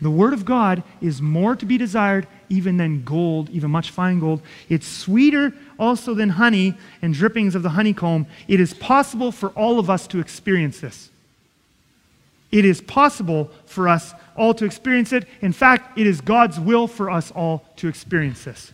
The 0.00 0.10
Word 0.10 0.32
of 0.32 0.44
God 0.44 0.84
is 1.00 1.20
more 1.20 1.56
to 1.56 1.66
be 1.66 1.76
desired 1.76 2.28
even 2.48 2.76
than 2.76 3.02
gold, 3.02 3.50
even 3.50 3.70
much 3.70 3.90
fine 3.90 4.20
gold. 4.20 4.42
It's 4.68 4.86
sweeter 4.86 5.52
also 5.76 6.14
than 6.14 6.30
honey 6.30 6.74
and 7.02 7.12
drippings 7.12 7.56
of 7.56 7.64
the 7.64 7.70
honeycomb. 7.70 8.26
It 8.46 8.60
is 8.60 8.74
possible 8.74 9.32
for 9.32 9.48
all 9.50 9.80
of 9.80 9.90
us 9.90 10.06
to 10.08 10.20
experience 10.20 10.78
this. 10.78 11.10
It 12.52 12.64
is 12.64 12.80
possible 12.80 13.50
for 13.66 13.88
us 13.88 14.14
all 14.36 14.54
to 14.54 14.64
experience 14.64 15.12
it. 15.12 15.26
In 15.40 15.52
fact, 15.52 15.98
it 15.98 16.06
is 16.06 16.20
God's 16.20 16.60
will 16.60 16.86
for 16.86 17.10
us 17.10 17.32
all 17.32 17.64
to 17.76 17.88
experience 17.88 18.44
this. 18.44 18.72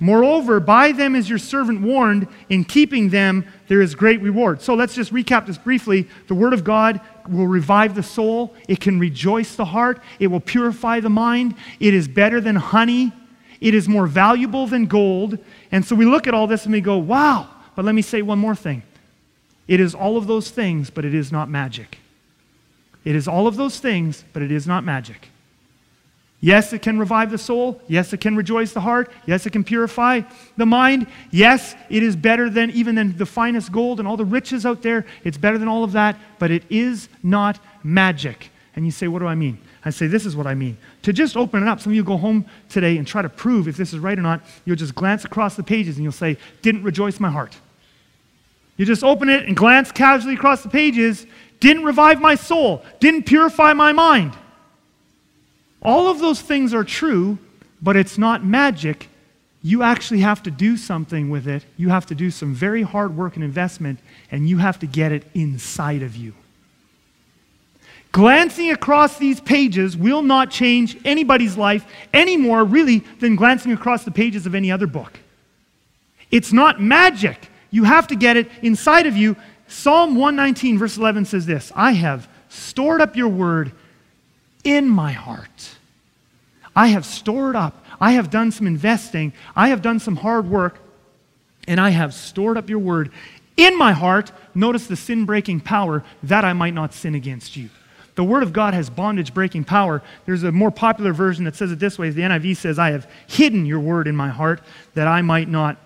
Moreover, 0.00 0.60
by 0.60 0.92
them 0.92 1.14
is 1.14 1.28
your 1.28 1.38
servant 1.38 1.80
warned. 1.80 2.28
In 2.48 2.64
keeping 2.64 3.10
them, 3.10 3.46
there 3.68 3.80
is 3.80 3.94
great 3.94 4.20
reward. 4.20 4.60
So 4.60 4.74
let's 4.74 4.94
just 4.94 5.12
recap 5.12 5.46
this 5.46 5.58
briefly. 5.58 6.08
The 6.28 6.34
Word 6.34 6.52
of 6.52 6.64
God 6.64 7.00
will 7.28 7.46
revive 7.46 7.94
the 7.94 8.02
soul, 8.02 8.54
it 8.68 8.80
can 8.80 8.98
rejoice 8.98 9.56
the 9.56 9.64
heart, 9.64 10.02
it 10.18 10.26
will 10.26 10.40
purify 10.40 11.00
the 11.00 11.08
mind. 11.08 11.54
It 11.80 11.94
is 11.94 12.06
better 12.06 12.40
than 12.40 12.56
honey, 12.56 13.12
it 13.60 13.74
is 13.74 13.88
more 13.88 14.06
valuable 14.06 14.66
than 14.66 14.86
gold. 14.86 15.38
And 15.72 15.84
so 15.84 15.96
we 15.96 16.04
look 16.04 16.26
at 16.26 16.34
all 16.34 16.46
this 16.46 16.64
and 16.64 16.72
we 16.72 16.80
go, 16.80 16.98
wow. 16.98 17.48
But 17.74 17.84
let 17.84 17.94
me 17.94 18.02
say 18.02 18.22
one 18.22 18.38
more 18.38 18.54
thing 18.54 18.82
it 19.66 19.80
is 19.80 19.94
all 19.94 20.16
of 20.16 20.26
those 20.26 20.50
things, 20.50 20.90
but 20.90 21.04
it 21.04 21.14
is 21.14 21.32
not 21.32 21.48
magic. 21.48 21.98
It 23.04 23.14
is 23.14 23.28
all 23.28 23.46
of 23.46 23.56
those 23.56 23.78
things, 23.78 24.24
but 24.32 24.42
it 24.42 24.50
is 24.50 24.66
not 24.66 24.84
magic. 24.84 25.28
Yes, 26.44 26.74
it 26.74 26.82
can 26.82 26.98
revive 26.98 27.30
the 27.30 27.38
soul. 27.38 27.80
Yes, 27.88 28.12
it 28.12 28.20
can 28.20 28.36
rejoice 28.36 28.74
the 28.74 28.80
heart. 28.82 29.10
Yes, 29.24 29.46
it 29.46 29.50
can 29.50 29.64
purify 29.64 30.20
the 30.58 30.66
mind. 30.66 31.06
Yes, 31.30 31.74
it 31.88 32.02
is 32.02 32.16
better 32.16 32.50
than 32.50 32.70
even 32.72 32.96
than 32.96 33.16
the 33.16 33.24
finest 33.24 33.72
gold 33.72 33.98
and 33.98 34.06
all 34.06 34.18
the 34.18 34.26
riches 34.26 34.66
out 34.66 34.82
there. 34.82 35.06
It's 35.24 35.38
better 35.38 35.56
than 35.56 35.68
all 35.68 35.84
of 35.84 35.92
that, 35.92 36.18
but 36.38 36.50
it 36.50 36.62
is 36.68 37.08
not 37.22 37.60
magic. 37.82 38.50
And 38.76 38.84
you 38.84 38.90
say, 38.90 39.08
what 39.08 39.20
do 39.20 39.26
I 39.26 39.34
mean? 39.34 39.56
I 39.86 39.88
say, 39.88 40.06
this 40.06 40.26
is 40.26 40.36
what 40.36 40.46
I 40.46 40.52
mean. 40.52 40.76
To 41.04 41.14
just 41.14 41.34
open 41.34 41.62
it 41.62 41.66
up, 41.66 41.80
some 41.80 41.92
of 41.92 41.96
you 41.96 42.04
go 42.04 42.18
home 42.18 42.44
today 42.68 42.98
and 42.98 43.06
try 43.06 43.22
to 43.22 43.30
prove 43.30 43.66
if 43.66 43.78
this 43.78 43.94
is 43.94 43.98
right 43.98 44.18
or 44.18 44.20
not. 44.20 44.42
You'll 44.66 44.76
just 44.76 44.94
glance 44.94 45.24
across 45.24 45.56
the 45.56 45.62
pages 45.62 45.96
and 45.96 46.02
you'll 46.02 46.12
say, 46.12 46.36
didn't 46.60 46.82
rejoice 46.82 47.20
my 47.20 47.30
heart. 47.30 47.56
You 48.76 48.84
just 48.84 49.02
open 49.02 49.30
it 49.30 49.46
and 49.46 49.56
glance 49.56 49.90
casually 49.90 50.34
across 50.34 50.62
the 50.62 50.68
pages, 50.68 51.26
didn't 51.58 51.84
revive 51.84 52.20
my 52.20 52.34
soul, 52.34 52.84
didn't 53.00 53.22
purify 53.22 53.72
my 53.72 53.92
mind. 53.92 54.36
All 55.84 56.08
of 56.08 56.18
those 56.18 56.40
things 56.40 56.72
are 56.72 56.84
true, 56.84 57.38
but 57.82 57.96
it's 57.96 58.16
not 58.16 58.44
magic. 58.44 59.08
You 59.62 59.82
actually 59.82 60.20
have 60.20 60.42
to 60.44 60.50
do 60.50 60.76
something 60.76 61.30
with 61.30 61.46
it. 61.46 61.64
You 61.76 61.90
have 61.90 62.06
to 62.06 62.14
do 62.14 62.30
some 62.30 62.54
very 62.54 62.82
hard 62.82 63.16
work 63.16 63.36
and 63.36 63.44
investment, 63.44 63.98
and 64.30 64.48
you 64.48 64.58
have 64.58 64.78
to 64.80 64.86
get 64.86 65.12
it 65.12 65.24
inside 65.34 66.02
of 66.02 66.16
you. 66.16 66.34
Glancing 68.12 68.70
across 68.70 69.18
these 69.18 69.40
pages 69.40 69.96
will 69.96 70.22
not 70.22 70.48
change 70.48 70.96
anybody's 71.04 71.56
life 71.56 71.84
any 72.12 72.36
more, 72.36 72.64
really, 72.64 73.00
than 73.18 73.34
glancing 73.34 73.72
across 73.72 74.04
the 74.04 74.10
pages 74.10 74.46
of 74.46 74.54
any 74.54 74.70
other 74.70 74.86
book. 74.86 75.18
It's 76.30 76.52
not 76.52 76.80
magic. 76.80 77.50
You 77.70 77.84
have 77.84 78.06
to 78.08 78.14
get 78.14 78.36
it 78.36 78.48
inside 78.62 79.06
of 79.06 79.16
you. 79.16 79.36
Psalm 79.66 80.14
119, 80.14 80.78
verse 80.78 80.96
11 80.96 81.24
says 81.24 81.44
this 81.44 81.72
I 81.74 81.92
have 81.92 82.28
stored 82.48 83.00
up 83.00 83.16
your 83.16 83.28
word 83.28 83.72
in 84.62 84.88
my 84.88 85.12
heart. 85.12 85.73
I 86.76 86.88
have 86.88 87.04
stored 87.04 87.56
up, 87.56 87.84
I 88.00 88.12
have 88.12 88.30
done 88.30 88.50
some 88.50 88.66
investing, 88.66 89.32
I 89.54 89.68
have 89.68 89.82
done 89.82 90.00
some 90.00 90.16
hard 90.16 90.48
work, 90.48 90.78
and 91.66 91.80
I 91.80 91.90
have 91.90 92.12
stored 92.12 92.56
up 92.56 92.68
your 92.68 92.78
word 92.78 93.10
in 93.56 93.78
my 93.78 93.92
heart. 93.92 94.32
Notice 94.54 94.86
the 94.86 94.96
sin 94.96 95.24
breaking 95.24 95.60
power 95.60 96.04
that 96.22 96.44
I 96.44 96.52
might 96.52 96.74
not 96.74 96.94
sin 96.94 97.14
against 97.14 97.56
you. 97.56 97.70
The 98.14 98.24
Word 98.24 98.42
of 98.42 98.52
God 98.52 98.74
has 98.74 98.90
bondage 98.90 99.34
breaking 99.34 99.64
power. 99.64 100.02
There's 100.24 100.44
a 100.44 100.52
more 100.52 100.70
popular 100.70 101.12
version 101.12 101.44
that 101.44 101.56
says 101.56 101.72
it 101.72 101.80
this 101.80 101.98
way. 101.98 102.10
The 102.10 102.22
NIV 102.22 102.56
says, 102.56 102.78
I 102.78 102.92
have 102.92 103.10
hidden 103.26 103.66
your 103.66 103.80
Word 103.80 104.06
in 104.06 104.14
my 104.14 104.28
heart 104.28 104.60
that 104.94 105.08
I 105.08 105.20
might 105.22 105.48
not 105.48 105.76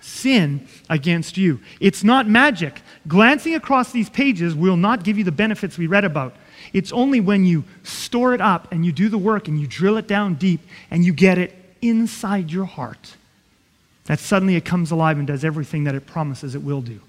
sin 0.00 0.66
against 0.88 1.36
you. 1.36 1.60
It's 1.80 2.04
not 2.04 2.28
magic. 2.28 2.80
Glancing 3.08 3.54
across 3.54 3.92
these 3.92 4.08
pages 4.08 4.54
will 4.54 4.76
not 4.76 5.04
give 5.04 5.18
you 5.18 5.24
the 5.24 5.32
benefits 5.32 5.76
we 5.76 5.86
read 5.86 6.04
about. 6.04 6.34
It's 6.74 6.92
only 6.92 7.20
when 7.20 7.44
you 7.46 7.64
store 7.84 8.34
it 8.34 8.40
up 8.42 8.70
and 8.72 8.84
you 8.84 8.92
do 8.92 9.08
the 9.08 9.16
work 9.16 9.48
and 9.48 9.58
you 9.58 9.66
drill 9.66 9.96
it 9.96 10.06
down 10.06 10.34
deep 10.34 10.60
and 10.90 11.04
you 11.04 11.14
get 11.14 11.38
it 11.38 11.54
inside 11.80 12.50
your 12.50 12.66
heart 12.66 13.16
that 14.06 14.18
suddenly 14.18 14.56
it 14.56 14.64
comes 14.64 14.90
alive 14.90 15.16
and 15.16 15.26
does 15.26 15.44
everything 15.44 15.84
that 15.84 15.94
it 15.94 16.06
promises 16.06 16.54
it 16.54 16.62
will 16.62 16.82
do. 16.82 17.00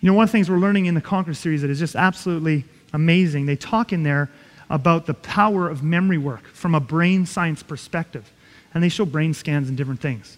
You 0.00 0.10
know, 0.10 0.12
one 0.12 0.24
of 0.24 0.28
the 0.28 0.32
things 0.32 0.50
we're 0.50 0.58
learning 0.58 0.86
in 0.86 0.94
the 0.94 1.00
Conquer 1.00 1.34
series 1.34 1.62
that 1.62 1.70
is 1.70 1.78
just 1.78 1.96
absolutely 1.96 2.64
amazing, 2.92 3.46
they 3.46 3.56
talk 3.56 3.92
in 3.92 4.02
there 4.02 4.30
about 4.68 5.06
the 5.06 5.14
power 5.14 5.68
of 5.68 5.82
memory 5.82 6.18
work 6.18 6.44
from 6.48 6.74
a 6.74 6.80
brain 6.80 7.24
science 7.26 7.62
perspective. 7.62 8.30
And 8.74 8.82
they 8.82 8.88
show 8.88 9.06
brain 9.06 9.32
scans 9.32 9.68
and 9.68 9.76
different 9.76 10.00
things. 10.00 10.36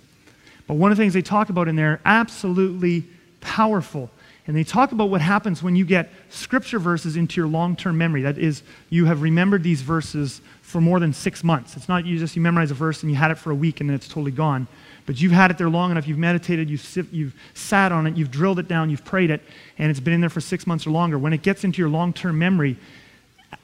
But 0.67 0.75
one 0.75 0.93
of 0.93 0.97
the 0.97 1.03
things 1.03 1.15
they 1.15 1.23
talk 1.23 1.49
about 1.49 1.67
in 1.67 1.77
there, 1.77 2.01
absolutely 2.05 3.05
powerful, 3.41 4.11
and 4.49 4.57
they 4.57 4.65
talk 4.65 4.93
about 4.93 5.11
what 5.11 5.21
happens 5.21 5.63
when 5.63 5.77
you 5.77 5.85
get 5.85 6.11
scripture 6.31 6.79
verses 6.79 7.17
into 7.17 7.39
your 7.39 7.47
long 7.47 7.77
term 7.77 7.99
memory. 7.99 8.23
That 8.23 8.39
is, 8.39 8.63
you 8.89 9.05
have 9.05 9.21
remembered 9.21 9.63
these 9.63 9.83
verses 9.83 10.41
for 10.63 10.81
more 10.81 10.99
than 10.99 11.13
six 11.13 11.45
months. 11.45 11.77
It's 11.77 11.87
not 11.87 12.07
you 12.07 12.19
just 12.19 12.35
you 12.35 12.41
memorize 12.41 12.71
a 12.71 12.75
verse 12.75 13.03
and 13.03 13.13
you 13.13 13.17
had 13.19 13.31
it 13.31 13.37
for 13.37 13.51
a 13.51 13.55
week 13.55 13.81
and 13.81 13.91
then 13.91 13.95
it's 13.95 14.09
totally 14.09 14.31
gone. 14.31 14.67
But 15.05 15.21
you've 15.21 15.33
had 15.33 15.51
it 15.51 15.59
there 15.59 15.69
long 15.69 15.91
enough, 15.91 16.09
you've 16.09 16.19
meditated, 16.19 16.71
you've, 16.71 17.13
you've 17.13 17.35
sat 17.53 17.93
on 17.93 18.07
it, 18.07 18.17
you've 18.17 18.31
drilled 18.31 18.59
it 18.59 18.69
down, 18.69 18.89
you've 18.89 19.05
prayed 19.05 19.31
it, 19.31 19.43
and 19.77 19.91
it's 19.91 20.01
been 20.01 20.15
in 20.15 20.21
there 20.21 20.31
for 20.31 20.41
six 20.41 20.67
months 20.67 20.87
or 20.87 20.91
longer. 20.91 21.19
When 21.19 21.35
it 21.35 21.43
gets 21.43 21.63
into 21.63 21.79
your 21.83 21.91
long 21.91 22.15
term 22.15 22.39
memory, 22.39 22.79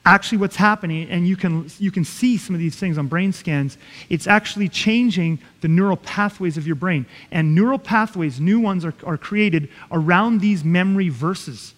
actually 0.05 0.37
what's 0.37 0.55
happening, 0.55 1.09
and 1.09 1.27
you 1.27 1.35
can, 1.35 1.69
you 1.79 1.91
can 1.91 2.05
see 2.05 2.37
some 2.37 2.53
of 2.53 2.59
these 2.59 2.75
things 2.75 2.97
on 2.97 3.07
brain 3.07 3.33
scans, 3.33 3.77
it's 4.09 4.27
actually 4.27 4.69
changing 4.69 5.39
the 5.61 5.67
neural 5.67 5.97
pathways 5.97 6.57
of 6.57 6.67
your 6.67 6.75
brain. 6.75 7.05
And 7.31 7.55
neural 7.55 7.79
pathways, 7.79 8.39
new 8.39 8.59
ones, 8.59 8.85
are, 8.85 8.93
are 9.03 9.17
created 9.17 9.69
around 9.91 10.41
these 10.41 10.63
memory 10.63 11.09
verses. 11.09 11.73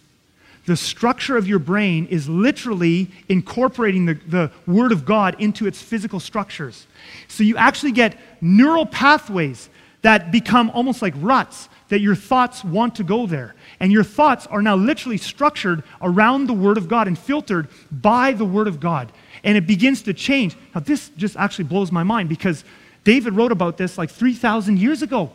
The 0.66 0.76
structure 0.76 1.38
of 1.38 1.48
your 1.48 1.60
brain 1.60 2.08
is 2.08 2.28
literally 2.28 3.10
incorporating 3.30 4.06
the, 4.06 4.16
the 4.16 4.52
Word 4.68 4.92
of 4.92 5.06
God 5.06 5.38
into 5.40 5.66
its 5.66 5.82
physical 5.82 6.20
structures. 6.20 6.86
So 7.30 7.44
you 7.44 7.56
actually 7.56 7.94
get 7.94 8.20
neural 8.42 8.86
pathways 8.86 9.70
that 10.02 10.30
become 10.30 10.70
almost 10.72 11.02
like 11.02 11.14
ruts, 11.18 11.70
that 11.88 12.02
your 12.02 12.16
thoughts 12.16 12.66
want 12.66 12.96
to 12.96 13.04
go 13.06 13.26
there. 13.26 13.56
And 13.80 13.92
your 13.92 14.04
thoughts 14.04 14.48
are 14.48 14.62
now 14.62 14.76
literally 14.76 15.18
structured 15.18 15.84
around 16.02 16.48
the 16.48 16.54
Word 16.54 16.78
of 16.78 16.88
God 16.88 17.08
and 17.08 17.18
filtered 17.18 17.68
by 17.92 18.34
the 18.34 18.46
Word 18.46 18.68
of 18.68 18.80
God. 18.80 19.12
And 19.44 19.58
it 19.58 19.68
begins 19.68 20.02
to 20.04 20.14
change. 20.14 20.56
Now, 20.74 20.82
this 20.82 21.10
just 21.18 21.38
actually 21.38 21.66
blows 21.66 21.92
my 21.92 22.04
mind 22.04 22.30
because 22.30 22.64
David 23.04 23.34
wrote 23.34 23.52
about 23.52 23.78
this 23.78 23.98
like 23.98 24.10
3,000 24.10 24.80
years 24.80 25.02
ago. 25.02 25.32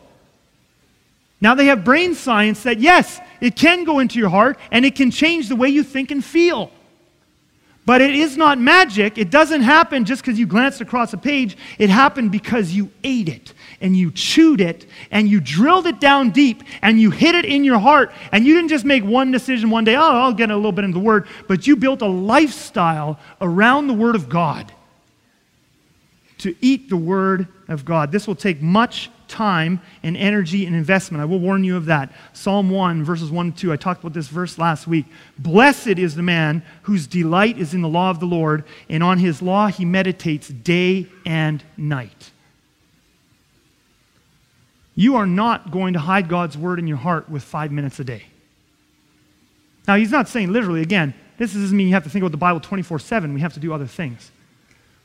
Now 1.43 1.55
they 1.55 1.65
have 1.65 1.83
brain 1.83 2.15
science 2.15 2.63
that, 2.63 2.79
yes, 2.79 3.19
it 3.41 3.55
can 3.55 3.83
go 3.83 3.99
into 3.99 4.17
your 4.17 4.29
heart 4.29 4.57
and 4.71 4.85
it 4.85 4.95
can 4.95 5.11
change 5.11 5.49
the 5.49 5.57
way 5.57 5.67
you 5.67 5.83
think 5.83 6.09
and 6.09 6.23
feel. 6.23 6.71
But 7.85 8.01
it 8.01 8.15
is 8.15 8.37
not 8.37 8.59
magic. 8.59 9.17
It 9.17 9.29
doesn't 9.29 9.61
happen 9.61 10.05
just 10.05 10.21
because 10.21 10.39
you 10.39 10.45
glanced 10.45 10.79
across 10.79 11.11
a 11.11 11.17
page. 11.17 11.57
It 11.77 11.89
happened 11.89 12.31
because 12.31 12.71
you 12.71 12.89
ate 13.03 13.27
it 13.27 13.53
and 13.81 13.97
you 13.97 14.09
chewed 14.11 14.61
it 14.61 14.85
and 15.11 15.27
you 15.27 15.41
drilled 15.41 15.85
it 15.85 15.99
down 15.99 16.29
deep 16.29 16.63
and 16.81 16.99
you 16.99 17.11
hid 17.11 17.35
it 17.35 17.43
in 17.43 17.65
your 17.65 17.79
heart. 17.79 18.13
And 18.31 18.45
you 18.45 18.55
didn't 18.55 18.69
just 18.69 18.85
make 18.85 19.03
one 19.03 19.31
decision 19.31 19.69
one 19.69 19.83
day, 19.83 19.95
oh, 19.95 20.01
I'll 20.01 20.33
get 20.33 20.49
a 20.49 20.55
little 20.55 20.71
bit 20.71 20.85
into 20.85 20.99
the 20.99 21.03
Word, 21.03 21.27
but 21.49 21.67
you 21.67 21.75
built 21.75 22.01
a 22.01 22.07
lifestyle 22.07 23.19
around 23.41 23.87
the 23.87 23.93
Word 23.93 24.15
of 24.15 24.29
God 24.29 24.71
to 26.37 26.55
eat 26.61 26.89
the 26.89 26.97
Word 26.97 27.47
of 27.67 27.83
God. 27.83 28.13
This 28.13 28.27
will 28.27 28.35
take 28.35 28.61
much 28.61 29.09
time 29.33 29.81
and 30.03 30.15
energy 30.15 30.65
and 30.65 30.75
investment. 30.75 31.21
I 31.21 31.25
will 31.25 31.39
warn 31.39 31.63
you 31.63 31.75
of 31.75 31.85
that. 31.87 32.13
Psalm 32.33 32.69
1, 32.69 33.03
verses 33.03 33.31
1 33.31 33.47
and 33.47 33.57
2. 33.57 33.73
I 33.73 33.75
talked 33.75 34.01
about 34.01 34.13
this 34.13 34.27
verse 34.27 34.57
last 34.57 34.87
week. 34.87 35.05
Blessed 35.37 35.99
is 35.99 36.15
the 36.15 36.21
man 36.21 36.63
whose 36.83 37.07
delight 37.07 37.57
is 37.57 37.73
in 37.73 37.81
the 37.81 37.89
law 37.89 38.11
of 38.11 38.19
the 38.19 38.25
Lord, 38.27 38.63
and 38.87 39.03
on 39.03 39.17
his 39.17 39.41
law 39.41 39.67
he 39.67 39.83
meditates 39.83 40.47
day 40.47 41.07
and 41.25 41.63
night. 41.75 42.31
You 44.95 45.15
are 45.15 45.25
not 45.25 45.71
going 45.71 45.93
to 45.93 45.99
hide 45.99 46.29
God's 46.29 46.55
word 46.55 46.77
in 46.77 46.87
your 46.87 46.97
heart 46.97 47.27
with 47.27 47.43
five 47.43 47.71
minutes 47.71 47.99
a 47.99 48.03
day. 48.03 48.25
Now, 49.87 49.95
he's 49.95 50.11
not 50.11 50.29
saying 50.29 50.53
literally, 50.53 50.81
again, 50.81 51.13
this 51.37 51.53
doesn't 51.53 51.75
mean 51.75 51.87
you 51.87 51.93
have 51.93 52.03
to 52.03 52.09
think 52.09 52.21
about 52.21 52.31
the 52.31 52.37
Bible 52.37 52.59
24 52.59 52.99
7. 52.99 53.33
We 53.33 53.41
have 53.41 53.53
to 53.55 53.59
do 53.59 53.73
other 53.73 53.87
things. 53.87 54.31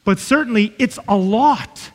But 0.04 0.18
certainly, 0.18 0.74
it's 0.78 0.98
a 1.08 1.16
lot 1.16 1.90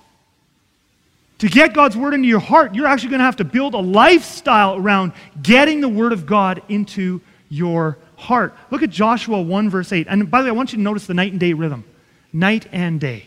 To 1.44 1.50
get 1.50 1.74
God's 1.74 1.98
word 1.98 2.14
into 2.14 2.30
your 2.30 2.40
heart, 2.40 2.74
you're 2.74 2.88
actually 2.88 3.10
going 3.10 3.20
to 3.20 3.26
have 3.26 3.36
to 3.36 3.44
build 3.44 3.74
a 3.74 3.80
lifestyle 3.80 4.78
around 4.78 5.12
getting 5.42 5.82
the 5.82 5.90
word 5.90 6.14
of 6.14 6.26
God 6.26 6.62
into 6.70 7.20
your 7.50 7.98
heart. 8.16 8.56
Look 8.72 8.82
at 8.82 8.90
Joshua 8.90 9.42
1, 9.42 9.70
verse 9.70 9.92
8. 9.92 10.08
And 10.10 10.32
by 10.32 10.42
the 10.42 10.46
way, 10.46 10.52
I 10.52 10.54
want 10.54 10.72
you 10.72 10.78
to 10.78 10.82
notice 10.82 11.06
the 11.06 11.14
night 11.14 11.32
and 11.32 11.42
day 11.42 11.52
rhythm 11.52 11.84
night 12.32 12.68
and 12.72 12.98
day. 12.98 13.26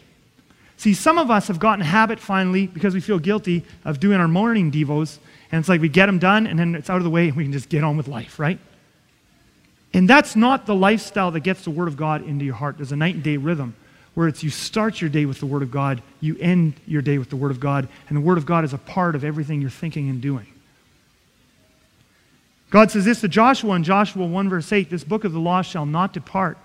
See, 0.78 0.94
some 0.94 1.18
of 1.18 1.30
us 1.30 1.48
have 1.48 1.58
gotten 1.58 1.84
habit 1.84 2.18
finally, 2.18 2.66
because 2.66 2.94
we 2.94 3.02
feel 3.02 3.18
guilty, 3.18 3.66
of 3.84 4.00
doing 4.00 4.18
our 4.18 4.28
morning 4.28 4.72
devos. 4.72 5.18
And 5.52 5.58
it's 5.60 5.68
like 5.68 5.82
we 5.82 5.90
get 5.90 6.06
them 6.06 6.18
done, 6.18 6.46
and 6.46 6.58
then 6.58 6.74
it's 6.74 6.88
out 6.88 6.96
of 6.96 7.04
the 7.04 7.10
way, 7.10 7.28
and 7.28 7.36
we 7.36 7.44
can 7.44 7.52
just 7.52 7.68
get 7.68 7.84
on 7.84 7.98
with 7.98 8.08
life, 8.08 8.38
right? 8.38 8.58
And 9.92 10.08
that's 10.08 10.34
not 10.34 10.64
the 10.64 10.74
lifestyle 10.74 11.32
that 11.32 11.40
gets 11.40 11.64
the 11.64 11.70
Word 11.70 11.86
of 11.86 11.98
God 11.98 12.26
into 12.26 12.46
your 12.46 12.54
heart. 12.54 12.78
There's 12.78 12.92
a 12.92 12.96
night 12.96 13.16
and 13.16 13.22
day 13.22 13.36
rhythm 13.36 13.76
where 14.16 14.28
it's 14.28 14.42
you 14.42 14.48
start 14.48 14.98
your 14.98 15.10
day 15.10 15.26
with 15.26 15.40
the 15.40 15.46
Word 15.46 15.62
of 15.62 15.70
God, 15.70 16.02
you 16.22 16.38
end 16.40 16.72
your 16.86 17.02
day 17.02 17.18
with 17.18 17.28
the 17.28 17.36
Word 17.36 17.50
of 17.50 17.60
God, 17.60 17.86
and 18.08 18.16
the 18.16 18.20
Word 18.22 18.38
of 18.38 18.46
God 18.46 18.64
is 18.64 18.72
a 18.72 18.78
part 18.78 19.14
of 19.14 19.22
everything 19.22 19.60
you're 19.60 19.68
thinking 19.68 20.08
and 20.08 20.22
doing. 20.22 20.46
God 22.70 22.90
says 22.90 23.04
this 23.04 23.20
to 23.20 23.28
Joshua 23.28 23.74
in 23.74 23.84
Joshua 23.84 24.24
1, 24.24 24.48
verse 24.48 24.72
8 24.72 24.88
This 24.88 25.04
book 25.04 25.24
of 25.24 25.34
the 25.34 25.38
law 25.38 25.60
shall 25.60 25.84
not 25.84 26.14
depart 26.14 26.56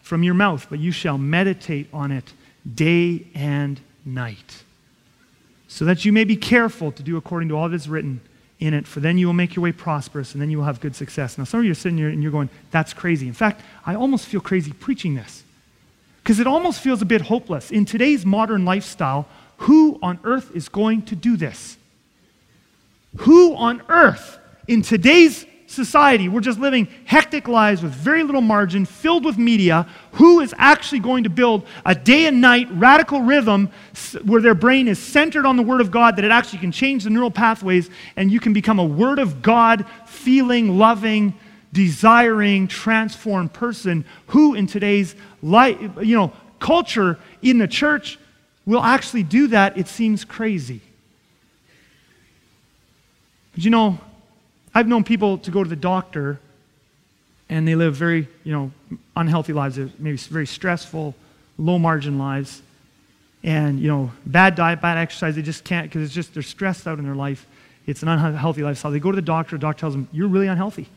from 0.00 0.22
your 0.22 0.32
mouth, 0.32 0.66
but 0.70 0.78
you 0.78 0.90
shall 0.90 1.18
meditate 1.18 1.88
on 1.92 2.10
it 2.10 2.32
day 2.74 3.26
and 3.34 3.78
night, 4.06 4.62
so 5.68 5.84
that 5.84 6.06
you 6.06 6.12
may 6.12 6.24
be 6.24 6.36
careful 6.36 6.90
to 6.92 7.02
do 7.02 7.18
according 7.18 7.50
to 7.50 7.56
all 7.56 7.68
that 7.68 7.76
is 7.76 7.86
written 7.86 8.22
in 8.60 8.72
it, 8.72 8.86
for 8.86 9.00
then 9.00 9.18
you 9.18 9.26
will 9.26 9.34
make 9.34 9.54
your 9.54 9.62
way 9.62 9.72
prosperous 9.72 10.32
and 10.32 10.40
then 10.40 10.50
you 10.50 10.56
will 10.56 10.64
have 10.64 10.80
good 10.80 10.96
success. 10.96 11.36
Now, 11.36 11.44
some 11.44 11.60
of 11.60 11.66
you 11.66 11.72
are 11.72 11.74
sitting 11.74 11.98
here 11.98 12.08
and 12.08 12.22
you're 12.22 12.32
going, 12.32 12.48
That's 12.70 12.94
crazy. 12.94 13.28
In 13.28 13.34
fact, 13.34 13.60
I 13.84 13.94
almost 13.94 14.24
feel 14.24 14.40
crazy 14.40 14.72
preaching 14.72 15.14
this 15.14 15.44
because 16.22 16.40
it 16.40 16.46
almost 16.46 16.80
feels 16.80 17.02
a 17.02 17.06
bit 17.06 17.22
hopeless. 17.22 17.70
In 17.70 17.84
today's 17.84 18.26
modern 18.26 18.64
lifestyle, 18.64 19.26
who 19.58 19.98
on 20.02 20.18
earth 20.24 20.54
is 20.54 20.68
going 20.68 21.02
to 21.02 21.16
do 21.16 21.36
this? 21.36 21.76
Who 23.18 23.54
on 23.56 23.82
earth 23.88 24.38
in 24.66 24.82
today's 24.82 25.46
society, 25.66 26.28
we're 26.28 26.40
just 26.40 26.58
living 26.58 26.88
hectic 27.04 27.46
lives 27.46 27.82
with 27.82 27.92
very 27.92 28.22
little 28.22 28.40
margin, 28.40 28.86
filled 28.86 29.24
with 29.24 29.38
media. 29.38 29.86
Who 30.12 30.40
is 30.40 30.54
actually 30.58 31.00
going 31.00 31.24
to 31.24 31.30
build 31.30 31.66
a 31.84 31.94
day 31.94 32.26
and 32.26 32.40
night 32.40 32.68
radical 32.72 33.22
rhythm 33.22 33.70
where 34.24 34.40
their 34.40 34.54
brain 34.54 34.88
is 34.88 34.98
centered 34.98 35.46
on 35.46 35.56
the 35.56 35.62
Word 35.62 35.80
of 35.80 35.90
God, 35.90 36.16
that 36.16 36.24
it 36.24 36.30
actually 36.30 36.60
can 36.60 36.72
change 36.72 37.04
the 37.04 37.10
neural 37.10 37.30
pathways 37.30 37.90
and 38.16 38.30
you 38.30 38.40
can 38.40 38.52
become 38.52 38.78
a 38.78 38.84
Word 38.84 39.18
of 39.18 39.42
God 39.42 39.84
feeling, 40.06 40.78
loving, 40.78 41.34
desiring, 41.72 42.68
transformed 42.68 43.52
person 43.52 44.04
who 44.28 44.54
in 44.54 44.66
today's 44.66 45.14
life, 45.42 45.78
you 46.02 46.16
know, 46.16 46.32
culture 46.60 47.18
in 47.42 47.58
the 47.58 47.68
church 47.68 48.18
will 48.66 48.82
actually 48.82 49.22
do 49.22 49.48
that, 49.48 49.78
it 49.78 49.88
seems 49.88 50.24
crazy. 50.24 50.80
But 53.54 53.64
you 53.64 53.70
know, 53.70 53.98
I've 54.74 54.86
known 54.86 55.04
people 55.04 55.38
to 55.38 55.50
go 55.50 55.62
to 55.62 55.68
the 55.68 55.76
doctor 55.76 56.38
and 57.48 57.66
they 57.66 57.74
live 57.74 57.94
very, 57.94 58.28
you 58.44 58.52
know, 58.52 58.70
unhealthy 59.16 59.52
lives, 59.52 59.78
maybe 59.98 60.16
very 60.16 60.46
stressful, 60.46 61.14
low 61.56 61.78
margin 61.78 62.18
lives. 62.18 62.62
And, 63.42 63.80
you 63.80 63.88
know, 63.88 64.12
bad 64.26 64.54
diet, 64.54 64.82
bad 64.82 64.98
exercise, 64.98 65.36
they 65.36 65.42
just 65.42 65.64
can't 65.64 65.88
because 65.88 66.02
it's 66.02 66.12
just 66.12 66.34
they're 66.34 66.42
stressed 66.42 66.86
out 66.86 66.98
in 66.98 67.04
their 67.04 67.14
life. 67.14 67.46
It's 67.86 68.02
an 68.02 68.08
unhealthy 68.08 68.62
lifestyle. 68.62 68.90
They 68.90 68.98
go 68.98 69.10
to 69.10 69.16
the 69.16 69.22
doctor, 69.22 69.56
the 69.56 69.60
doctor 69.60 69.80
tells 69.80 69.94
them, 69.94 70.08
You're 70.12 70.28
really 70.28 70.48
unhealthy. 70.48 70.88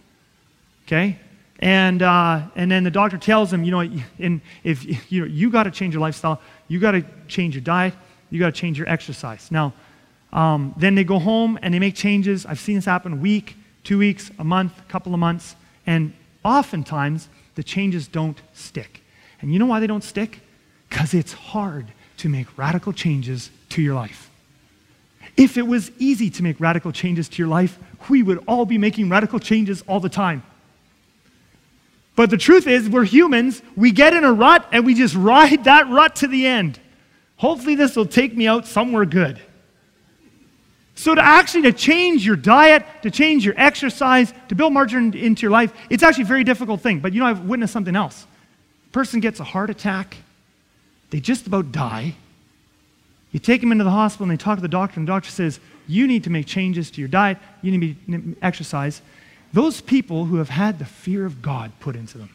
Okay? 0.91 1.17
And, 1.59 2.01
uh, 2.01 2.41
and 2.55 2.69
then 2.69 2.83
the 2.83 2.91
doctor 2.91 3.17
tells 3.17 3.49
them, 3.49 3.63
you 3.63 3.71
know, 3.71 3.79
in, 4.19 4.41
if 4.63 5.11
you, 5.11 5.21
know, 5.21 5.27
you 5.27 5.49
got 5.49 5.63
to 5.63 5.71
change 5.71 5.93
your 5.93 6.01
lifestyle, 6.01 6.41
you 6.67 6.79
got 6.79 6.91
to 6.91 7.05
change 7.27 7.55
your 7.55 7.63
diet, 7.63 7.93
you 8.29 8.39
got 8.39 8.53
to 8.53 8.59
change 8.59 8.77
your 8.77 8.89
exercise. 8.89 9.49
Now, 9.51 9.73
um, 10.33 10.73
then 10.77 10.95
they 10.95 11.03
go 11.03 11.19
home 11.19 11.57
and 11.61 11.73
they 11.73 11.79
make 11.79 11.95
changes. 11.95 12.45
I've 12.45 12.59
seen 12.59 12.75
this 12.75 12.85
happen 12.85 13.13
a 13.13 13.17
week, 13.17 13.55
two 13.83 13.97
weeks, 13.97 14.31
a 14.37 14.43
month, 14.43 14.77
a 14.79 14.91
couple 14.91 15.13
of 15.13 15.19
months, 15.19 15.55
and 15.85 16.13
oftentimes 16.43 17.29
the 17.55 17.63
changes 17.63 18.07
don't 18.07 18.41
stick. 18.53 19.01
And 19.41 19.53
you 19.53 19.59
know 19.59 19.65
why 19.65 19.79
they 19.79 19.87
don't 19.87 20.03
stick? 20.03 20.39
Because 20.89 21.13
it's 21.13 21.33
hard 21.33 21.87
to 22.17 22.29
make 22.29 22.57
radical 22.57 22.93
changes 22.93 23.49
to 23.69 23.81
your 23.81 23.95
life. 23.95 24.29
If 25.37 25.57
it 25.57 25.65
was 25.65 25.91
easy 25.99 26.29
to 26.31 26.43
make 26.43 26.59
radical 26.59 26.91
changes 26.91 27.29
to 27.29 27.37
your 27.37 27.47
life, 27.47 27.79
we 28.09 28.23
would 28.23 28.43
all 28.47 28.65
be 28.65 28.77
making 28.77 29.09
radical 29.09 29.39
changes 29.39 29.83
all 29.87 29.99
the 29.99 30.09
time. 30.09 30.43
But 32.21 32.29
the 32.29 32.37
truth 32.37 32.67
is, 32.67 32.87
we're 32.87 33.03
humans. 33.03 33.63
We 33.75 33.91
get 33.91 34.13
in 34.13 34.23
a 34.23 34.31
rut 34.31 34.67
and 34.71 34.85
we 34.85 34.93
just 34.93 35.15
ride 35.15 35.63
that 35.63 35.89
rut 35.89 36.17
to 36.17 36.27
the 36.27 36.45
end. 36.45 36.79
Hopefully, 37.37 37.73
this 37.73 37.95
will 37.95 38.05
take 38.05 38.37
me 38.37 38.45
out 38.45 38.67
somewhere 38.67 39.05
good. 39.05 39.41
So 40.93 41.15
to 41.15 41.25
actually 41.25 41.63
to 41.63 41.73
change 41.73 42.23
your 42.23 42.35
diet, 42.35 42.85
to 43.01 43.09
change 43.09 43.43
your 43.43 43.55
exercise, 43.57 44.35
to 44.49 44.53
build 44.53 44.71
margin 44.71 45.15
into 45.15 45.41
your 45.41 45.49
life, 45.49 45.73
it's 45.89 46.03
actually 46.03 46.25
a 46.25 46.27
very 46.27 46.43
difficult 46.43 46.81
thing. 46.81 46.99
But 46.99 47.13
you 47.13 47.21
know, 47.21 47.25
I've 47.25 47.41
witnessed 47.41 47.73
something 47.73 47.95
else. 47.95 48.27
A 48.85 48.91
person 48.91 49.19
gets 49.19 49.39
a 49.39 49.43
heart 49.43 49.71
attack, 49.71 50.15
they 51.09 51.21
just 51.21 51.47
about 51.47 51.71
die. 51.71 52.13
You 53.31 53.39
take 53.39 53.61
them 53.61 53.71
into 53.71 53.83
the 53.83 53.89
hospital 53.89 54.29
and 54.29 54.39
they 54.39 54.43
talk 54.43 54.59
to 54.59 54.61
the 54.61 54.67
doctor, 54.67 54.99
and 54.99 55.07
the 55.07 55.11
doctor 55.11 55.31
says, 55.31 55.59
You 55.87 56.05
need 56.05 56.23
to 56.25 56.29
make 56.29 56.45
changes 56.45 56.91
to 56.91 57.01
your 57.01 57.07
diet, 57.07 57.39
you 57.63 57.75
need 57.75 57.97
to 58.11 58.35
exercise. 58.43 59.01
Those 59.53 59.81
people 59.81 60.25
who 60.25 60.37
have 60.37 60.49
had 60.49 60.79
the 60.79 60.85
fear 60.85 61.25
of 61.25 61.41
God 61.41 61.71
put 61.79 61.95
into 61.95 62.17
them. 62.17 62.29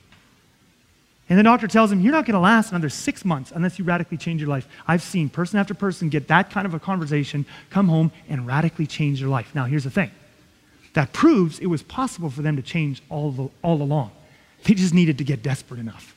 And 1.28 1.38
the 1.38 1.42
doctor 1.42 1.66
tells 1.66 1.90
him, 1.90 2.00
You're 2.00 2.12
not 2.12 2.24
going 2.24 2.34
to 2.34 2.40
last 2.40 2.70
another 2.70 2.88
six 2.88 3.24
months 3.24 3.52
unless 3.54 3.78
you 3.78 3.84
radically 3.84 4.16
change 4.16 4.40
your 4.40 4.50
life. 4.50 4.68
I've 4.86 5.02
seen 5.02 5.28
person 5.28 5.58
after 5.58 5.74
person 5.74 6.08
get 6.08 6.28
that 6.28 6.50
kind 6.50 6.66
of 6.66 6.74
a 6.74 6.78
conversation, 6.78 7.46
come 7.70 7.88
home, 7.88 8.12
and 8.28 8.46
radically 8.46 8.86
change 8.86 9.20
their 9.20 9.28
life. 9.28 9.52
Now, 9.54 9.64
here's 9.64 9.84
the 9.84 9.90
thing 9.90 10.10
that 10.92 11.12
proves 11.12 11.58
it 11.58 11.66
was 11.66 11.82
possible 11.82 12.30
for 12.30 12.42
them 12.42 12.56
to 12.56 12.62
change 12.62 13.02
all, 13.08 13.30
the, 13.30 13.48
all 13.62 13.82
along. 13.82 14.12
They 14.64 14.74
just 14.74 14.94
needed 14.94 15.18
to 15.18 15.24
get 15.24 15.42
desperate 15.42 15.80
enough. 15.80 16.14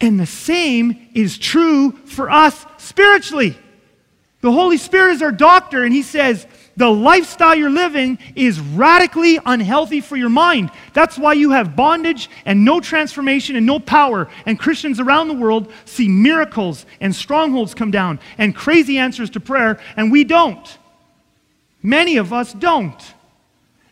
And 0.00 0.18
the 0.18 0.26
same 0.26 1.08
is 1.14 1.38
true 1.38 1.92
for 1.92 2.30
us 2.30 2.64
spiritually. 2.78 3.56
The 4.40 4.52
Holy 4.52 4.78
Spirit 4.78 5.12
is 5.12 5.22
our 5.22 5.32
doctor, 5.32 5.84
and 5.84 5.92
He 5.92 6.02
says, 6.02 6.46
the 6.76 6.88
lifestyle 6.88 7.54
you're 7.54 7.68
living 7.68 8.18
is 8.34 8.58
radically 8.58 9.38
unhealthy 9.44 10.00
for 10.00 10.16
your 10.16 10.30
mind. 10.30 10.70
That's 10.94 11.18
why 11.18 11.34
you 11.34 11.50
have 11.50 11.76
bondage 11.76 12.30
and 12.46 12.64
no 12.64 12.80
transformation 12.80 13.54
and 13.54 13.66
no 13.66 13.78
power. 13.78 14.28
And 14.46 14.58
Christians 14.58 14.98
around 14.98 15.28
the 15.28 15.34
world 15.34 15.70
see 15.84 16.08
miracles 16.08 16.86
and 17.00 17.14
strongholds 17.14 17.74
come 17.74 17.90
down 17.90 18.18
and 18.38 18.56
crazy 18.56 18.96
answers 18.96 19.28
to 19.30 19.40
prayer, 19.40 19.78
and 19.94 20.10
we 20.10 20.24
don't. 20.24 20.78
Many 21.82 22.16
of 22.16 22.32
us 22.32 22.54
don't. 22.54 23.14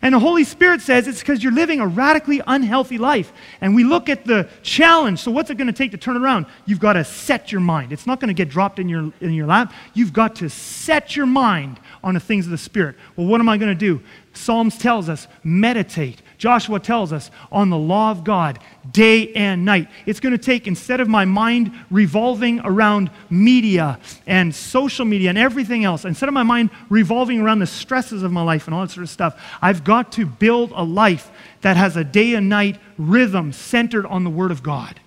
And 0.01 0.15
the 0.15 0.21
Holy 0.21 0.45
Spirit 0.45 0.81
says 0.81 1.09
it's 1.09 1.19
because 1.19 1.43
you're 1.43 1.53
living 1.53 1.81
a 1.81 1.87
radically 1.87 2.41
unhealthy 2.47 2.99
life. 2.99 3.33
And 3.61 3.75
we 3.75 3.83
look 3.83 4.09
at 4.09 4.25
the 4.25 4.49
challenge. 4.63 5.19
So, 5.19 5.33
what's 5.33 5.51
it 5.51 5.57
going 5.57 5.67
to 5.67 5.73
take 5.73 5.91
to 5.91 5.97
turn 5.97 6.17
around? 6.17 6.47
You've 6.67 6.79
got 6.79 6.93
to 6.93 7.05
set 7.05 7.51
your 7.51 7.61
mind. 7.61 7.93
It's 7.93 8.07
not 8.07 8.21
going 8.21 8.29
to 8.29 8.35
get 8.35 8.49
dropped 8.49 8.79
in 8.79 8.89
your, 8.89 9.13
in 9.21 9.33
your 9.33 9.47
lap. 9.47 9.73
You've 9.95 10.13
got 10.13 10.37
to 10.37 10.49
set 10.49 11.17
your 11.17 11.27
mind 11.27 11.81
on 12.05 12.15
the 12.15 12.21
things 12.21 12.45
of 12.45 12.53
the 12.53 12.59
Spirit. 12.59 12.95
Well, 13.17 13.27
what 13.27 13.41
am 13.41 13.49
I 13.49 13.59
going 13.59 13.71
to 13.71 13.75
do? 13.75 14.01
Psalms 14.35 14.79
tells 14.79 15.09
us 15.09 15.27
meditate. 15.43 16.23
Joshua 16.39 16.78
tells 16.78 17.12
us 17.12 17.32
on 17.51 17.68
the 17.68 17.76
law 17.76 18.12
of 18.12 18.22
God 18.22 18.61
day 18.91 19.32
and 19.34 19.64
night. 19.64 19.89
It's 20.07 20.20
going 20.20 20.32
to 20.32 20.39
take, 20.39 20.68
instead 20.68 21.01
of 21.01 21.09
my 21.09 21.24
mind 21.24 21.72
revolving 21.91 22.61
around 22.61 23.11
media 23.28 23.99
and 24.24 24.55
social 24.55 25.05
media 25.05 25.30
and 25.30 25.36
everything 25.36 25.84
else, 25.84 26.05
instead 26.05 26.28
of 26.28 26.34
my 26.34 26.45
mind 26.45 26.70
revolving 26.89 27.41
around 27.41 27.59
the 27.59 27.66
stresses 27.66 28.22
of 28.22 28.30
my 28.30 28.43
life 28.43 28.66
and 28.66 28.74
all 28.74 28.82
that 28.82 28.93
sort 28.93 29.03
of 29.03 29.11
stuff, 29.11 29.43
I've 29.61 29.82
got 29.82 30.12
to 30.12 30.24
build 30.24 30.72
a 30.74 30.84
life 30.84 31.30
that 31.62 31.76
has 31.76 31.97
a 31.97 32.05
day 32.05 32.34
and 32.34 32.49
night 32.49 32.78
rhythm 32.97 33.53
centered 33.53 34.07
on 34.07 34.22
the 34.22 34.30
Word 34.30 34.53
of 34.53 34.62
God. 34.62 35.01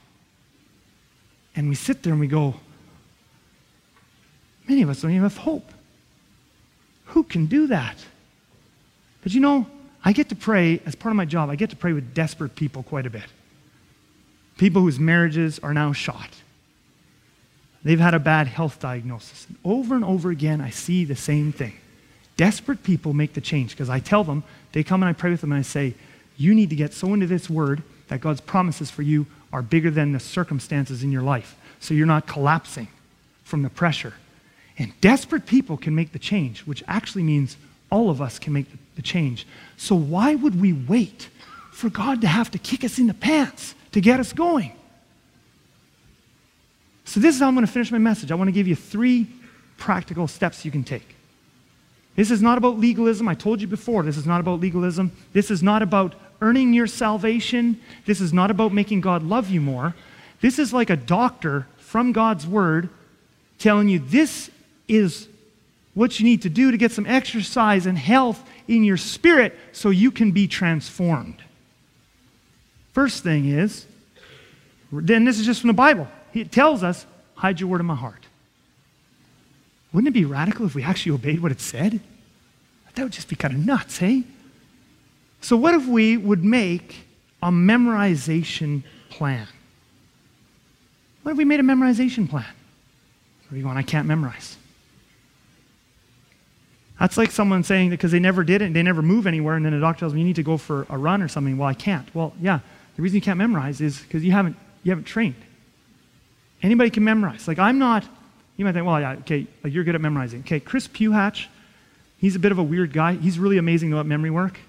And 1.55 1.69
we 1.69 1.75
sit 1.75 2.03
there 2.03 2.11
and 2.11 2.19
we 2.19 2.27
go, 2.27 2.55
many 4.67 4.81
of 4.81 4.89
us 4.89 5.01
don't 5.01 5.11
even 5.11 5.23
have 5.23 5.37
hope. 5.37 5.71
Who 7.05 7.23
can 7.23 7.45
do 7.45 7.67
that? 7.67 7.97
But 9.23 9.33
you 9.33 9.39
know, 9.39 9.65
I 10.03 10.13
get 10.13 10.29
to 10.29 10.35
pray, 10.35 10.81
as 10.85 10.95
part 10.95 11.11
of 11.11 11.17
my 11.17 11.25
job, 11.25 11.49
I 11.49 11.55
get 11.55 11.69
to 11.69 11.75
pray 11.75 11.93
with 11.93 12.13
desperate 12.13 12.55
people 12.55 12.83
quite 12.83 13.05
a 13.05 13.09
bit. 13.09 13.25
People 14.57 14.81
whose 14.81 14.99
marriages 14.99 15.59
are 15.59 15.73
now 15.73 15.93
shot. 15.93 16.29
They've 17.83 17.99
had 17.99 18.13
a 18.13 18.19
bad 18.19 18.47
health 18.47 18.79
diagnosis. 18.79 19.45
And 19.47 19.57
over 19.63 19.95
and 19.95 20.05
over 20.05 20.29
again, 20.29 20.61
I 20.61 20.69
see 20.69 21.05
the 21.05 21.15
same 21.15 21.51
thing. 21.51 21.73
Desperate 22.37 22.83
people 22.83 23.13
make 23.13 23.33
the 23.33 23.41
change 23.41 23.71
because 23.71 23.89
I 23.89 23.99
tell 23.99 24.23
them, 24.23 24.43
they 24.71 24.83
come 24.83 25.03
and 25.03 25.09
I 25.09 25.13
pray 25.13 25.31
with 25.31 25.41
them 25.41 25.51
and 25.51 25.59
I 25.59 25.63
say, 25.63 25.95
You 26.37 26.55
need 26.55 26.69
to 26.69 26.75
get 26.75 26.93
so 26.93 27.13
into 27.13 27.27
this 27.27 27.49
word 27.49 27.83
that 28.07 28.21
God's 28.21 28.41
promises 28.41 28.89
for 28.89 29.01
you 29.01 29.25
are 29.53 29.61
bigger 29.61 29.91
than 29.91 30.11
the 30.11 30.19
circumstances 30.19 31.03
in 31.03 31.11
your 31.11 31.21
life. 31.21 31.55
So 31.79 31.93
you're 31.93 32.05
not 32.05 32.27
collapsing 32.27 32.87
from 33.43 33.63
the 33.63 33.69
pressure. 33.69 34.13
And 34.77 34.93
desperate 35.01 35.45
people 35.45 35.77
can 35.77 35.93
make 35.93 36.11
the 36.11 36.19
change, 36.19 36.61
which 36.61 36.83
actually 36.87 37.23
means 37.23 37.57
all 37.89 38.09
of 38.09 38.21
us 38.21 38.39
can 38.39 38.53
make 38.53 38.71
the 38.71 38.77
change. 39.01 39.47
So 39.77 39.95
why 39.95 40.35
would 40.35 40.59
we 40.59 40.73
wait 40.73 41.29
for 41.71 41.89
God 41.89 42.21
to 42.21 42.27
have 42.27 42.51
to 42.51 42.57
kick 42.57 42.83
us 42.83 42.99
in 42.99 43.07
the 43.07 43.13
pants 43.13 43.75
to 43.91 44.01
get 44.01 44.19
us 44.19 44.33
going? 44.33 44.73
So 47.05 47.19
this 47.19 47.35
is 47.35 47.41
how 47.41 47.47
I'm 47.47 47.55
going 47.55 47.65
to 47.65 47.71
finish 47.71 47.91
my 47.91 47.97
message. 47.97 48.31
I 48.31 48.35
want 48.35 48.47
to 48.47 48.53
give 48.53 48.67
you 48.67 48.75
three 48.75 49.27
practical 49.77 50.27
steps 50.27 50.63
you 50.63 50.71
can 50.71 50.83
take. 50.83 51.15
This 52.15 52.31
is 52.31 52.41
not 52.41 52.57
about 52.57 52.77
legalism. 52.77 53.27
I 53.27 53.35
told 53.35 53.61
you 53.61 53.67
before, 53.67 54.03
this 54.03 54.17
is 54.17 54.25
not 54.25 54.39
about 54.39 54.59
legalism. 54.59 55.11
This 55.33 55.49
is 55.49 55.63
not 55.63 55.81
about 55.81 56.13
earning 56.41 56.73
your 56.73 56.87
salvation. 56.87 57.79
This 58.05 58.21
is 58.21 58.33
not 58.33 58.51
about 58.51 58.73
making 58.73 59.01
God 59.01 59.23
love 59.23 59.49
you 59.49 59.61
more. 59.61 59.95
This 60.41 60.59
is 60.59 60.73
like 60.73 60.89
a 60.89 60.95
doctor 60.95 61.67
from 61.77 62.11
God's 62.11 62.47
word 62.47 62.89
telling 63.59 63.89
you 63.89 63.99
this 63.99 64.49
is 64.87 65.27
what 65.93 66.19
you 66.19 66.25
need 66.25 66.41
to 66.41 66.49
do 66.49 66.71
to 66.71 66.77
get 66.77 66.91
some 66.91 67.05
exercise 67.05 67.85
and 67.85 67.97
health 67.97 68.47
in 68.71 68.85
your 68.85 68.97
spirit 68.97 69.57
so 69.73 69.89
you 69.89 70.11
can 70.11 70.31
be 70.31 70.47
transformed. 70.47 71.35
First 72.93 73.21
thing 73.21 73.49
is, 73.49 73.85
then 74.91 75.25
this 75.25 75.39
is 75.39 75.45
just 75.45 75.59
from 75.59 75.67
the 75.67 75.73
Bible. 75.73 76.07
It 76.33 76.51
tells 76.51 76.81
us, 76.81 77.05
hide 77.35 77.59
your 77.59 77.69
word 77.69 77.81
in 77.81 77.85
my 77.85 77.95
heart. 77.95 78.25
Wouldn't 79.91 80.07
it 80.07 80.17
be 80.17 80.23
radical 80.23 80.65
if 80.65 80.73
we 80.73 80.83
actually 80.83 81.13
obeyed 81.13 81.41
what 81.41 81.51
it 81.51 81.59
said? 81.59 81.99
That 82.95 83.03
would 83.03 83.11
just 83.11 83.27
be 83.27 83.35
kind 83.35 83.53
of 83.53 83.65
nuts, 83.65 83.97
hey? 83.97 84.23
So, 85.41 85.57
what 85.57 85.73
if 85.73 85.85
we 85.87 86.17
would 86.17 86.43
make 86.43 87.05
a 87.41 87.49
memorization 87.49 88.83
plan? 89.09 89.47
What 91.23 91.33
if 91.33 91.37
we 91.37 91.45
made 91.45 91.59
a 91.59 91.63
memorization 91.63 92.29
plan? 92.29 92.45
Where 93.49 93.55
are 93.55 93.57
you 93.57 93.63
going? 93.63 93.77
I 93.77 93.81
can't 93.81 94.07
memorize. 94.07 94.57
That's 97.01 97.17
like 97.17 97.31
someone 97.31 97.63
saying 97.63 97.89
that 97.89 97.95
because 97.95 98.11
they 98.11 98.19
never 98.19 98.43
did 98.43 98.61
it 98.61 98.73
they 98.73 98.83
never 98.83 99.01
move 99.01 99.25
anywhere, 99.25 99.55
and 99.55 99.65
then 99.65 99.73
the 99.73 99.79
doctor 99.79 100.01
tells 100.01 100.13
me 100.13 100.19
you 100.19 100.27
need 100.27 100.35
to 100.35 100.43
go 100.43 100.55
for 100.55 100.85
a 100.87 100.99
run 100.99 101.23
or 101.23 101.27
something. 101.27 101.57
Well, 101.57 101.67
I 101.67 101.73
can't. 101.73 102.07
Well, 102.13 102.31
yeah, 102.39 102.59
the 102.95 103.01
reason 103.01 103.15
you 103.15 103.23
can't 103.23 103.39
memorize 103.39 103.81
is 103.81 103.99
because 104.01 104.23
you 104.23 104.31
haven't, 104.33 104.55
you 104.83 104.91
haven't 104.91 105.05
trained. 105.05 105.33
Anybody 106.61 106.91
can 106.91 107.03
memorize. 107.03 107.47
Like, 107.47 107.57
I'm 107.57 107.79
not, 107.79 108.05
you 108.55 108.65
might 108.65 108.73
think, 108.73 108.85
well, 108.85 109.01
yeah, 109.01 109.13
okay, 109.13 109.47
like 109.63 109.73
you're 109.73 109.83
good 109.83 109.95
at 109.95 110.01
memorizing. 110.01 110.41
Okay, 110.41 110.59
Chris 110.59 110.87
Pewhatch, 110.87 111.47
he's 112.19 112.35
a 112.35 112.39
bit 112.39 112.51
of 112.51 112.59
a 112.59 112.63
weird 112.63 112.93
guy. 112.93 113.15
He's 113.15 113.39
really 113.39 113.57
amazing 113.57 113.91
about 113.91 114.05
memory 114.05 114.29
work. 114.29 114.59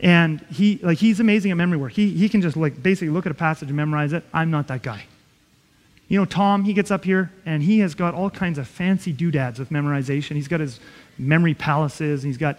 And 0.00 0.40
he, 0.50 0.78
like, 0.82 0.98
he's 0.98 1.18
amazing 1.18 1.50
at 1.50 1.56
memory 1.56 1.78
work. 1.78 1.92
He, 1.92 2.10
he 2.10 2.28
can 2.28 2.42
just, 2.42 2.58
like, 2.58 2.82
basically 2.82 3.08
look 3.08 3.24
at 3.24 3.32
a 3.32 3.34
passage 3.34 3.68
and 3.68 3.76
memorize 3.76 4.12
it. 4.12 4.22
I'm 4.34 4.50
not 4.50 4.68
that 4.68 4.82
guy. 4.82 5.06
You 6.08 6.18
know, 6.18 6.24
Tom, 6.24 6.64
he 6.64 6.72
gets 6.72 6.90
up 6.90 7.04
here 7.04 7.30
and 7.44 7.62
he 7.62 7.80
has 7.80 7.94
got 7.94 8.14
all 8.14 8.30
kinds 8.30 8.58
of 8.58 8.66
fancy 8.66 9.12
doodads 9.12 9.58
with 9.58 9.68
memorization. 9.68 10.36
He's 10.36 10.48
got 10.48 10.60
his 10.60 10.80
memory 11.18 11.54
palaces, 11.54 12.22
and 12.22 12.30
he's 12.30 12.38
got 12.38 12.58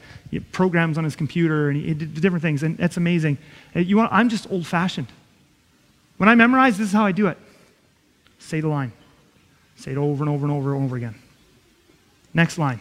programs 0.52 0.98
on 0.98 1.04
his 1.04 1.16
computer, 1.16 1.70
and 1.70 1.78
he, 1.82 1.94
different 1.94 2.42
things, 2.42 2.62
and 2.62 2.78
that's 2.78 2.98
amazing. 2.98 3.38
You 3.74 3.98
want, 3.98 4.12
I'm 4.12 4.30
just 4.30 4.52
old 4.52 4.68
fashioned. 4.68 5.08
When 6.18 6.28
I 6.28 6.36
memorize, 6.36 6.78
this 6.78 6.88
is 6.88 6.94
how 6.94 7.06
I 7.06 7.12
do 7.12 7.28
it 7.28 7.38
say 8.38 8.62
the 8.62 8.68
line, 8.68 8.92
say 9.76 9.92
it 9.92 9.98
over 9.98 10.24
and 10.24 10.30
over 10.30 10.46
and 10.46 10.54
over 10.54 10.74
and 10.74 10.84
over 10.86 10.96
again. 10.96 11.16
Next 12.34 12.58
line, 12.58 12.80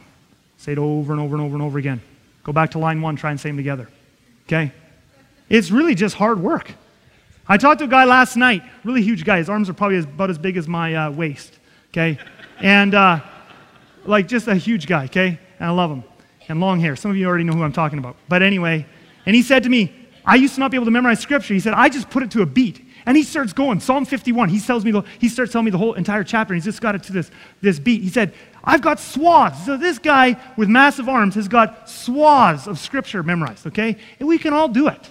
say 0.57 0.73
it 0.73 0.79
over 0.79 1.13
and 1.13 1.21
over 1.21 1.35
and 1.35 1.45
over 1.45 1.55
and 1.55 1.63
over 1.63 1.79
again. 1.79 2.01
Go 2.45 2.53
back 2.53 2.71
to 2.73 2.79
line 2.79 3.01
one, 3.03 3.17
try 3.17 3.31
and 3.31 3.41
say 3.41 3.49
them 3.49 3.57
together. 3.57 3.89
Okay? 4.47 4.73
It's 5.49 5.71
really 5.71 5.95
just 5.95 6.15
hard 6.17 6.41
work. 6.41 6.73
I 7.49 7.57
talked 7.57 7.79
to 7.79 7.87
a 7.87 7.89
guy 7.89 8.05
last 8.05 8.37
night, 8.37 8.63
really 8.85 9.03
huge 9.03 9.25
guy. 9.25 9.39
His 9.39 9.49
arms 9.49 9.71
are 9.71 9.75
probably 9.75 9.99
about 9.99 10.29
as 10.29 10.39
big 10.39 10.57
as 10.57 10.69
my 10.69 10.95
uh, 10.95 11.11
waist. 11.11 11.59
Okay? 11.91 12.19
And 12.59 12.95
uh, 12.95 13.21
like 14.05 14.29
just 14.29 14.49
a 14.49 14.55
huge 14.55 14.87
guy, 14.87 15.05
okay? 15.07 15.39
and 15.59 15.69
I 15.69 15.73
love 15.73 15.91
him. 15.91 16.05
And 16.51 16.61
long 16.61 16.81
hair. 16.81 16.97
Some 16.97 17.11
of 17.11 17.17
you 17.17 17.27
already 17.27 17.45
know 17.45 17.53
who 17.53 17.63
I'm 17.63 17.73
talking 17.73 17.99
about. 17.99 18.17
But 18.27 18.43
anyway, 18.43 18.87
and 19.27 19.37
he 19.37 19.43
said 19.43 19.65
to 19.65 19.69
me, 19.69 19.93
I 20.25 20.37
used 20.37 20.55
to 20.55 20.61
not 20.61 20.71
be 20.71 20.77
able 20.77 20.87
to 20.87 20.91
memorize 20.91 21.21
scripture. 21.21 21.53
He 21.53 21.61
said, 21.61 21.75
I 21.75 21.91
just 21.91 22.09
put 22.09 22.23
it 22.23 22.31
to 22.33 22.43
a 22.43 22.47
beat. 22.47 22.87
And 23.05 23.17
he 23.17 23.23
starts 23.23 23.53
going, 23.53 23.81
Psalm 23.81 24.07
51. 24.07 24.49
He 24.49 24.61
tells 24.61 24.85
me 24.85 24.91
the, 24.91 25.03
he 25.19 25.29
starts 25.29 25.53
telling 25.53 25.67
me 25.67 25.71
the 25.71 25.79
whole 25.79 25.95
entire 25.95 26.25
chapter. 26.25 26.55
And 26.55 26.63
he's 26.63 26.65
just 26.65 26.81
got 26.81 26.95
it 26.95 27.03
to 27.05 27.13
this, 27.13 27.31
this 27.61 27.79
beat. 27.79 28.03
He 28.03 28.09
said, 28.09 28.35
I've 28.65 28.81
got 28.81 28.99
swaths. 28.99 29.67
So 29.67 29.77
this 29.77 29.99
guy 29.99 30.39
with 30.57 30.69
massive 30.69 31.09
arms 31.09 31.35
has 31.35 31.49
got 31.49 31.89
swaths 31.89 32.67
of 32.67 32.79
scripture 32.79 33.23
memorized, 33.23 33.67
okay? 33.67 33.97
And 34.19 34.29
we 34.29 34.39
can 34.39 34.55
all 34.55 34.69
do 34.69 34.89
it. 34.89 35.11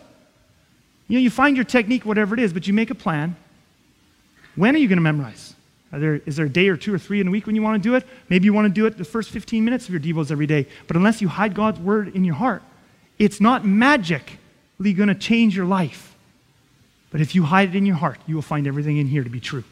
You 1.08 1.18
know, 1.18 1.22
you 1.22 1.30
find 1.30 1.55
your 1.55 1.66
technique, 1.66 2.05
whatever 2.05 2.34
it 2.34 2.39
is, 2.39 2.53
but 2.53 2.68
you 2.68 2.74
make 2.74 2.89
a 2.89 2.95
plan. 2.95 3.36
When 4.55 4.76
are 4.76 4.80
you 4.80 4.88
going 4.88 4.97
to 4.97 5.03
memorize? 5.03 5.53
There, 5.91 6.16
is 6.26 6.36
there 6.36 6.47
a 6.47 6.49
day 6.49 6.68
or 6.68 6.76
two 6.76 6.93
or 6.93 6.99
three 6.99 7.22
in 7.22 7.28
a 7.28 7.32
week 7.32 7.45
when 7.45 7.55
you 7.55 7.62
want 7.62 7.82
to 7.82 7.89
do 7.89 7.95
it? 7.95 8.05
Maybe 8.28 8.45
you 8.45 8.53
want 8.53 8.66
to 8.66 8.74
do 8.74 8.86
it 8.88 8.97
the 8.97 9.05
first 9.05 9.30
15 9.30 9.64
minutes 9.64 9.88
of 9.88 9.91
your 9.91 10.01
devos 10.01 10.32
every 10.32 10.47
day. 10.47 10.68
But 10.86 10.97
unless 10.97 11.22
you 11.22 11.30
hide 11.30 11.53
God's 11.53 11.80
word 11.80 12.14
in 12.14 12.24
your 12.26 12.36
heart, 12.36 12.62
it's 13.18 13.39
not 13.39 13.66
magically 13.66 14.93
going 14.93 15.08
to 15.08 15.16
change 15.16 15.55
your 15.55 15.66
life. 15.66 16.16
But 17.10 17.22
if 17.22 17.36
you 17.36 17.43
hide 17.43 17.70
it 17.70 17.76
in 17.76 17.86
your 17.86 17.95
heart, 17.95 18.20
you 18.28 18.36
will 18.36 18.41
find 18.41 18.68
everything 18.68 18.97
in 18.97 19.08
here 19.08 19.24
to 19.24 19.30
be 19.30 19.39
true. 19.39 19.64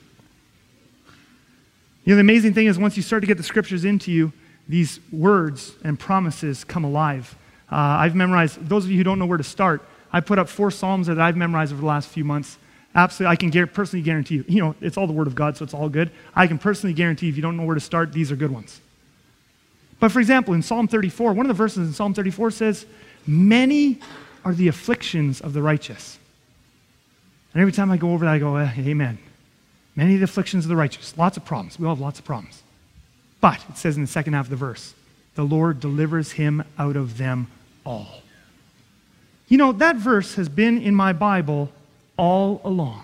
You 2.05 2.11
know, 2.11 2.15
the 2.15 2.21
amazing 2.21 2.53
thing 2.53 2.67
is 2.67 2.77
once 2.77 2.95
you 2.95 3.03
start 3.03 3.23
to 3.23 3.27
get 3.27 3.37
the 3.37 3.43
scriptures 3.43 3.83
into 3.83 4.11
you, 4.11 4.31
these 4.69 4.99
words 5.11 5.73
and 5.83 5.99
promises 5.99 6.63
come 6.63 6.85
alive. 6.85 7.35
Uh, 7.69 7.75
I've 7.75 8.15
memorized, 8.15 8.67
those 8.67 8.85
of 8.85 8.91
you 8.91 8.97
who 8.97 9.03
don't 9.03 9.19
know 9.19 9.25
where 9.25 9.37
to 9.37 9.43
start, 9.43 9.83
I 10.15 10.21
put 10.21 10.39
up 10.39 10.47
four 10.47 10.71
Psalms 10.71 11.07
that 11.07 11.19
I've 11.19 11.35
memorized 11.35 11.73
over 11.73 11.81
the 11.81 11.87
last 11.87 12.07
few 12.07 12.23
months. 12.23 12.57
Absolutely, 12.95 13.33
I 13.33 13.35
can 13.35 13.67
personally 13.67 14.01
guarantee 14.01 14.35
you. 14.35 14.45
You 14.47 14.61
know, 14.61 14.75
it's 14.79 14.95
all 14.95 15.07
the 15.07 15.13
Word 15.13 15.27
of 15.27 15.35
God, 15.35 15.57
so 15.57 15.65
it's 15.65 15.73
all 15.73 15.89
good. 15.89 16.09
I 16.33 16.47
can 16.47 16.57
personally 16.57 16.93
guarantee 16.93 17.27
if 17.27 17.35
you 17.35 17.41
don't 17.41 17.57
know 17.57 17.65
where 17.65 17.75
to 17.75 17.81
start, 17.81 18.13
these 18.13 18.31
are 18.31 18.37
good 18.37 18.49
ones. 18.49 18.79
But 19.99 20.13
for 20.13 20.21
example, 20.21 20.53
in 20.53 20.61
Psalm 20.61 20.87
34, 20.87 21.33
one 21.33 21.45
of 21.45 21.49
the 21.49 21.53
verses 21.53 21.89
in 21.89 21.93
Psalm 21.93 22.13
34 22.13 22.51
says, 22.51 22.85
Many 23.27 23.99
are 24.45 24.53
the 24.53 24.69
afflictions 24.69 25.41
of 25.41 25.51
the 25.51 25.61
righteous. 25.61 26.17
And 27.53 27.59
every 27.59 27.73
time 27.73 27.91
I 27.91 27.97
go 27.97 28.13
over 28.13 28.23
that, 28.23 28.35
I 28.35 28.39
go, 28.39 28.55
eh, 28.55 28.71
Amen. 28.77 29.17
Many 29.97 30.13
of 30.13 30.21
the 30.21 30.25
afflictions 30.25 30.63
of 30.63 30.69
the 30.69 30.77
righteous. 30.77 31.17
Lots 31.17 31.35
of 31.35 31.43
problems. 31.43 31.77
We 31.77 31.87
all 31.87 31.95
have 31.95 32.01
lots 32.01 32.19
of 32.19 32.25
problems. 32.25 32.63
But 33.41 33.59
it 33.67 33.77
says 33.77 33.97
in 33.97 34.03
the 34.03 34.07
second 34.07 34.31
half 34.31 34.45
of 34.45 34.49
the 34.49 34.55
verse, 34.55 34.93
the 35.35 35.43
Lord 35.43 35.81
delivers 35.81 36.31
him 36.31 36.63
out 36.79 36.95
of 36.95 37.17
them 37.17 37.47
all. 37.85 38.21
You 39.47 39.57
know, 39.57 39.71
that 39.73 39.97
verse 39.97 40.35
has 40.35 40.49
been 40.49 40.81
in 40.81 40.95
my 40.95 41.13
Bible 41.13 41.71
all 42.17 42.61
along. 42.63 43.03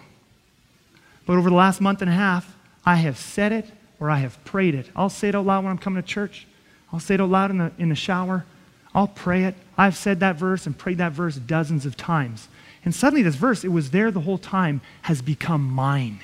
But 1.26 1.38
over 1.38 1.50
the 1.50 1.56
last 1.56 1.82
month 1.82 2.02
and 2.02 2.10
a 2.10 2.14
half, 2.14 2.56
I 2.86 2.96
have 2.96 3.18
said 3.18 3.52
it 3.52 3.72
or 4.00 4.10
I 4.10 4.18
have 4.18 4.44
prayed 4.44 4.74
it. 4.74 4.90
I'll 4.96 5.10
say 5.10 5.30
it 5.30 5.36
out 5.36 5.46
loud 5.46 5.64
when 5.64 5.72
I'm 5.72 5.78
coming 5.78 6.02
to 6.02 6.08
church. 6.08 6.48
I'll 6.92 7.00
say 7.00 7.14
it 7.14 7.22
out 7.22 7.30
loud 7.30 7.52
in 7.52 7.60
the, 7.60 7.72
in 7.78 7.90
the 7.90 7.96
shower. 7.96 8.46
I'll 8.94 9.08
pray 9.08 9.44
it. 9.44 9.56
I've 9.78 9.96
said 9.96 10.20
that 10.22 10.36
verse 10.36 10.66
and 10.66 10.78
prayed 10.78 10.98
that 10.98 11.12
verse 11.12 11.36
dozens 11.36 11.86
of 11.86 11.96
times. 11.96 12.50
And 12.84 12.94
suddenly, 12.94 13.22
this 13.22 13.36
verse, 13.36 13.64
it 13.64 13.70
was 13.70 13.92
there 13.92 14.10
the 14.10 14.22
whole 14.22 14.40
time, 14.40 14.82
has 15.04 15.22
become 15.22 15.64
mine. 15.64 16.20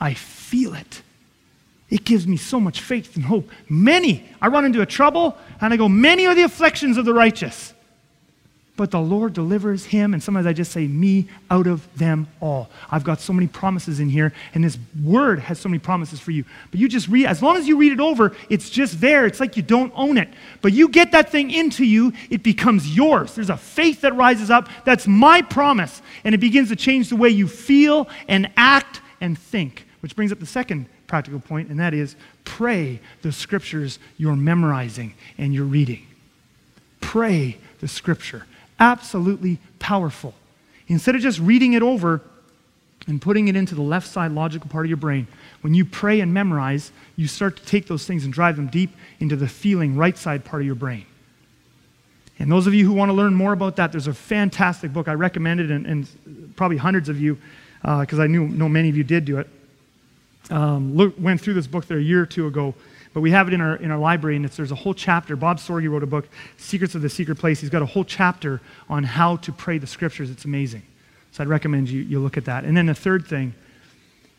I 0.00 0.14
feel 0.14 0.72
it. 0.74 1.02
It 1.90 2.04
gives 2.04 2.26
me 2.26 2.36
so 2.36 2.60
much 2.60 2.80
faith 2.80 3.16
and 3.16 3.24
hope. 3.24 3.50
Many, 3.68 4.24
I 4.40 4.46
run 4.46 4.64
into 4.64 4.80
a 4.80 4.86
trouble 4.86 5.36
and 5.60 5.74
I 5.74 5.76
go, 5.76 5.88
Many 5.88 6.26
are 6.26 6.34
the 6.36 6.44
afflictions 6.44 6.96
of 6.96 7.04
the 7.04 7.12
righteous 7.12 7.74
but 8.80 8.90
the 8.90 8.98
Lord 8.98 9.34
delivers 9.34 9.84
him, 9.84 10.14
and 10.14 10.22
sometimes 10.22 10.46
I 10.46 10.54
just 10.54 10.72
say, 10.72 10.86
me, 10.86 11.28
out 11.50 11.66
of 11.66 11.86
them 11.98 12.26
all. 12.40 12.70
I've 12.90 13.04
got 13.04 13.20
so 13.20 13.34
many 13.34 13.46
promises 13.46 14.00
in 14.00 14.08
here, 14.08 14.32
and 14.54 14.64
this 14.64 14.78
word 15.04 15.38
has 15.38 15.58
so 15.58 15.68
many 15.68 15.78
promises 15.78 16.18
for 16.18 16.30
you. 16.30 16.46
But 16.70 16.80
you 16.80 16.88
just 16.88 17.06
read, 17.06 17.26
as 17.26 17.42
long 17.42 17.58
as 17.58 17.68
you 17.68 17.76
read 17.76 17.92
it 17.92 18.00
over, 18.00 18.34
it's 18.48 18.70
just 18.70 18.98
there. 18.98 19.26
It's 19.26 19.38
like 19.38 19.54
you 19.58 19.62
don't 19.62 19.92
own 19.94 20.16
it. 20.16 20.30
But 20.62 20.72
you 20.72 20.88
get 20.88 21.12
that 21.12 21.28
thing 21.28 21.50
into 21.50 21.84
you, 21.84 22.14
it 22.30 22.42
becomes 22.42 22.96
yours. 22.96 23.34
There's 23.34 23.50
a 23.50 23.56
faith 23.58 24.00
that 24.00 24.16
rises 24.16 24.50
up. 24.50 24.66
That's 24.86 25.06
my 25.06 25.42
promise. 25.42 26.00
And 26.24 26.34
it 26.34 26.38
begins 26.38 26.70
to 26.70 26.76
change 26.76 27.10
the 27.10 27.16
way 27.16 27.28
you 27.28 27.48
feel 27.48 28.08
and 28.28 28.50
act 28.56 29.02
and 29.20 29.38
think. 29.38 29.86
Which 30.00 30.16
brings 30.16 30.32
up 30.32 30.40
the 30.40 30.46
second 30.46 30.86
practical 31.06 31.40
point, 31.40 31.68
and 31.68 31.80
that 31.80 31.92
is 31.92 32.16
pray 32.44 33.00
the 33.20 33.30
scriptures 33.30 33.98
you're 34.16 34.36
memorizing 34.36 35.12
and 35.36 35.52
you're 35.52 35.66
reading. 35.66 36.06
Pray 37.02 37.58
the 37.80 37.88
scripture 37.88 38.46
absolutely 38.80 39.58
powerful. 39.78 40.34
Instead 40.88 41.14
of 41.14 41.20
just 41.20 41.38
reading 41.38 41.74
it 41.74 41.82
over 41.82 42.20
and 43.06 43.22
putting 43.22 43.48
it 43.48 43.54
into 43.54 43.74
the 43.74 43.82
left 43.82 44.08
side 44.08 44.32
logical 44.32 44.68
part 44.68 44.86
of 44.86 44.90
your 44.90 44.96
brain, 44.96 45.28
when 45.60 45.74
you 45.74 45.84
pray 45.84 46.20
and 46.20 46.34
memorize, 46.34 46.90
you 47.16 47.28
start 47.28 47.56
to 47.58 47.64
take 47.64 47.86
those 47.86 48.06
things 48.06 48.24
and 48.24 48.32
drive 48.32 48.56
them 48.56 48.66
deep 48.66 48.90
into 49.20 49.36
the 49.36 49.46
feeling 49.46 49.94
right 49.94 50.16
side 50.16 50.44
part 50.44 50.62
of 50.62 50.66
your 50.66 50.74
brain. 50.74 51.04
And 52.38 52.50
those 52.50 52.66
of 52.66 52.72
you 52.72 52.86
who 52.86 52.94
want 52.94 53.10
to 53.10 53.12
learn 53.12 53.34
more 53.34 53.52
about 53.52 53.76
that, 53.76 53.92
there's 53.92 54.06
a 54.06 54.14
fantastic 54.14 54.92
book. 54.92 55.08
I 55.08 55.12
recommend 55.12 55.60
it, 55.60 55.70
and, 55.70 55.86
and 55.86 56.54
probably 56.56 56.78
hundreds 56.78 57.10
of 57.10 57.20
you, 57.20 57.38
because 57.82 58.18
uh, 58.18 58.22
I 58.22 58.26
knew, 58.26 58.48
know 58.48 58.68
many 58.68 58.88
of 58.88 58.96
you 58.96 59.04
did 59.04 59.26
do 59.26 59.38
it, 59.38 59.48
um, 60.50 60.96
look, 60.96 61.14
went 61.18 61.40
through 61.40 61.54
this 61.54 61.66
book 61.66 61.86
there 61.86 61.98
a 61.98 62.02
year 62.02 62.22
or 62.22 62.26
two 62.26 62.46
ago 62.46 62.74
but 63.12 63.20
we 63.20 63.32
have 63.32 63.48
it 63.48 63.54
in 63.54 63.60
our, 63.60 63.76
in 63.76 63.90
our 63.90 63.98
library, 63.98 64.36
and 64.36 64.44
there's 64.44 64.70
a 64.70 64.76
whole 64.76 64.94
chapter. 64.94 65.34
Bob 65.34 65.58
Sorge 65.58 65.90
wrote 65.90 66.02
a 66.02 66.06
book, 66.06 66.28
Secrets 66.56 66.94
of 66.94 67.02
the 67.02 67.08
Secret 67.08 67.36
Place. 67.36 67.60
He's 67.60 67.70
got 67.70 67.82
a 67.82 67.86
whole 67.86 68.04
chapter 68.04 68.60
on 68.88 69.02
how 69.02 69.36
to 69.38 69.52
pray 69.52 69.78
the 69.78 69.86
scriptures. 69.86 70.30
It's 70.30 70.44
amazing. 70.44 70.82
So 71.32 71.42
I'd 71.42 71.48
recommend 71.48 71.88
you, 71.88 72.02
you 72.02 72.20
look 72.20 72.36
at 72.36 72.44
that. 72.44 72.64
And 72.64 72.76
then 72.76 72.86
the 72.86 72.94
third 72.94 73.26
thing, 73.26 73.54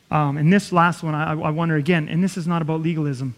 um, 0.09 0.38
and 0.38 0.51
this 0.51 0.72
last 0.72 1.03
one, 1.03 1.15
I, 1.15 1.32
I 1.32 1.49
wonder 1.49 1.76
again, 1.76 2.09
and 2.09 2.24
this 2.24 2.38
is 2.38 2.47
not 2.47 2.61
about 2.61 2.82
legalism, 2.82 3.36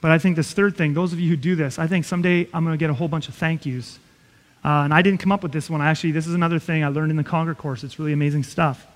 but 0.00 0.10
I 0.10 0.18
think 0.18 0.36
this 0.36 0.52
third 0.52 0.76
thing, 0.76 0.94
those 0.94 1.12
of 1.12 1.20
you 1.20 1.28
who 1.28 1.36
do 1.36 1.54
this, 1.54 1.78
I 1.78 1.86
think 1.86 2.04
someday 2.04 2.48
I'm 2.52 2.64
going 2.64 2.74
to 2.74 2.78
get 2.78 2.90
a 2.90 2.94
whole 2.94 3.08
bunch 3.08 3.28
of 3.28 3.34
thank 3.34 3.64
yous. 3.64 3.98
Uh, 4.64 4.82
and 4.82 4.94
I 4.94 5.02
didn't 5.02 5.18
come 5.18 5.32
up 5.32 5.42
with 5.42 5.52
this 5.52 5.68
one. 5.68 5.80
Actually, 5.80 6.12
this 6.12 6.26
is 6.26 6.34
another 6.34 6.60
thing 6.60 6.84
I 6.84 6.88
learned 6.88 7.10
in 7.10 7.16
the 7.16 7.24
Conquer 7.24 7.54
course. 7.54 7.82
It's 7.82 7.98
really 7.98 8.12
amazing 8.12 8.44
stuff. 8.44 8.86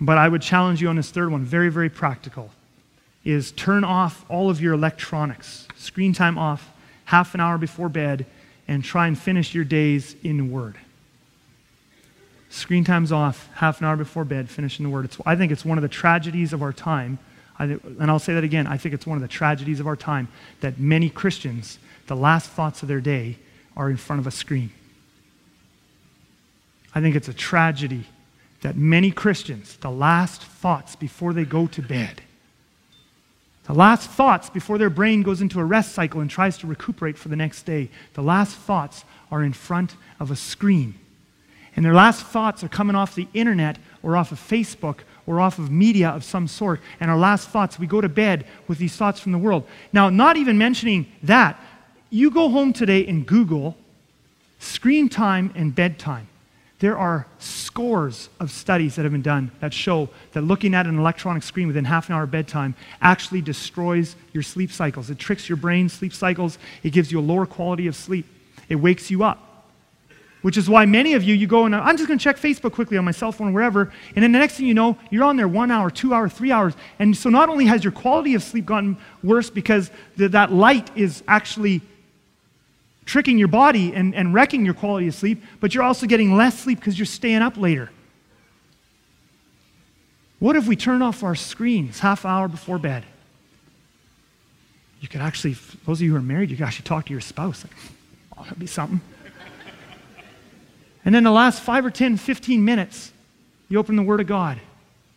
But 0.00 0.18
I 0.18 0.28
would 0.28 0.42
challenge 0.42 0.82
you 0.82 0.88
on 0.88 0.96
this 0.96 1.10
third 1.10 1.30
one, 1.30 1.44
very, 1.44 1.70
very 1.70 1.88
practical. 1.88 2.50
Is 3.24 3.52
turn 3.52 3.84
off 3.84 4.24
all 4.28 4.50
of 4.50 4.60
your 4.60 4.74
electronics, 4.74 5.68
screen 5.76 6.12
time 6.12 6.38
off, 6.38 6.72
half 7.04 7.34
an 7.34 7.40
hour 7.40 7.58
before 7.58 7.88
bed, 7.88 8.26
and 8.68 8.82
try 8.82 9.06
and 9.06 9.18
finish 9.18 9.54
your 9.54 9.64
days 9.64 10.16
in 10.22 10.50
Word. 10.50 10.76
Screen 12.50 12.84
time's 12.84 13.12
off, 13.12 13.48
half 13.54 13.80
an 13.80 13.86
hour 13.86 13.96
before 13.96 14.24
bed, 14.24 14.48
finishing 14.48 14.84
the 14.84 14.90
Word. 14.90 15.06
It's, 15.06 15.16
I 15.24 15.36
think 15.36 15.52
it's 15.52 15.64
one 15.64 15.78
of 15.78 15.82
the 15.82 15.88
tragedies 15.88 16.52
of 16.52 16.62
our 16.62 16.72
time. 16.72 17.18
I, 17.58 17.64
and 17.64 18.10
I'll 18.10 18.18
say 18.18 18.34
that 18.34 18.44
again. 18.44 18.66
I 18.66 18.76
think 18.76 18.94
it's 18.94 19.06
one 19.06 19.16
of 19.16 19.22
the 19.22 19.28
tragedies 19.28 19.80
of 19.80 19.86
our 19.86 19.96
time 19.96 20.28
that 20.60 20.78
many 20.78 21.08
Christians, 21.08 21.78
the 22.08 22.16
last 22.16 22.50
thoughts 22.50 22.82
of 22.82 22.88
their 22.88 23.00
day, 23.00 23.38
are 23.76 23.88
in 23.88 23.96
front 23.96 24.20
of 24.20 24.26
a 24.26 24.30
screen. 24.30 24.70
I 26.94 27.00
think 27.00 27.16
it's 27.16 27.28
a 27.28 27.34
tragedy 27.34 28.04
that 28.60 28.76
many 28.76 29.10
Christians, 29.10 29.76
the 29.78 29.90
last 29.90 30.42
thoughts 30.42 30.94
before 30.94 31.32
they 31.32 31.44
go 31.44 31.66
to 31.68 31.82
bed, 31.82 32.22
the 33.64 33.74
last 33.74 34.10
thoughts 34.10 34.50
before 34.50 34.76
their 34.76 34.90
brain 34.90 35.22
goes 35.22 35.40
into 35.40 35.60
a 35.60 35.64
rest 35.64 35.92
cycle 35.92 36.20
and 36.20 36.28
tries 36.28 36.58
to 36.58 36.66
recuperate 36.66 37.16
for 37.16 37.28
the 37.28 37.36
next 37.36 37.62
day, 37.62 37.90
the 38.14 38.22
last 38.22 38.56
thoughts 38.56 39.04
are 39.30 39.44
in 39.44 39.52
front 39.52 39.96
of 40.18 40.30
a 40.30 40.36
screen. 40.36 40.94
And 41.76 41.84
their 41.84 41.94
last 41.94 42.26
thoughts 42.26 42.62
are 42.64 42.68
coming 42.68 42.96
off 42.96 43.14
the 43.14 43.28
internet 43.32 43.78
or 44.02 44.16
off 44.16 44.32
of 44.32 44.38
Facebook 44.38 44.98
or 45.26 45.40
off 45.40 45.58
of 45.58 45.70
media 45.70 46.10
of 46.10 46.24
some 46.24 46.48
sort. 46.48 46.80
And 47.00 47.10
our 47.10 47.16
last 47.16 47.48
thoughts, 47.48 47.78
we 47.78 47.86
go 47.86 48.00
to 48.00 48.08
bed 48.08 48.46
with 48.66 48.78
these 48.78 48.96
thoughts 48.96 49.20
from 49.20 49.32
the 49.32 49.38
world. 49.38 49.66
Now, 49.92 50.10
not 50.10 50.36
even 50.36 50.58
mentioning 50.58 51.10
that, 51.22 51.58
you 52.10 52.30
go 52.30 52.50
home 52.50 52.72
today 52.72 53.06
and 53.06 53.24
Google 53.24 53.76
screen 54.58 55.08
time 55.08 55.52
and 55.54 55.74
bedtime. 55.74 56.28
There 56.82 56.98
are 56.98 57.28
scores 57.38 58.28
of 58.40 58.50
studies 58.50 58.96
that 58.96 59.04
have 59.04 59.12
been 59.12 59.22
done 59.22 59.52
that 59.60 59.72
show 59.72 60.08
that 60.32 60.40
looking 60.40 60.74
at 60.74 60.84
an 60.84 60.98
electronic 60.98 61.44
screen 61.44 61.68
within 61.68 61.84
half 61.84 62.08
an 62.08 62.16
hour 62.16 62.24
of 62.24 62.32
bedtime 62.32 62.74
actually 63.00 63.40
destroys 63.40 64.16
your 64.32 64.42
sleep 64.42 64.72
cycles. 64.72 65.08
It 65.08 65.16
tricks 65.16 65.48
your 65.48 65.54
brain 65.54 65.88
sleep 65.88 66.12
cycles, 66.12 66.58
it 66.82 66.90
gives 66.90 67.12
you 67.12 67.20
a 67.20 67.22
lower 67.22 67.46
quality 67.46 67.86
of 67.86 67.94
sleep, 67.94 68.26
it 68.68 68.74
wakes 68.74 69.12
you 69.12 69.22
up. 69.22 69.68
Which 70.40 70.56
is 70.56 70.68
why 70.68 70.84
many 70.86 71.14
of 71.14 71.22
you, 71.22 71.36
you 71.36 71.46
go 71.46 71.66
and 71.66 71.76
I'm 71.76 71.96
just 71.96 72.08
going 72.08 72.18
to 72.18 72.24
check 72.24 72.36
Facebook 72.36 72.72
quickly 72.72 72.98
on 72.98 73.04
my 73.04 73.12
cell 73.12 73.30
phone 73.30 73.52
wherever, 73.52 73.92
and 74.16 74.24
then 74.24 74.32
the 74.32 74.40
next 74.40 74.54
thing 74.54 74.66
you 74.66 74.74
know, 74.74 74.98
you're 75.08 75.22
on 75.22 75.36
there 75.36 75.46
one 75.46 75.70
hour, 75.70 75.88
two 75.88 76.12
hours, 76.12 76.32
three 76.32 76.50
hours. 76.50 76.74
And 76.98 77.16
so 77.16 77.30
not 77.30 77.48
only 77.48 77.66
has 77.66 77.84
your 77.84 77.92
quality 77.92 78.34
of 78.34 78.42
sleep 78.42 78.66
gotten 78.66 78.96
worse 79.22 79.50
because 79.50 79.92
the, 80.16 80.28
that 80.30 80.50
light 80.50 80.90
is 80.96 81.22
actually 81.28 81.80
tricking 83.04 83.38
your 83.38 83.48
body 83.48 83.94
and, 83.94 84.14
and 84.14 84.34
wrecking 84.34 84.64
your 84.64 84.74
quality 84.74 85.08
of 85.08 85.14
sleep, 85.14 85.42
but 85.60 85.74
you're 85.74 85.82
also 85.82 86.06
getting 86.06 86.36
less 86.36 86.58
sleep 86.58 86.78
because 86.78 86.98
you're 86.98 87.06
staying 87.06 87.42
up 87.42 87.56
later. 87.56 87.90
What 90.38 90.56
if 90.56 90.66
we 90.66 90.76
turn 90.76 91.02
off 91.02 91.22
our 91.22 91.34
screens 91.34 92.00
half 92.00 92.24
hour 92.24 92.48
before 92.48 92.78
bed? 92.78 93.04
You 95.00 95.08
could 95.08 95.20
actually, 95.20 95.56
those 95.86 95.98
of 95.98 96.02
you 96.02 96.12
who 96.12 96.16
are 96.16 96.22
married, 96.22 96.50
you 96.50 96.56
could 96.56 96.66
actually 96.66 96.84
talk 96.84 97.06
to 97.06 97.12
your 97.12 97.20
spouse. 97.20 97.64
Like, 97.64 97.74
oh, 98.36 98.44
that'd 98.44 98.58
be 98.58 98.66
something. 98.66 99.00
and 101.04 101.14
then 101.14 101.24
the 101.24 101.30
last 101.30 101.62
five 101.62 101.84
or 101.84 101.90
10, 101.90 102.16
15 102.16 102.64
minutes, 102.64 103.12
you 103.68 103.78
open 103.78 103.96
the 103.96 104.02
Word 104.02 104.20
of 104.20 104.26
God. 104.26 104.60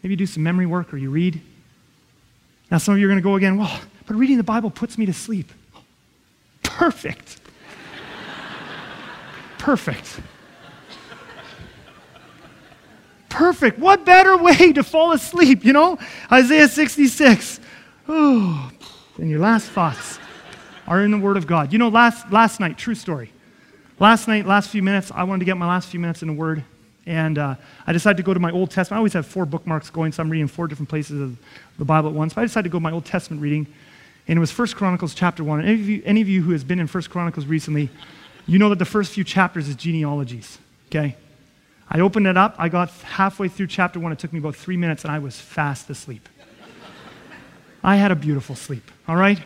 Maybe 0.01 0.13
you 0.13 0.17
do 0.17 0.25
some 0.25 0.43
memory 0.43 0.65
work 0.65 0.93
or 0.93 0.97
you 0.97 1.09
read. 1.09 1.41
Now, 2.71 2.79
some 2.79 2.95
of 2.95 2.99
you 2.99 3.05
are 3.05 3.09
going 3.09 3.19
to 3.19 3.23
go 3.23 3.35
again, 3.35 3.57
well, 3.57 3.79
but 4.07 4.15
reading 4.15 4.37
the 4.37 4.43
Bible 4.43 4.71
puts 4.71 4.97
me 4.97 5.05
to 5.05 5.13
sleep. 5.13 5.51
Perfect 6.63 7.39
perfect. 9.65 10.19
Perfect. 13.29 13.79
What 13.79 14.05
better 14.05 14.37
way 14.37 14.71
to 14.73 14.83
fall 14.83 15.11
asleep, 15.11 15.65
you 15.65 15.73
know? 15.73 15.97
Isaiah 16.31 16.67
66. 16.67 17.59
Oh, 18.07 18.71
and 19.17 19.27
your 19.27 19.39
last 19.39 19.71
thoughts 19.71 20.19
are 20.87 21.01
in 21.01 21.09
the 21.09 21.17
Word 21.17 21.35
of 21.35 21.47
God. 21.47 21.73
You 21.73 21.79
know, 21.79 21.89
last, 21.89 22.31
last 22.31 22.59
night, 22.59 22.77
true 22.77 22.93
story. 22.93 23.31
Last 23.99 24.27
night, 24.27 24.45
last 24.45 24.69
few 24.69 24.83
minutes, 24.83 25.11
I 25.11 25.23
wanted 25.23 25.39
to 25.39 25.45
get 25.45 25.57
my 25.57 25.67
last 25.67 25.89
few 25.89 25.99
minutes 25.99 26.21
in 26.21 26.27
the 26.27 26.35
Word. 26.35 26.63
And 27.07 27.39
uh, 27.39 27.55
I 27.87 27.91
decided 27.91 28.17
to 28.17 28.23
go 28.23 28.35
to 28.35 28.39
my 28.39 28.51
Old 28.51 28.69
Testament. 28.69 28.97
I 28.97 28.99
always 28.99 29.13
have 29.13 29.25
four 29.25 29.47
bookmarks 29.47 29.89
going, 29.89 30.11
so 30.11 30.21
I'm 30.21 30.29
reading 30.29 30.47
four 30.47 30.67
different 30.67 30.89
places 30.89 31.19
of 31.19 31.39
the 31.79 31.85
Bible 31.85 32.09
at 32.09 32.15
once. 32.15 32.35
But 32.35 32.41
I 32.41 32.43
decided 32.45 32.65
to 32.65 32.71
go 32.71 32.77
to 32.77 32.83
my 32.83 32.91
Old 32.91 33.05
Testament 33.05 33.41
reading. 33.41 33.65
And 34.27 34.37
it 34.37 34.39
was 34.39 34.55
1 34.55 34.67
Chronicles 34.69 35.15
chapter 35.15 35.43
1. 35.43 35.61
And 35.61 35.67
any 35.67 35.81
of 35.81 35.89
you, 35.89 36.03
any 36.05 36.21
of 36.21 36.29
you 36.29 36.43
who 36.43 36.51
has 36.51 36.63
been 36.63 36.79
in 36.79 36.85
1 36.85 37.03
Chronicles 37.05 37.47
recently 37.47 37.89
you 38.47 38.59
know 38.59 38.69
that 38.69 38.79
the 38.79 38.85
first 38.85 39.13
few 39.13 39.23
chapters 39.23 39.67
is 39.67 39.75
genealogies, 39.75 40.57
okay? 40.87 41.15
I 41.89 41.99
opened 41.99 42.27
it 42.27 42.37
up. 42.37 42.55
I 42.57 42.69
got 42.69 42.89
halfway 42.91 43.47
through 43.47 43.67
chapter 43.67 43.99
one. 43.99 44.11
It 44.11 44.19
took 44.19 44.33
me 44.33 44.39
about 44.39 44.55
three 44.55 44.77
minutes, 44.77 45.03
and 45.03 45.11
I 45.11 45.19
was 45.19 45.39
fast 45.39 45.89
asleep. 45.89 46.27
I 47.83 47.95
had 47.95 48.11
a 48.11 48.15
beautiful 48.15 48.55
sleep, 48.55 48.89
all 49.07 49.15
right? 49.15 49.39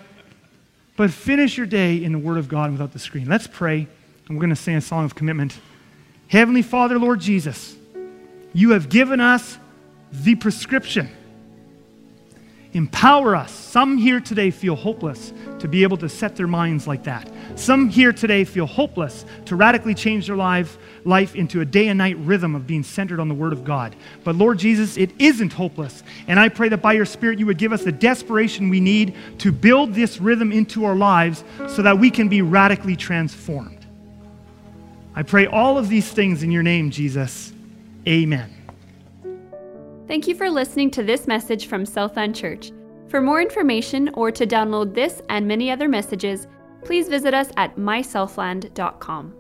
But 0.95 1.11
finish 1.11 1.57
your 1.57 1.65
day 1.65 2.03
in 2.03 2.11
the 2.11 2.19
Word 2.19 2.37
of 2.37 2.49
God 2.49 2.71
without 2.71 2.91
the 2.91 2.99
screen. 2.99 3.27
Let's 3.27 3.47
pray, 3.47 3.87
and 4.27 4.37
we're 4.37 4.41
going 4.41 4.49
to 4.49 4.55
sing 4.55 4.75
a 4.75 4.81
song 4.81 5.05
of 5.05 5.15
commitment. 5.15 5.57
Heavenly 6.27 6.61
Father, 6.61 6.99
Lord 6.99 7.19
Jesus, 7.19 7.75
you 8.53 8.71
have 8.71 8.89
given 8.89 9.19
us 9.19 9.57
the 10.11 10.35
prescription 10.35 11.09
Empower 12.73 13.35
us. 13.35 13.51
Some 13.51 13.97
here 13.97 14.19
today 14.19 14.51
feel 14.51 14.75
hopeless 14.75 15.33
to 15.57 15.67
be 15.67 15.81
able 15.81 15.97
to 15.97 16.07
set 16.07 16.35
their 16.35 16.45
minds 16.45 16.85
like 16.85 17.03
that. 17.03 17.27
Some 17.55 17.89
here 17.89 18.13
today 18.13 18.43
feel 18.43 18.67
hopeless 18.67 19.25
to 19.45 19.55
radically 19.55 19.95
change 19.95 20.27
their 20.27 20.35
life, 20.35 20.77
life 21.03 21.35
into 21.35 21.61
a 21.61 21.65
day 21.65 21.87
and 21.87 21.97
night 21.97 22.15
rhythm 22.19 22.53
of 22.53 22.67
being 22.67 22.83
centered 22.83 23.19
on 23.19 23.27
the 23.27 23.33
Word 23.33 23.53
of 23.53 23.63
God. 23.63 23.95
But 24.23 24.35
Lord 24.35 24.59
Jesus, 24.59 24.97
it 24.97 25.11
isn't 25.17 25.51
hopeless. 25.51 26.03
And 26.27 26.39
I 26.39 26.49
pray 26.49 26.69
that 26.69 26.81
by 26.81 26.93
your 26.93 27.07
Spirit 27.07 27.39
you 27.39 27.47
would 27.47 27.57
give 27.57 27.73
us 27.73 27.83
the 27.83 27.91
desperation 27.91 28.69
we 28.69 28.79
need 28.79 29.15
to 29.39 29.51
build 29.51 29.95
this 29.95 30.21
rhythm 30.21 30.51
into 30.51 30.85
our 30.85 30.95
lives 30.95 31.43
so 31.69 31.81
that 31.81 31.97
we 31.97 32.11
can 32.11 32.29
be 32.29 32.43
radically 32.43 32.95
transformed. 32.95 33.83
I 35.15 35.23
pray 35.23 35.47
all 35.47 35.79
of 35.79 35.89
these 35.89 36.09
things 36.11 36.43
in 36.43 36.51
your 36.51 36.63
name, 36.63 36.91
Jesus. 36.91 37.51
Amen. 38.07 38.58
Thank 40.09 40.27
you 40.27 40.33
for 40.33 40.49
listening 40.49 40.89
to 40.91 41.03
this 41.03 41.27
message 41.27 41.67
from 41.67 41.85
Southland 41.85 42.35
Church. 42.35 42.71
For 43.09 43.21
more 43.21 43.43
information 43.43 44.09
or 44.15 44.31
to 44.31 44.47
download 44.47 44.95
this 44.95 45.21
and 45.29 45.47
many 45.47 45.69
other 45.69 45.87
messages, 45.87 46.47
please 46.83 47.07
visit 47.07 47.35
us 47.35 47.51
at 47.57 47.75
mysouthland.com. 47.75 49.38